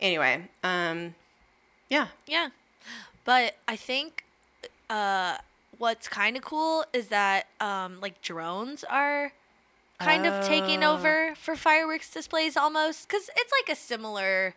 anyway 0.00 0.48
um 0.62 1.14
yeah 1.90 2.08
yeah. 2.26 2.48
But 3.24 3.56
I 3.66 3.74
think 3.76 4.24
uh, 4.90 5.38
what's 5.78 6.08
kind 6.08 6.36
of 6.36 6.42
cool 6.44 6.84
is 6.92 7.08
that 7.08 7.46
um, 7.60 8.00
like 8.00 8.20
drones 8.22 8.84
are 8.84 9.32
kind 9.98 10.26
of 10.26 10.44
taking 10.46 10.84
Oh. 10.84 10.92
over 10.94 11.34
for 11.34 11.56
fireworks 11.56 12.10
displays 12.10 12.54
almost 12.56 13.08
because 13.08 13.30
it's 13.34 13.52
like 13.58 13.74
a 13.74 13.80
similar 13.80 14.54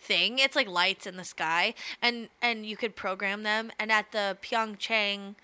thing. 0.00 0.38
It's 0.38 0.56
like 0.56 0.66
lights 0.68 1.06
in 1.06 1.16
the 1.18 1.24
sky, 1.24 1.74
and 2.00 2.28
and 2.40 2.64
you 2.64 2.76
could 2.76 2.96
program 2.96 3.42
them. 3.42 3.70
And 3.78 3.92
at 3.92 4.12
the 4.12 4.38
Pyeongchang 4.42 5.34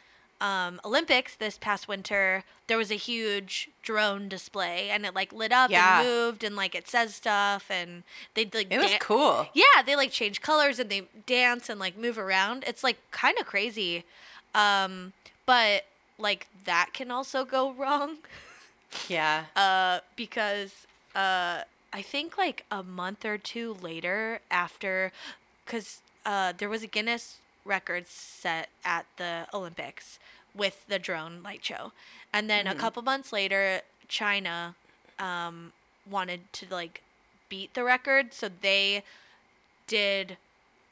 um, 0.43 0.80
Olympics 0.84 1.34
this 1.36 1.57
past 1.57 1.86
winter, 1.88 2.43
there 2.66 2.76
was 2.76 2.90
a 2.90 2.97
huge 2.97 3.70
drone 3.82 4.28
display, 4.28 4.90
and 4.90 5.07
it 5.07 5.14
like 5.14 5.32
lit 5.32 5.53
up 5.53 5.70
Yeah. 5.70 6.01
and 6.01 6.07
moved, 6.09 6.43
and 6.45 6.55
like 6.57 6.74
it 6.74 6.88
says 6.88 7.14
stuff, 7.14 7.70
and 7.70 8.03
they 8.34 8.45
like 8.53 8.70
it 8.70 8.78
was 8.78 8.90
dan- 8.90 8.99
cool 9.01 9.47
yeah, 9.55 9.82
they 9.86 9.95
like 9.97 10.11
change 10.11 10.40
colors 10.43 10.78
and 10.78 10.90
they 10.90 11.03
dance 11.26 11.68
and 11.70 11.78
like 11.80 11.97
move 11.97 12.18
around. 12.18 12.64
It's 12.66 12.82
like 12.84 12.99
kind 13.12 13.38
of 13.40 13.47
crazy. 13.47 14.05
Um, 14.55 15.12
but 15.47 15.84
like 16.18 16.47
that 16.64 16.90
can 16.93 17.11
also 17.11 17.45
go 17.45 17.72
wrong 17.80 18.18
yeah 19.09 19.45
uh, 19.57 20.01
because 20.16 20.86
uh, 21.14 21.62
I 21.93 22.03
think 22.03 22.36
like 22.36 22.64
a 22.70 22.82
month 22.82 23.24
or 23.24 23.38
two 23.38 23.76
later 23.80 24.40
after, 24.51 25.12
because 25.64 26.01
uh, 26.26 26.53
there 26.57 26.68
was 26.68 26.82
a 26.82 26.86
Guinness 26.86 27.38
record 27.64 28.07
set 28.09 28.68
at 28.84 29.07
the 29.18 29.47
Olympics 29.55 30.18
with 30.55 30.84
the 30.88 30.98
drone 30.98 31.42
light 31.42 31.64
show, 31.64 31.92
and 32.32 32.50
then 32.50 32.66
a 32.66 32.74
couple 32.74 33.03
months 33.03 33.32
later, 33.32 33.80
China 34.09 34.74
um, 35.18 35.72
wanted 36.09 36.40
to 36.53 36.66
like 36.70 37.03
beat 37.48 37.74
the 37.74 37.84
record, 37.84 38.32
so 38.32 38.48
they 38.61 39.03
did 39.86 40.36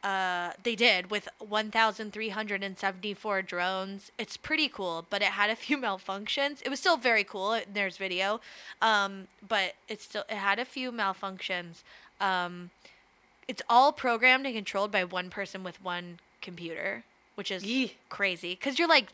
uh, 0.02 0.52
they 0.62 0.74
did 0.74 1.10
with 1.10 1.28
1,374 1.38 3.42
drones. 3.42 4.10
It's 4.16 4.38
pretty 4.38 4.68
cool, 4.68 5.04
but 5.10 5.20
it 5.20 5.28
had 5.28 5.50
a 5.50 5.56
few 5.56 5.76
malfunctions. 5.78 6.62
It 6.64 6.70
was 6.70 6.80
still 6.80 6.96
very 6.96 7.24
cool. 7.24 7.60
There's 7.70 7.98
video, 7.98 8.40
um, 8.80 9.28
but 9.46 9.74
it 9.88 10.00
still 10.00 10.24
it 10.28 10.36
had 10.36 10.58
a 10.58 10.64
few 10.64 10.90
malfunctions. 10.90 11.82
Um, 12.20 12.70
it's 13.48 13.62
all 13.68 13.92
programmed 13.92 14.46
and 14.46 14.54
controlled 14.54 14.92
by 14.92 15.04
one 15.04 15.28
person 15.28 15.64
with 15.64 15.82
one 15.82 16.20
computer, 16.40 17.02
which 17.34 17.50
is 17.50 17.64
Yee. 17.64 17.94
crazy. 18.08 18.50
Because 18.50 18.78
you're 18.78 18.88
like, 18.88 19.08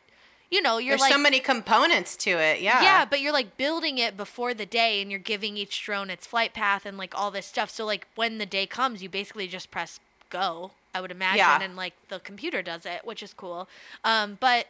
you 0.51 0.63
know, 0.63 0.79
you're 0.79 0.93
there's 0.93 1.01
like 1.03 1.13
so 1.13 1.19
many 1.19 1.41
components 1.41 2.17
to 2.17 2.31
it 2.31 2.61
yeah 2.61 2.83
yeah, 2.83 3.05
but 3.05 3.21
you're 3.21 3.33
like 3.33 3.57
building 3.57 3.99
it 3.99 4.17
before 4.17 4.55
the 4.55 4.67
day 4.67 5.01
and 5.03 5.11
you're 5.11 5.21
giving 5.21 5.57
each 5.57 5.83
drone 5.85 6.09
its 6.11 6.27
flight 6.27 6.55
path 6.55 6.87
and 6.87 6.97
like 6.97 7.15
all 7.19 7.31
this 7.31 7.47
stuff. 7.47 7.71
So 7.71 7.85
like 7.85 8.07
when 8.15 8.39
the 8.39 8.47
day 8.47 8.67
comes, 8.67 9.03
you 9.03 9.09
basically 9.09 9.49
just 9.49 9.71
press 9.71 9.99
go, 10.31 10.73
I 10.95 11.01
would 11.01 11.11
imagine, 11.11 11.39
Yeah. 11.39 11.61
and 11.63 11.77
like 11.77 11.95
the 12.09 12.19
computer 12.21 12.63
does 12.63 12.87
it, 12.87 13.01
which 13.05 13.23
is 13.23 13.33
cool. 13.33 13.69
Um, 14.05 14.39
but 14.41 14.67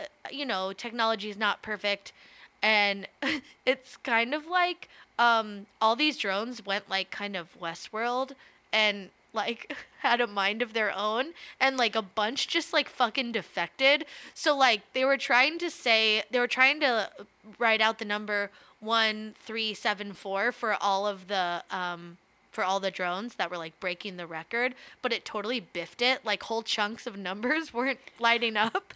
uh, 0.00 0.04
you 0.30 0.44
know, 0.46 0.72
technology 0.72 1.28
is 1.30 1.36
not 1.36 1.62
perfect 1.62 2.12
and 2.62 3.06
it's 3.66 3.96
kind 3.98 4.34
of 4.34 4.46
like 4.46 4.88
um 5.18 5.66
all 5.80 5.94
these 5.96 6.16
drones 6.16 6.64
went 6.64 6.88
like 6.88 7.10
kind 7.10 7.36
of 7.36 7.48
Westworld 7.60 8.32
and 8.72 9.10
like 9.32 9.76
had 10.00 10.20
a 10.20 10.26
mind 10.26 10.62
of 10.62 10.72
their 10.72 10.96
own 10.96 11.32
and 11.60 11.76
like 11.76 11.96
a 11.96 12.02
bunch 12.02 12.48
just 12.48 12.72
like 12.72 12.88
fucking 12.88 13.32
defected 13.32 14.04
so 14.34 14.56
like 14.56 14.80
they 14.92 15.04
were 15.04 15.16
trying 15.16 15.58
to 15.58 15.70
say 15.70 16.22
they 16.30 16.38
were 16.38 16.46
trying 16.46 16.80
to 16.80 17.10
write 17.58 17.80
out 17.80 17.98
the 17.98 18.04
number 18.04 18.50
1374 18.80 20.52
for 20.52 20.76
all 20.80 21.06
of 21.06 21.28
the 21.28 21.62
um 21.70 22.16
for 22.58 22.64
all 22.64 22.80
the 22.80 22.90
drones 22.90 23.36
that 23.36 23.52
were 23.52 23.56
like 23.56 23.78
breaking 23.78 24.16
the 24.16 24.26
record, 24.26 24.74
but 25.00 25.12
it 25.12 25.24
totally 25.24 25.60
biffed 25.60 26.02
it. 26.02 26.24
Like 26.24 26.42
whole 26.42 26.62
chunks 26.62 27.06
of 27.06 27.16
numbers 27.16 27.72
weren't 27.74 28.00
lighting 28.18 28.56
up. 28.56 28.94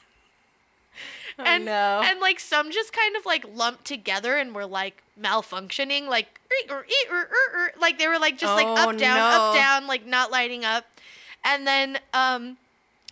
Oh, 1.38 1.44
and 1.44 1.64
no. 1.64 2.02
and 2.04 2.20
like 2.20 2.38
some 2.40 2.70
just 2.70 2.92
kind 2.92 3.16
of 3.16 3.24
like 3.24 3.44
lumped 3.54 3.84
together 3.86 4.36
and 4.36 4.54
were 4.54 4.66
like 4.66 5.02
malfunctioning 5.20 6.06
like 6.06 6.40
"Er, 6.70 6.74
er, 6.74 6.86
er, 7.10 7.16
er, 7.30 7.56
er," 7.58 7.72
like 7.80 7.98
they 7.98 8.06
were 8.08 8.18
like 8.18 8.36
just 8.38 8.54
like 8.54 8.66
Oh, 8.66 8.90
up 8.90 8.98
down 8.98 9.18
up 9.18 9.54
down 9.54 9.86
like 9.86 10.04
not 10.06 10.30
lighting 10.30 10.64
up 10.64 10.84
and 11.44 11.66
then 11.66 11.98
um 12.12 12.58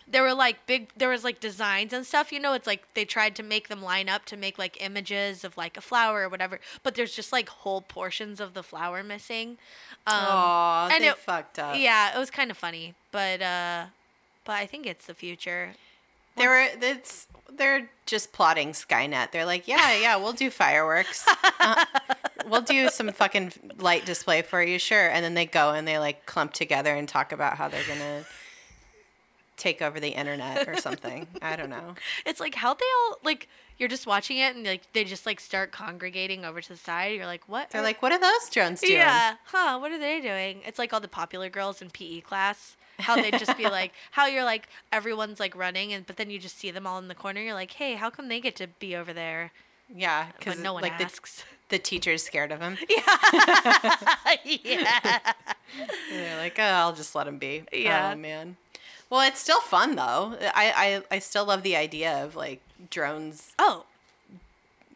there 0.07 0.21
were 0.23 0.33
like 0.33 0.65
big 0.67 0.89
there 0.95 1.09
was 1.09 1.23
like 1.23 1.39
designs 1.39 1.93
and 1.93 2.05
stuff 2.05 2.31
you 2.31 2.39
know 2.39 2.53
it's 2.53 2.67
like 2.67 2.83
they 2.93 3.05
tried 3.05 3.35
to 3.37 3.43
make 3.43 3.69
them 3.69 3.81
line 3.81 4.07
up 4.09 4.25
to 4.25 4.37
make 4.37 4.57
like 4.59 4.77
images 4.83 5.43
of 5.43 5.57
like 5.57 5.75
a 5.77 5.81
flower 5.81 6.21
or 6.23 6.29
whatever 6.29 6.59
but 6.83 6.95
there's 6.95 7.15
just 7.15 7.31
like 7.31 7.49
whole 7.49 7.81
portions 7.81 8.39
of 8.39 8.53
the 8.53 8.61
flower 8.63 9.01
missing 9.03 9.57
um 10.05 10.13
Aw, 10.27 10.89
and 10.91 11.03
they 11.03 11.09
it- 11.09 11.17
fucked 11.17 11.57
up. 11.59 11.75
yeah 11.77 12.15
it 12.15 12.19
was 12.19 12.29
kind 12.29 12.51
of 12.51 12.57
funny 12.57 12.93
but 13.11 13.41
uh 13.41 13.85
but 14.45 14.53
i 14.53 14.65
think 14.65 14.85
it's 14.85 15.05
the 15.07 15.13
future 15.15 15.71
there 16.35 16.49
were 16.49 16.67
it's 16.81 17.27
they're 17.57 17.89
just 18.05 18.33
plotting 18.33 18.71
Skynet. 18.71 19.31
They're 19.31 19.45
like, 19.45 19.67
yeah, 19.67 19.95
yeah, 19.97 20.15
we'll 20.17 20.33
do 20.33 20.49
fireworks. 20.49 21.27
Uh, 21.63 21.85
we'll 22.47 22.61
do 22.61 22.89
some 22.89 23.07
fucking 23.11 23.53
light 23.77 24.03
display 24.03 24.41
for 24.41 24.63
you, 24.63 24.79
sure. 24.79 25.07
And 25.09 25.23
then 25.23 25.35
they 25.35 25.45
go 25.45 25.73
and 25.73 25.87
they 25.87 25.99
like 25.99 26.25
clump 26.25 26.53
together 26.53 26.95
and 26.95 27.07
talk 27.07 27.31
about 27.31 27.55
how 27.55 27.67
they're 27.67 27.83
gonna 27.87 28.25
take 29.57 29.79
over 29.83 29.99
the 29.99 30.09
internet 30.09 30.67
or 30.67 30.75
something. 30.77 31.27
I 31.39 31.55
don't 31.55 31.69
know. 31.69 31.93
It's 32.25 32.39
like 32.39 32.55
how 32.55 32.73
they 32.73 32.85
all 32.99 33.19
like 33.23 33.47
you're 33.77 33.89
just 33.89 34.07
watching 34.07 34.37
it 34.39 34.55
and 34.55 34.65
like 34.65 34.91
they 34.93 35.03
just 35.03 35.25
like 35.27 35.39
start 35.39 35.71
congregating 35.71 36.43
over 36.43 36.61
to 36.61 36.69
the 36.69 36.77
side. 36.77 37.15
You're 37.15 37.27
like, 37.27 37.47
what? 37.47 37.69
They're 37.69 37.83
like, 37.83 38.01
what 38.01 38.11
are 38.11 38.19
those 38.19 38.49
drones 38.49 38.81
doing? 38.81 38.93
yeah, 38.93 39.35
huh? 39.45 39.77
What 39.77 39.91
are 39.91 39.99
they 39.99 40.19
doing? 40.19 40.61
It's 40.65 40.79
like 40.79 40.93
all 40.93 40.99
the 40.99 41.07
popular 41.07 41.49
girls 41.49 41.79
in 41.81 41.91
PE 41.91 42.21
class. 42.21 42.75
How 43.01 43.15
they 43.15 43.31
just 43.31 43.57
be 43.57 43.65
like, 43.65 43.93
how 44.11 44.27
you're 44.27 44.43
like 44.43 44.67
everyone's 44.91 45.39
like 45.39 45.55
running 45.55 45.93
and 45.93 46.05
but 46.05 46.17
then 46.17 46.29
you 46.29 46.39
just 46.39 46.57
see 46.57 46.71
them 46.71 46.87
all 46.87 46.99
in 46.99 47.07
the 47.07 47.15
corner. 47.15 47.41
You're 47.41 47.53
like, 47.53 47.71
hey, 47.71 47.95
how 47.95 48.09
come 48.09 48.27
they 48.27 48.39
get 48.39 48.55
to 48.57 48.67
be 48.67 48.95
over 48.95 49.13
there? 49.13 49.51
Yeah, 49.93 50.27
because 50.37 50.59
no 50.59 50.73
one 50.73 50.83
like 50.83 50.97
the, 50.97 51.05
asks. 51.05 51.43
the 51.69 51.77
teacher's 51.77 52.23
scared 52.23 52.51
of 52.51 52.61
him. 52.61 52.77
yeah. 52.89 53.17
They're 56.09 56.37
like, 56.37 56.57
oh, 56.57 56.63
I'll 56.63 56.93
just 56.93 57.13
let 57.13 57.27
him 57.27 57.37
be. 57.37 57.63
Yeah. 57.73 58.11
Oh 58.13 58.17
man. 58.17 58.57
Well, 59.09 59.27
it's 59.27 59.41
still 59.41 59.59
fun 59.59 59.95
though. 59.95 60.37
I, 60.41 61.03
I 61.11 61.15
I 61.15 61.19
still 61.19 61.45
love 61.45 61.63
the 61.63 61.75
idea 61.75 62.23
of 62.23 62.35
like 62.35 62.61
drones 62.89 63.53
Oh, 63.59 63.85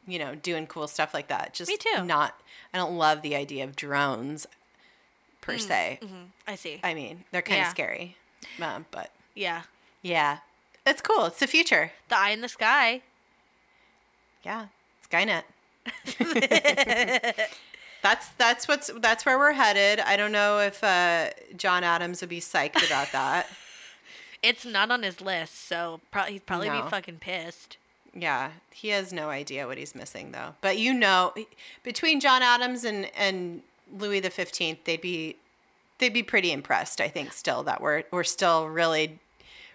you 0.07 0.19
know, 0.19 0.35
doing 0.35 0.67
cool 0.67 0.87
stuff 0.87 1.13
like 1.13 1.27
that. 1.27 1.53
Just 1.53 1.69
Me 1.69 1.77
too. 1.77 2.03
Not, 2.03 2.39
I 2.73 2.77
don't 2.77 2.97
love 2.97 3.21
the 3.21 3.35
idea 3.35 3.63
of 3.63 3.75
drones 3.75 4.47
per 5.45 5.57
se. 5.57 5.99
mhm, 6.01 6.27
I 6.47 6.55
see. 6.55 6.79
I 6.83 6.93
mean, 6.93 7.23
they're 7.31 7.41
kind 7.41 7.61
of 7.61 7.65
Yeah. 7.67 7.69
scary, 7.71 8.17
um, 8.61 8.85
but 8.91 9.11
yeah. 9.35 9.61
yeah, 10.01 10.39
it's 10.85 11.01
cool. 11.01 11.25
It's 11.25 11.39
the 11.39 11.47
future. 11.47 11.91
The 12.09 12.17
eye 12.17 12.31
in 12.31 12.41
the 12.41 12.49
sky. 12.49 13.01
Yeah, 14.43 14.67
Skynet. 15.09 15.43
that's 18.01 18.29
that's 18.37 18.67
what's 18.67 18.91
that's 18.99 19.25
where 19.25 19.37
we're 19.37 19.53
headed. 19.53 19.99
I 19.99 20.17
don't 20.17 20.31
know 20.31 20.59
if 20.59 20.83
uh, 20.83 21.29
John 21.57 21.83
Adams 21.83 22.21
would 22.21 22.29
be 22.29 22.39
psyched 22.39 22.85
about 22.85 23.11
that. 23.11 23.47
It's 24.43 24.63
not 24.63 24.91
on 24.91 25.01
his 25.01 25.21
list, 25.21 25.67
so 25.67 26.01
pro- 26.11 26.23
he'd 26.25 26.45
probably 26.45 26.69
No. 26.69 26.83
be 26.83 26.89
fucking 26.89 27.17
pissed. 27.17 27.77
Yeah, 28.13 28.51
he 28.69 28.89
has 28.89 29.11
no 29.11 29.29
idea 29.29 29.65
what 29.65 29.79
he's 29.79 29.95
missing 29.95 30.33
though. 30.33 30.53
But 30.61 30.77
you 30.77 30.93
know, 30.93 31.33
between 31.81 32.19
John 32.19 32.43
Adams 32.43 32.83
and 32.83 33.09
and 33.17 33.63
Louis 33.91 34.19
the 34.19 34.29
Fifteenth, 34.29 34.83
they'd 34.85 35.01
be 35.01 35.37
they'd 35.99 36.13
be 36.13 36.23
pretty 36.23 36.51
impressed. 36.51 36.99
I 37.01 37.07
think 37.07 37.33
still 37.33 37.63
that 37.63 37.81
we're 37.81 38.03
we're 38.11 38.23
still 38.23 38.67
really 38.67 39.19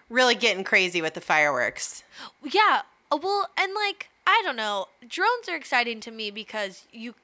really 0.08 0.34
getting 0.34 0.64
crazy 0.64 1.00
with 1.00 1.14
the 1.14 1.20
fireworks. 1.20 2.02
Yeah. 2.42 2.82
uh, 3.11 3.18
Well, 3.22 3.48
and 3.56 3.72
like 3.74 4.08
I 4.26 4.42
don't 4.44 4.56
know, 4.56 4.86
drones 5.08 5.48
are 5.48 5.56
exciting 5.56 6.00
to 6.00 6.11
me 6.11 6.30
because 6.30 6.84
you 6.92 7.14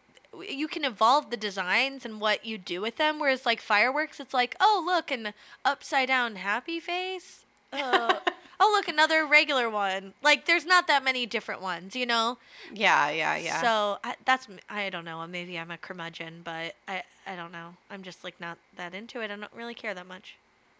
you 0.47 0.69
can 0.69 0.85
evolve 0.85 1.31
the 1.31 1.37
designs 1.37 2.05
and 2.05 2.21
what 2.21 2.45
you 2.45 2.59
do 2.59 2.81
with 2.81 2.97
them. 2.97 3.19
Whereas 3.19 3.47
like 3.47 3.61
fireworks, 3.61 4.21
it's 4.21 4.35
like, 4.35 4.55
oh 4.61 4.83
look, 4.85 5.11
an 5.11 5.33
upside 5.65 6.09
down 6.09 6.37
happy 6.37 6.81
face. 6.81 7.43
Uh, 7.73 8.21
oh 8.61 8.73
look, 8.77 8.89
another 8.89 9.27
regular 9.27 9.69
one. 9.71 10.15
Like 10.23 10.47
there's 10.47 10.65
not 10.65 10.87
that 10.87 11.05
many 11.05 11.27
different 11.27 11.63
ones, 11.63 11.95
you 11.97 12.07
know. 12.07 12.39
Yeah, 12.73 13.11
yeah, 13.11 13.37
yeah. 13.37 13.61
So 13.61 13.99
I, 14.05 14.15
that's 14.25 14.49
i 14.69 14.89
don't 14.91 15.05
know. 15.05 15.27
Maybe 15.27 15.59
I'm 15.59 15.71
a 15.71 15.79
curmudgeon, 15.79 16.43
but 16.45 16.75
I 16.89 17.03
I 17.27 17.37
don't 17.37 17.53
know. 17.53 17.75
I'm 17.91 18.03
just 18.03 18.25
like 18.25 18.41
not 18.41 18.59
that 18.77 18.95
into 18.95 19.21
it. 19.21 19.31
I 19.31 19.37
don't 19.37 19.53
really 19.55 19.75
care 19.75 19.95
that 19.95 20.07
much. 20.07 20.37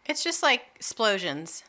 it's 0.07 0.23
just 0.25 0.43
like 0.43 0.63
explosions. 0.77 1.65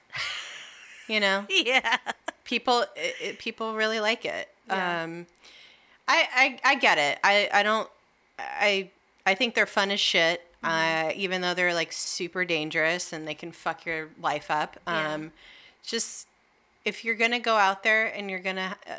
you 1.07 1.19
know, 1.19 1.45
Yeah. 1.49 1.97
people 2.43 2.81
it, 2.95 3.15
it, 3.21 3.39
people 3.39 3.73
really 3.75 3.99
like 3.99 4.25
it. 4.25 4.49
Yeah. 4.67 5.03
Um, 5.03 5.25
I, 6.07 6.59
I 6.63 6.71
I 6.71 6.75
get 6.75 6.97
it. 6.97 7.19
I 7.23 7.49
I 7.53 7.63
don't 7.63 7.89
I 8.39 8.89
I 9.25 9.35
think 9.35 9.55
they're 9.55 9.65
fun 9.65 9.91
as 9.91 9.99
shit. 9.99 10.41
Mm-hmm. 10.63 11.09
Uh, 11.09 11.11
even 11.15 11.41
though 11.41 11.53
they're 11.53 11.73
like 11.73 11.91
super 11.93 12.43
dangerous 12.43 13.13
and 13.13 13.27
they 13.27 13.35
can 13.35 13.51
fuck 13.51 13.85
your 13.85 14.09
life 14.21 14.49
up. 14.49 14.77
Yeah. 14.87 15.13
Just 15.87 16.27
if 16.85 17.03
you're 17.03 17.15
gonna 17.15 17.39
go 17.39 17.55
out 17.55 17.81
there 17.83 18.05
and 18.07 18.29
you're 18.29 18.39
gonna 18.39 18.75
uh, 18.89 18.93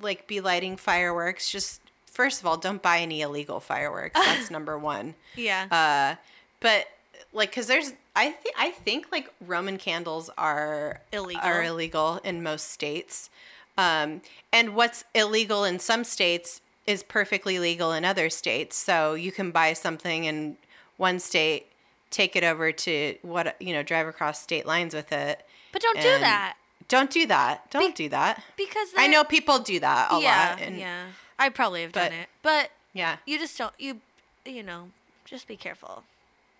like 0.00 0.26
be 0.26 0.40
lighting 0.40 0.76
fireworks, 0.76 1.50
just 1.50 1.80
first 2.06 2.40
of 2.40 2.46
all, 2.46 2.56
don't 2.56 2.82
buy 2.82 2.98
any 2.98 3.20
illegal 3.20 3.60
fireworks. 3.60 4.18
That's 4.24 4.50
number 4.50 4.76
one. 4.78 5.14
Yeah. 5.36 5.66
Uh, 5.70 6.16
but 6.60 6.86
like, 7.32 7.54
cause 7.54 7.66
there's, 7.68 7.92
I 8.16 8.30
think, 8.32 8.54
I 8.58 8.70
think 8.72 9.06
like 9.12 9.32
Roman 9.46 9.78
candles 9.78 10.30
are 10.36 11.00
Illegal. 11.12 11.42
are 11.44 11.62
illegal 11.62 12.20
in 12.24 12.42
most 12.42 12.70
states. 12.70 13.30
Um, 13.78 14.22
and 14.52 14.74
what's 14.74 15.04
illegal 15.14 15.64
in 15.64 15.78
some 15.78 16.02
states 16.04 16.60
is 16.86 17.02
perfectly 17.02 17.58
legal 17.58 17.92
in 17.92 18.04
other 18.04 18.28
states. 18.28 18.76
So 18.76 19.14
you 19.14 19.30
can 19.30 19.52
buy 19.52 19.74
something 19.74 20.24
in 20.24 20.56
one 20.96 21.20
state, 21.20 21.66
take 22.10 22.34
it 22.34 22.42
over 22.42 22.72
to 22.72 23.16
what 23.22 23.56
you 23.60 23.72
know, 23.72 23.82
drive 23.82 24.08
across 24.08 24.42
state 24.42 24.66
lines 24.66 24.94
with 24.94 25.12
it. 25.12 25.46
But 25.72 25.82
don't 25.82 25.96
do 26.00 26.18
that 26.20 26.56
Don't 26.88 27.10
do 27.10 27.26
that. 27.26 27.70
Don't 27.70 27.94
do 27.94 28.08
that. 28.08 28.42
because 28.56 28.88
I 28.96 29.06
know 29.06 29.22
people 29.24 29.58
do 29.60 29.78
that 29.80 30.12
a 30.12 30.20
yeah, 30.20 30.50
lot. 30.50 30.60
And 30.60 30.76
yeah. 30.78 31.04
I 31.38 31.48
probably 31.48 31.82
have 31.82 31.92
done 31.92 32.12
it, 32.12 32.28
but 32.42 32.70
yeah. 32.92 33.18
you 33.26 33.38
just 33.38 33.56
don't. 33.56 33.72
You, 33.78 34.00
you 34.44 34.62
know, 34.62 34.90
just 35.24 35.46
be 35.46 35.56
careful. 35.56 36.02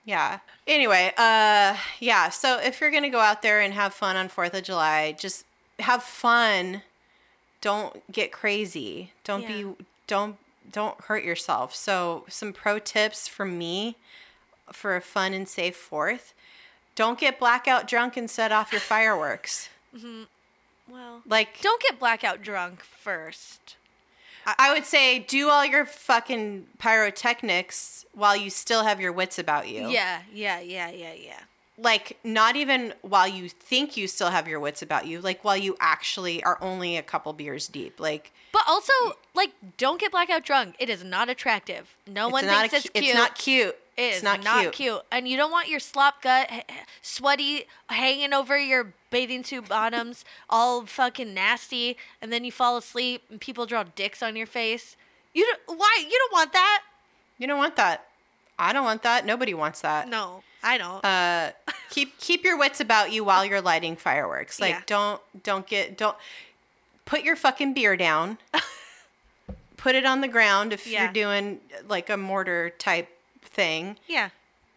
Yeah. 0.05 0.39
Anyway, 0.67 1.13
uh 1.19 1.77
yeah, 1.99 2.29
so 2.31 2.59
if 2.61 2.81
you're 2.81 2.91
going 2.91 3.03
to 3.03 3.11
go 3.11 3.21
out 3.21 3.43
there 3.43 3.61
and 3.61 3.75
have 3.75 3.93
fun 3.93 4.17
on 4.17 4.29
4th 4.29 4.55
of 4.55 4.63
July, 4.63 5.13
just 5.19 5.45
have 5.81 6.03
fun. 6.03 6.83
Don't 7.61 8.11
get 8.11 8.33
crazy. 8.33 9.13
Don't 9.25 9.43
Yeah. 9.43 9.49
be 9.49 9.75
don't 10.07 10.37
don't 10.71 11.01
hurt 11.03 11.25
yourself. 11.25 11.75
So, 11.75 12.25
some 12.29 12.53
pro 12.53 12.79
tips 12.79 13.27
from 13.29 13.59
me 13.59 13.97
for 14.73 14.97
a 14.97 15.01
fun 15.01 15.33
and 15.35 15.49
safe 15.49 15.77
4th. 15.77 16.33
Don't 17.01 17.19
get 17.19 17.39
blackout 17.39 17.89
drunk 17.89 18.19
and 18.19 18.29
set 18.29 18.53
off 18.53 18.73
your 18.73 18.81
fireworks. 18.83 19.71
Mm-hmm. 19.97 20.25
Well, 20.93 21.23
Like 21.27 21.59
don't 21.63 21.81
get 21.81 21.99
blackout 21.99 22.43
drunk 22.43 22.83
first. 22.83 23.77
I 24.45 24.71
would 24.75 24.85
say 24.85 25.19
do 25.21 25.49
all 25.49 25.65
your 25.65 25.87
fucking 25.87 26.67
pyrotechnics 26.79 28.05
while 28.13 28.37
you 28.37 28.51
still 28.51 28.83
have 28.85 29.01
your 29.01 29.13
wits 29.13 29.39
about 29.39 29.67
you. 29.69 29.89
Yeah, 29.89 30.21
yeah, 30.31 30.61
yeah, 30.61 30.91
yeah, 30.91 31.15
yeah. 31.15 31.41
like 31.79 32.19
not 32.23 32.57
even 32.57 32.93
while 33.01 33.27
you 33.27 33.49
think 33.49 33.97
you 33.97 34.07
still 34.07 34.29
have 34.29 34.47
your 34.47 34.61
wits 34.61 34.83
about 34.83 35.07
you 35.07 35.23
like 35.23 35.43
while 35.43 35.57
you 35.57 35.79
actually 35.81 36.45
are 36.45 36.59
only 36.61 36.99
a 36.99 37.03
couple 37.03 37.33
beers 37.33 37.67
deep 37.67 37.99
like 37.99 38.31
But 38.53 38.65
also, 38.69 38.93
like, 39.35 39.53
don't 39.79 39.99
get 39.99 40.11
blackout 40.11 40.45
drunk. 40.45 40.75
It 40.79 40.91
is 40.91 41.03
not 41.03 41.31
attractive. 41.31 41.97
No 42.07 42.29
one 42.29 42.45
thinks 42.45 42.75
a, 42.75 42.77
it's 42.77 42.91
cute. 42.91 43.05
it's 43.07 43.15
not 43.15 43.39
cute 43.39 43.77
It 44.01 44.15
it's 44.15 44.23
not, 44.23 44.43
not, 44.43 44.73
cute. 44.73 45.01
And 45.13 45.29
you 45.29 45.37
don't 45.37 45.51
want 45.51 45.69
your 45.69 45.81
slop 45.81 46.23
gut 46.23 46.49
sweaty 47.03 47.67
hanging 47.89 48.33
over 48.33 48.59
your 48.59 48.93
bathing 49.11 49.45
suit 49.45 49.69
bottoms, 49.69 50.25
all 50.51 50.87
fucking 50.87 51.35
nasty, 51.35 51.97
and 52.23 52.33
then 52.33 52.45
you 52.45 52.53
fall 52.53 52.77
asleep 52.77 53.23
and 53.31 53.41
people 53.41 53.67
draw 53.67 53.85
dicks 53.95 54.23
on 54.23 54.37
your 54.37 54.47
face. 54.47 54.97
You 55.35 55.47
don't, 55.67 55.79
why? 55.79 55.99
You 56.05 56.19
don't 56.19 56.33
want 56.33 56.53
that? 56.53 56.83
you 57.39 57.47
don't 57.47 57.57
want 57.59 57.77
that 57.77 58.05
i 58.59 58.71
don't 58.75 58.85
want 58.85 59.03
that 59.03 59.25
nobody 59.25 59.55
wants 59.55 59.81
that 59.81 60.07
No, 60.11 60.43
I 60.63 60.77
don't. 60.77 61.03
uh 61.03 61.53
keep 61.91 62.19
keep 62.19 62.45
your 62.45 62.59
wits 62.59 62.81
about 62.81 63.13
you 63.13 63.25
while 63.25 63.47
you're 63.47 63.63
lighting 63.63 63.97
fireworks 63.97 64.61
like 64.61 64.75
Yeah. 64.75 64.83
don't 64.85 65.23
don't 65.43 65.67
get 65.67 65.97
don't 65.97 66.19
put 67.07 67.23
your 67.23 67.37
fucking 67.37 67.73
beer 67.73 67.97
down 67.97 68.37
put 69.79 69.95
it 69.95 70.05
on 70.05 70.21
the 70.21 70.29
ground 70.29 70.75
if 70.75 70.87
Yeah. 70.87 71.05
you're 71.05 71.13
doing 71.15 71.61
like 71.89 72.11
a 72.11 72.19
mortar 72.19 72.69
type 72.79 73.09
thing 73.51 73.97
yeah. 74.07 74.31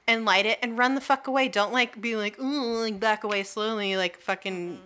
and 0.08 0.26
light 0.26 0.46
it 0.46 0.60
and 0.62 0.78
run 0.78 0.96
the 0.96 1.02
fuck 1.02 1.28
away. 1.28 1.48
Don't 1.48 1.72
like 1.74 2.02
be 2.02 2.16
like, 2.16 2.40
ooh, 2.40 2.82
like 2.82 3.00
back 3.00 3.24
away 3.24 3.44
slowly, 3.44 3.96
like 3.98 4.18
fucking 4.20 4.80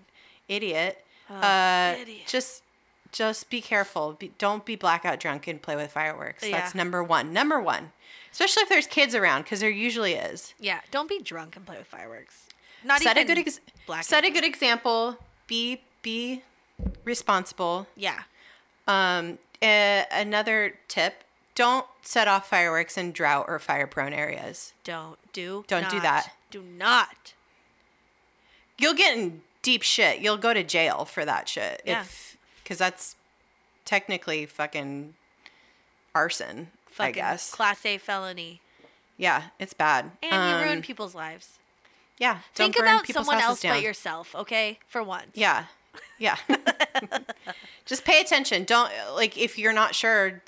idiot. 0.48 1.04
uh, 1.30 1.34
Mm-hmm. 1.42 2.02
idiot. 2.02 2.28
just, 2.28 2.64
just 3.12 3.50
be 3.50 3.62
careful. 3.62 4.14
Be, 4.14 4.32
don't 4.38 4.66
be 4.66 4.76
blackout 4.76 5.20
drunk 5.20 5.48
and 5.48 5.62
play 5.62 5.76
with 5.76 5.92
fireworks. 5.92 6.42
That's 6.44 6.76
number 6.76 7.04
one. 7.04 7.32
Number 7.34 7.60
one. 7.60 7.92
especially 8.32 8.64
if 8.64 8.70
there's 8.70 8.88
kids 8.88 9.16
around, 9.16 9.44
because 9.44 9.60
there 9.62 9.70
usually 9.70 10.14
is. 10.14 10.54
Yeah, 10.60 10.82
don't 10.92 11.10
be 11.10 11.20
drunk 11.22 11.56
and 11.56 11.66
play 11.66 11.78
with 11.78 11.88
fireworks. 11.88 12.46
Not 12.84 13.02
set 13.02 13.18
a 13.18 13.24
good 13.24 13.38
ex- 13.40 13.60
set 14.02 14.24
a 14.26 14.30
good 14.30 14.44
example. 14.46 15.18
Be 15.48 15.82
be 16.04 16.44
responsible. 17.04 17.88
yeah. 17.96 18.22
Um, 18.88 19.40
a- 19.64 20.06
another 20.12 20.76
tip: 20.88 21.24
don't 21.58 21.88
set 22.04 22.28
off 22.28 22.48
fireworks 22.48 22.98
in 23.00 23.12
drought 23.12 23.46
or 23.48 23.58
fire-prone 23.58 24.14
areas. 24.14 24.74
Don't 24.84 25.18
do. 25.34 25.66
Don't 25.68 25.90
do 25.90 26.00
that. 26.02 26.32
Do 26.52 26.62
not. 26.62 27.34
You'll 28.78 28.94
get 28.94 29.18
in 29.18 29.42
deep 29.64 29.82
shit. 29.82 30.20
You'll 30.20 30.38
go 30.38 30.54
to 30.54 30.64
jail 30.64 31.04
for 31.04 31.26
that 31.26 31.50
shit. 31.50 31.82
Yeah. 31.84 32.06
because 32.64 32.78
that's 32.78 33.16
technically 33.86 34.46
fucking 34.46 35.16
arson. 36.14 36.68
I 36.88 36.92
Fucking 36.92 37.14
guess. 37.16 37.52
Class 37.52 37.86
A 37.86 37.98
felony. 37.98 38.62
yeah, 39.18 39.44
it's 39.60 39.74
bad. 39.74 40.12
And 40.24 40.52
you 40.52 40.66
ruin 40.66 40.78
Um, 40.78 40.82
people's 40.84 41.16
lives. 41.16 41.58
Yeah, 42.20 42.40
don't 42.56 42.74
Think 42.74 42.76
burn 42.78 42.88
about 42.88 43.08
someone 43.08 43.40
else 43.40 43.62
but 43.62 43.70
down. 43.74 43.82
yourself, 43.84 44.34
okay? 44.36 44.80
For 44.88 45.02
once. 45.04 45.32
Yeah. 45.36 45.66
Yeah. 46.20 46.38
Just 47.86 48.04
pay 48.06 48.20
attention. 48.22 48.64
Don't 48.64 48.92
like 49.16 49.38
if 49.38 49.58
you're 49.58 49.74
not 49.74 49.96
sure. 49.96 50.42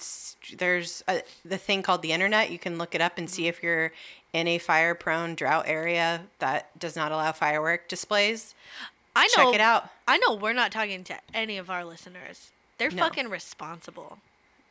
There's 0.58 1.04
a, 1.08 1.22
the 1.46 1.58
thing 1.58 1.84
called 1.84 2.02
the 2.02 2.12
internet. 2.12 2.50
You 2.52 2.58
can 2.60 2.78
look 2.78 2.96
it 2.96 3.02
up 3.02 3.18
and 3.18 3.30
see 3.30 3.44
Mm-hmm. 3.44 3.50
if 3.50 3.64
you're 3.64 3.92
in 4.34 4.48
a 4.48 4.58
fire-prone 4.58 5.36
drought 5.36 5.66
area 5.68 6.22
that 6.40 6.78
does 6.80 6.96
not 6.96 7.12
allow 7.12 7.32
firework 7.32 7.88
displays. 7.88 8.54
I 9.16 9.28
know. 9.38 9.46
Check 9.46 9.56
it 9.56 9.62
out. 9.62 9.90
I 10.08 10.18
know 10.18 10.36
we're 10.36 10.54
not 10.54 10.72
talking 10.72 11.04
to 11.06 11.16
any 11.34 11.58
of 11.58 11.70
our 11.70 11.84
listeners. 11.86 12.52
They're 12.78 12.92
No. 12.92 13.04
fucking 13.04 13.30
responsible. 13.30 14.20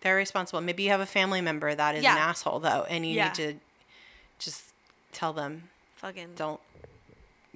They're 0.00 0.14
responsible. 0.16 0.60
Maybe 0.60 0.84
you 0.84 0.90
have 0.90 1.00
a 1.00 1.06
family 1.06 1.40
member 1.40 1.74
that 1.74 1.94
is 1.96 2.02
Yeah. 2.04 2.12
an 2.12 2.18
asshole 2.18 2.60
though, 2.60 2.86
and 2.88 3.04
you 3.04 3.14
Yeah. 3.14 3.26
need 3.28 3.34
to 3.36 3.54
just 4.38 4.62
tell 5.12 5.32
them 5.32 5.68
Fucking. 5.96 6.34
don't 6.36 6.60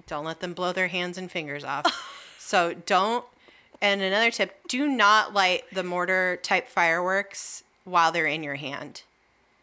don't 0.09 0.25
let 0.25 0.41
them 0.41 0.53
blow 0.53 0.73
their 0.73 0.89
hands 0.89 1.17
and 1.19 1.31
fingers 1.31 1.63
off. 1.65 1.87
so 2.45 2.75
don't. 2.75 3.25
And 3.81 4.01
another 4.03 4.31
tip: 4.31 4.57
do 4.69 4.87
not 4.89 5.35
light 5.35 5.65
the 5.73 5.83
mortar 5.83 6.39
type 6.43 6.69
fireworks 6.69 7.65
while 7.85 8.13
they're 8.13 8.27
in 8.27 8.43
your 8.43 8.55
hand. 8.57 9.03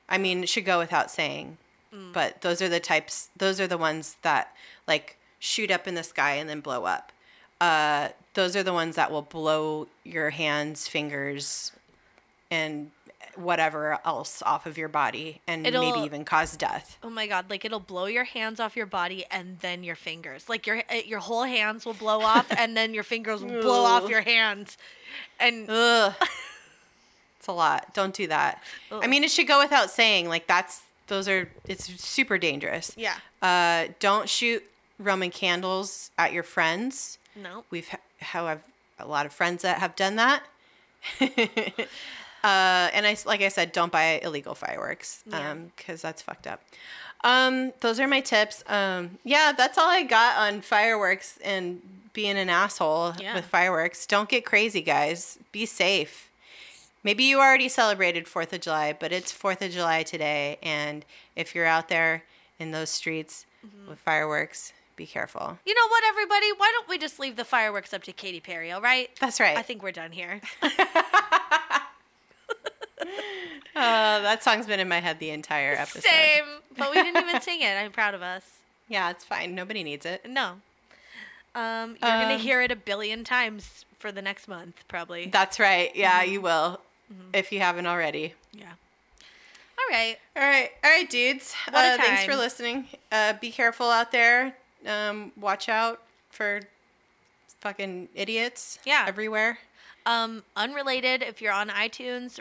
I 0.07 0.17
mean, 0.17 0.43
it 0.43 0.49
should 0.49 0.65
go 0.65 0.80
without 0.80 1.11
saying, 1.11 1.57
Mm. 1.93 2.13
but 2.13 2.41
those 2.41 2.61
are 2.61 2.69
the 2.69 2.80
types. 2.80 3.30
Those 3.36 3.59
are 3.59 3.67
the 3.67 3.77
ones 3.77 4.17
that 4.21 4.55
like 4.88 5.17
shoot 5.39 5.71
up 5.71 5.88
in 5.88 5.95
the 5.95 6.03
sky 6.03 6.34
and 6.34 6.47
then 6.49 6.59
blow 6.59 6.86
up. 6.86 7.11
Uh, 7.59 8.09
those 8.36 8.55
are 8.55 8.61
the 8.63 8.73
ones 8.73 8.95
that 8.95 9.11
will 9.11 9.23
blow 9.23 9.88
your 10.03 10.30
hands, 10.30 10.88
fingers, 10.88 11.71
and 12.51 12.91
whatever 13.40 14.00
else 14.06 14.44
off 14.46 14.66
of 14.66 14.78
your 14.78 14.90
body, 14.90 15.42
and 15.48 15.64
maybe 15.64 15.76
It'll- 15.78 16.06
even 16.06 16.26
cause 16.26 16.56
death. 16.58 16.98
Oh 17.02 17.10
my 17.10 17.26
god! 17.28 17.50
Like 17.50 17.64
it'll 17.66 17.80
blow 17.80 18.06
your 18.06 18.26
hands 18.26 18.60
off 18.60 18.76
your 18.76 18.86
body 18.86 19.26
and 19.32 19.60
then 19.62 19.84
your 19.84 19.96
fingers. 19.96 20.50
Like 20.50 20.68
your 20.68 20.80
uh, 20.90 20.96
your 21.06 21.20
whole 21.20 21.44
hands 21.44 21.86
will 21.86 21.94
blow 21.94 22.22
off 22.22 22.48
and 22.58 22.76
then 22.78 22.94
your 22.94 23.04
fingers 23.04 23.42
will 23.44 23.62
blow 23.62 23.84
off 23.86 24.10
your 24.10 24.22
hands. 24.22 24.78
And 25.40 25.70
Ugh. 25.70 26.14
it's 27.40 27.48
a 27.48 27.52
lot. 27.52 27.94
Don't 27.94 28.14
do 28.14 28.28
that. 28.28 28.62
I 28.92 29.08
mean, 29.08 29.24
it 29.24 29.32
should 29.32 29.48
go 29.48 29.60
without 29.60 29.90
saying. 29.90 30.28
Like 30.30 30.46
that's 30.48 30.82
those 31.08 31.28
are 31.28 31.50
it's 31.68 31.86
super 32.04 32.38
dangerous. 32.38 32.94
yeah, 32.98 33.16
Uh, 33.42 33.88
don't 34.00 34.30
shoot 34.30 34.64
Roman 35.00 35.32
candles 35.32 36.12
at 36.18 36.34
your 36.34 36.44
friends. 36.44 37.18
no. 37.36 37.64
We've 37.72 37.90
how 38.20 38.46
I've 38.48 38.62
a 39.00 39.08
lot 39.08 39.26
of 39.26 39.32
friends 39.32 39.62
that 39.64 39.80
have 39.80 39.96
done 39.96 40.18
that. 40.18 40.44
uh, 42.44 42.90
and 42.94 43.06
I, 43.06 43.16
like 43.26 43.42
I 43.42 43.50
said, 43.50 43.72
don't 43.72 43.92
buy 43.92 44.20
illegal 44.24 44.56
fireworks 44.56 45.24
Yeah. 45.26 45.56
because 45.76 46.02
that's 46.02 46.22
fucked 46.22 46.48
up. 46.48 46.62
Um, 47.24 47.74
those 47.82 48.00
are 48.00 48.08
my 48.08 48.22
tips. 48.22 48.64
Um, 48.68 49.18
yeah, 49.24 49.52
that's 49.56 49.78
all 49.78 49.90
I 49.90 50.04
got 50.04 50.38
on 50.38 50.62
fireworks 50.62 51.38
and 51.44 51.82
being 52.14 52.38
an 52.38 52.50
asshole 52.50 53.14
Yeah. 53.20 53.36
with 53.36 53.46
fireworks. 53.46 54.06
Don't 54.06 54.30
get 54.30 54.46
crazy, 54.46 54.82
guys. 54.82 55.38
Be 55.52 55.66
safe. 55.66 56.30
Maybe 57.04 57.24
you 57.26 57.40
already 57.40 57.70
celebrated 57.70 58.28
Fourth 58.28 58.52
of 58.54 58.62
July, 58.62 58.94
but 58.98 59.12
it's 59.12 59.32
Fourth 59.32 59.62
of 59.62 59.72
July 59.72 60.04
today, 60.04 60.58
and 60.62 61.06
if 61.36 61.56
you're 61.56 61.66
out 61.66 61.88
there 61.90 62.24
in 62.60 62.72
those 62.72 62.90
streets 62.90 63.46
Mm-hmm. 63.66 63.90
with 63.90 64.00
fireworks, 64.00 64.72
be 64.96 65.06
careful. 65.06 65.60
You 65.66 65.74
know 65.76 65.88
what, 65.90 66.02
everybody? 66.08 66.46
Why 66.56 66.72
don't 66.74 66.88
we 66.88 66.98
just 66.98 67.20
leave 67.20 67.36
the 67.36 67.44
fireworks 67.44 67.94
up 67.94 68.04
to 68.04 68.14
Katy 68.14 68.40
Perry? 68.40 68.72
All 68.72 68.80
right. 68.82 69.10
That's 69.20 69.42
right. 69.42 69.58
I 69.58 69.62
think 69.64 69.84
we're 69.84 69.92
done 69.92 70.12
here. 70.14 70.40
Uh, 73.02 74.20
that 74.22 74.43
song's 74.43 74.66
been 74.68 74.80
in 74.80 74.88
my 74.89 75.00
head 75.00 75.20
the 75.20 75.30
entire 75.30 75.74
episode. 75.74 76.04
Same, 76.04 76.43
but 76.78 76.89
we 76.91 76.95
didn't 77.02 77.22
even 77.28 77.39
sing 77.41 77.62
it. 77.62 77.76
I'm 77.78 77.91
proud 77.91 78.14
of 78.14 78.22
us. 78.22 78.43
Yeah, 78.88 79.10
it's 79.12 79.24
fine. 79.24 79.54
Nobody 79.56 79.84
needs 79.84 80.06
it. 80.06 80.26
No. 80.30 80.54
Um, 81.56 81.91
you're 81.91 82.10
gonna 82.10 82.34
Um, 82.36 82.39
hear 82.39 82.62
it 82.62 82.72
a 82.72 82.76
billion 82.76 83.24
times 83.24 83.86
for 83.97 84.12
the 84.12 84.22
next 84.22 84.47
month, 84.47 84.84
probably. 84.88 85.28
That's 85.28 85.60
right. 85.60 85.95
Yeah, 85.95 86.22
Mm-hmm. 86.22 86.32
you 86.32 86.41
will. 86.41 86.82
If 87.34 87.52
you 87.52 87.60
haven't 87.60 87.88
already. 87.88 88.34
yeah. 88.54 88.74
All 89.80 89.86
right. 89.95 90.18
All 90.36 90.43
right. 90.43 90.70
All 90.84 90.89
right, 90.91 91.10
dudes. 91.10 91.56
Uh, 91.68 91.97
Thanks 91.97 92.26
for 92.26 92.36
listening. 92.36 92.88
Uh, 93.12 93.34
be 93.34 93.50
careful 93.50 93.89
out 93.89 94.12
there. 94.12 94.56
Um, 94.86 95.32
watch 95.39 95.70
out 95.70 96.02
for 96.30 96.62
fucking 97.62 98.10
idiots 98.14 98.78
Yeah. 98.86 99.06
everywhere. 99.08 99.60
Um, 100.06 100.43
unrelated, 100.56 101.24
if 101.24 101.41
you're 101.41 101.54
on 101.54 101.70
iTunes, 101.70 102.39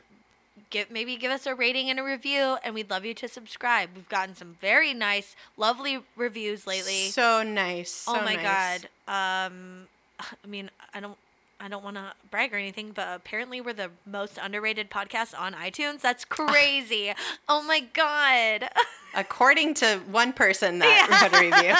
give 0.71 0.91
maybe 0.91 1.16
give 1.16 1.31
us 1.31 1.47
a 1.47 1.55
rating 1.55 1.91
and 1.91 1.99
a 1.99 2.03
review, 2.03 2.57
and 2.62 2.75
we'd 2.75 2.91
love 2.91 3.05
you 3.05 3.14
to 3.14 3.29
subscribe. 3.29 3.91
We've 3.95 4.09
gotten 4.09 4.35
some 4.35 4.57
very 4.61 4.95
nice, 4.95 5.37
lovely 5.57 6.01
reviews 6.16 6.66
lately. 6.66 7.09
So 7.09 7.43
nice. 7.43 7.91
So 7.91 8.16
oh 8.16 8.23
my 8.23 8.37
nice. 8.37 8.87
god. 9.07 9.51
Um, 9.51 9.89
I 10.21 10.47
mean, 10.47 10.71
I 10.95 11.01
don't. 11.01 11.19
I 11.61 11.66
don't 11.66 11.83
want 11.83 11.97
to 11.97 12.12
brag 12.31 12.55
or 12.55 12.57
anything, 12.57 12.93
but 12.93 13.09
apparently 13.12 13.61
we're 13.61 13.73
the 13.73 13.91
most 14.07 14.39
underrated 14.41 14.91
podcast 14.91 15.37
on 15.37 15.55
iTunes. 15.55 16.01
That's 16.01 16.25
crazy. 16.25 17.12
oh 17.49 17.62
my 17.62 17.81
god. 17.81 18.71
According 19.14 19.75
to 19.75 20.01
one 20.09 20.33
person 20.33 20.79
that 20.79 21.09
wrote 21.11 21.33
a 21.33 21.41
review. 21.45 21.75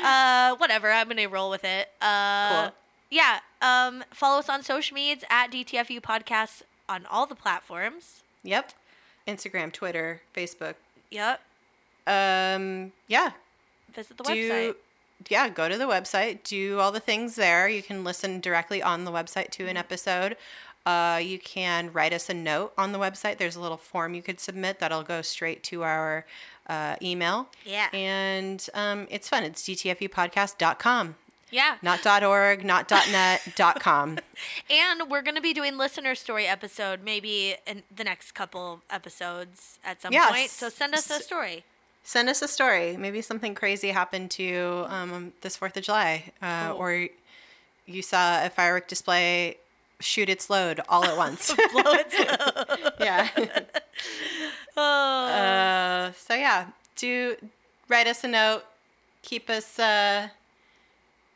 uh, 0.02 0.56
whatever. 0.56 0.90
I'm 0.90 1.08
gonna 1.08 1.28
roll 1.28 1.50
with 1.50 1.64
it. 1.64 1.90
Uh, 2.00 2.62
Cool. 2.62 2.72
Yeah. 3.10 3.40
Um, 3.60 4.02
follow 4.14 4.38
us 4.38 4.48
on 4.48 4.62
social 4.62 4.94
medias 4.94 5.24
at 5.28 5.50
DTFU 5.50 6.00
Podcasts 6.00 6.62
on 6.90 7.06
all 7.06 7.24
the 7.26 7.34
platforms. 7.34 8.22
yep. 8.42 8.72
Instagram, 9.28 9.72
Twitter, 9.72 10.20
Facebook. 10.36 10.74
Yep. 11.10 11.40
Um, 12.06 12.92
yeah, 13.06 13.30
Visit 13.94 14.16
the 14.18 14.24
do 14.24 14.30
website. 14.50 14.74
yeah 15.28 15.48
go 15.48 15.68
to 15.68 15.76
the 15.78 15.84
website 15.84 16.42
do 16.44 16.78
all 16.80 16.90
the 16.90 16.98
things 17.00 17.34
there 17.36 17.68
you 17.68 17.82
can 17.82 18.02
listen 18.04 18.40
directly 18.40 18.82
on 18.82 19.04
the 19.04 19.10
website 19.12 19.50
to 19.50 19.66
an 19.68 19.76
episode 19.76 20.36
uh, 20.86 21.20
you 21.22 21.38
can 21.38 21.92
write 21.92 22.12
us 22.12 22.30
a 22.30 22.34
note 22.34 22.72
on 22.78 22.92
the 22.92 22.98
website 22.98 23.36
there's 23.36 23.54
a 23.56 23.60
little 23.60 23.76
form 23.76 24.14
you 24.14 24.22
could 24.22 24.40
submit 24.40 24.78
that'll 24.78 25.02
go 25.02 25.20
straight 25.22 25.62
to 25.64 25.82
our 25.82 26.24
uh, 26.68 26.96
email 27.02 27.48
Yeah. 27.66 27.88
and 27.92 28.66
um, 28.74 29.06
it's 29.10 29.28
fun 29.28 29.44
it's 29.44 29.62
dtfupodcast.com 29.62 31.16
Yeah. 31.50 31.76
not 31.82 32.04
.org 32.22 32.64
not 32.64 32.90
.net 32.90 33.40
.com 33.80 34.18
And 34.70 35.10
we're 35.10 35.22
gonna 35.22 35.40
be 35.40 35.52
doing 35.52 35.76
listener 35.76 36.14
story 36.14 36.46
episode 36.46 37.00
maybe 37.04 37.56
in 37.66 37.82
the 37.94 38.04
next 38.04 38.32
couple 38.32 38.82
episodes 38.90 39.78
at 39.84 40.00
some 40.02 40.12
Yes. 40.12 40.30
point. 40.30 40.50
So 40.50 40.68
send 40.68 40.94
us 40.94 41.10
a 41.10 41.20
story. 41.20 41.64
send 42.02 42.28
us 42.28 42.40
a 42.42 42.48
story 42.48 42.96
maybe 42.96 43.20
something 43.20 43.54
crazy 43.54 43.88
happened 43.90 44.30
to 44.32 44.42
you 44.42 44.86
um, 44.88 45.32
this 45.42 45.56
fourth 45.56 45.76
of 45.76 45.82
july 45.82 46.32
uh, 46.40 46.68
Cool. 46.70 46.78
or 46.78 47.08
you 47.86 48.02
saw 48.02 48.44
a 48.44 48.48
firework 48.50 48.88
display 48.88 49.56
shoot 50.00 50.28
its 50.30 50.48
load 50.48 50.80
all 50.88 51.04
at 51.04 51.16
once 51.26 51.52
Blow 51.54 51.82
it. 51.86 52.94
yeah. 53.00 53.28
oh. 54.76 55.26
Uh, 55.26 56.12
so 56.12 56.34
yeah, 56.34 56.66
do 56.96 57.36
write 57.88 58.06
us 58.06 58.24
a 58.24 58.28
note. 58.28 58.62
Keep 59.22 59.50
us 59.50 59.78
uh, 59.78 60.28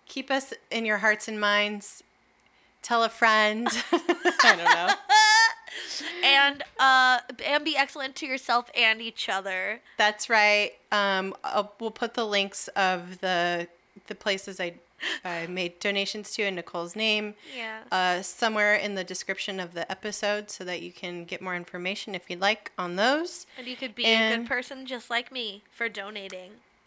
keep 0.07 0.31
us 0.31 0.53
in 0.71 0.85
your 0.85 0.99
hearts 0.99 1.29
and 1.29 1.41
minds. 1.41 2.03
Tell 2.83 3.03
a 3.03 3.09
friend. 3.09 3.69
I 3.93 4.57
don't 4.57 4.65
know. 4.65 4.95
and 6.25 6.63
uh, 6.79 7.19
and 7.45 7.65
be 7.65 7.77
excellent 7.77 8.15
to 8.17 8.27
yourself 8.27 8.71
and 8.77 9.01
each 9.01 9.29
other. 9.29 9.81
That's 9.97 10.29
right. 10.29 10.73
Um, 10.93 11.35
I'll, 11.43 11.73
we'll 11.81 11.91
put 11.91 12.15
the 12.15 12.27
links 12.27 12.69
of 12.69 13.21
the 13.21 13.69
the 14.07 14.15
places 14.15 14.61
I 14.61 14.75
I 15.25 15.47
made 15.47 15.81
donations 15.81 16.33
to 16.33 16.43
in 16.45 16.55
Nicole's 16.55 16.97
name. 16.97 17.35
Yeah. 17.57 17.81
Uh, 17.91 18.23
somewhere 18.23 18.75
in 18.75 18.95
the 18.95 19.05
description 19.05 19.61
of 19.61 19.75
the 19.75 19.91
episode 19.91 20.51
so 20.51 20.65
that 20.65 20.83
you 20.83 20.93
can 20.93 21.25
get 21.25 21.43
more 21.43 21.57
information 21.57 22.15
if 22.15 22.31
you'd 22.31 22.41
like 22.41 22.73
on 22.79 22.97
those. 22.97 23.47
And 23.59 23.67
you 23.67 23.77
could 23.77 23.95
be 23.95 24.07
a 24.07 24.37
good 24.37 24.47
person 24.47 24.87
just 24.87 25.11
like 25.11 25.31
me 25.33 25.63
for 25.71 25.89
donating. 25.89 26.53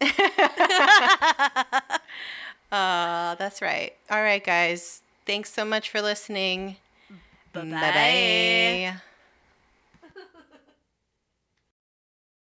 Uh, 2.70 3.34
that's 3.36 3.62
right. 3.62 3.94
All 4.10 4.22
right, 4.22 4.44
guys. 4.44 5.02
Thanks 5.26 5.52
so 5.52 5.64
much 5.64 5.90
for 5.90 6.00
listening. 6.02 6.76
Bye-bye. 7.52 7.70
Bye-bye. 7.70 9.00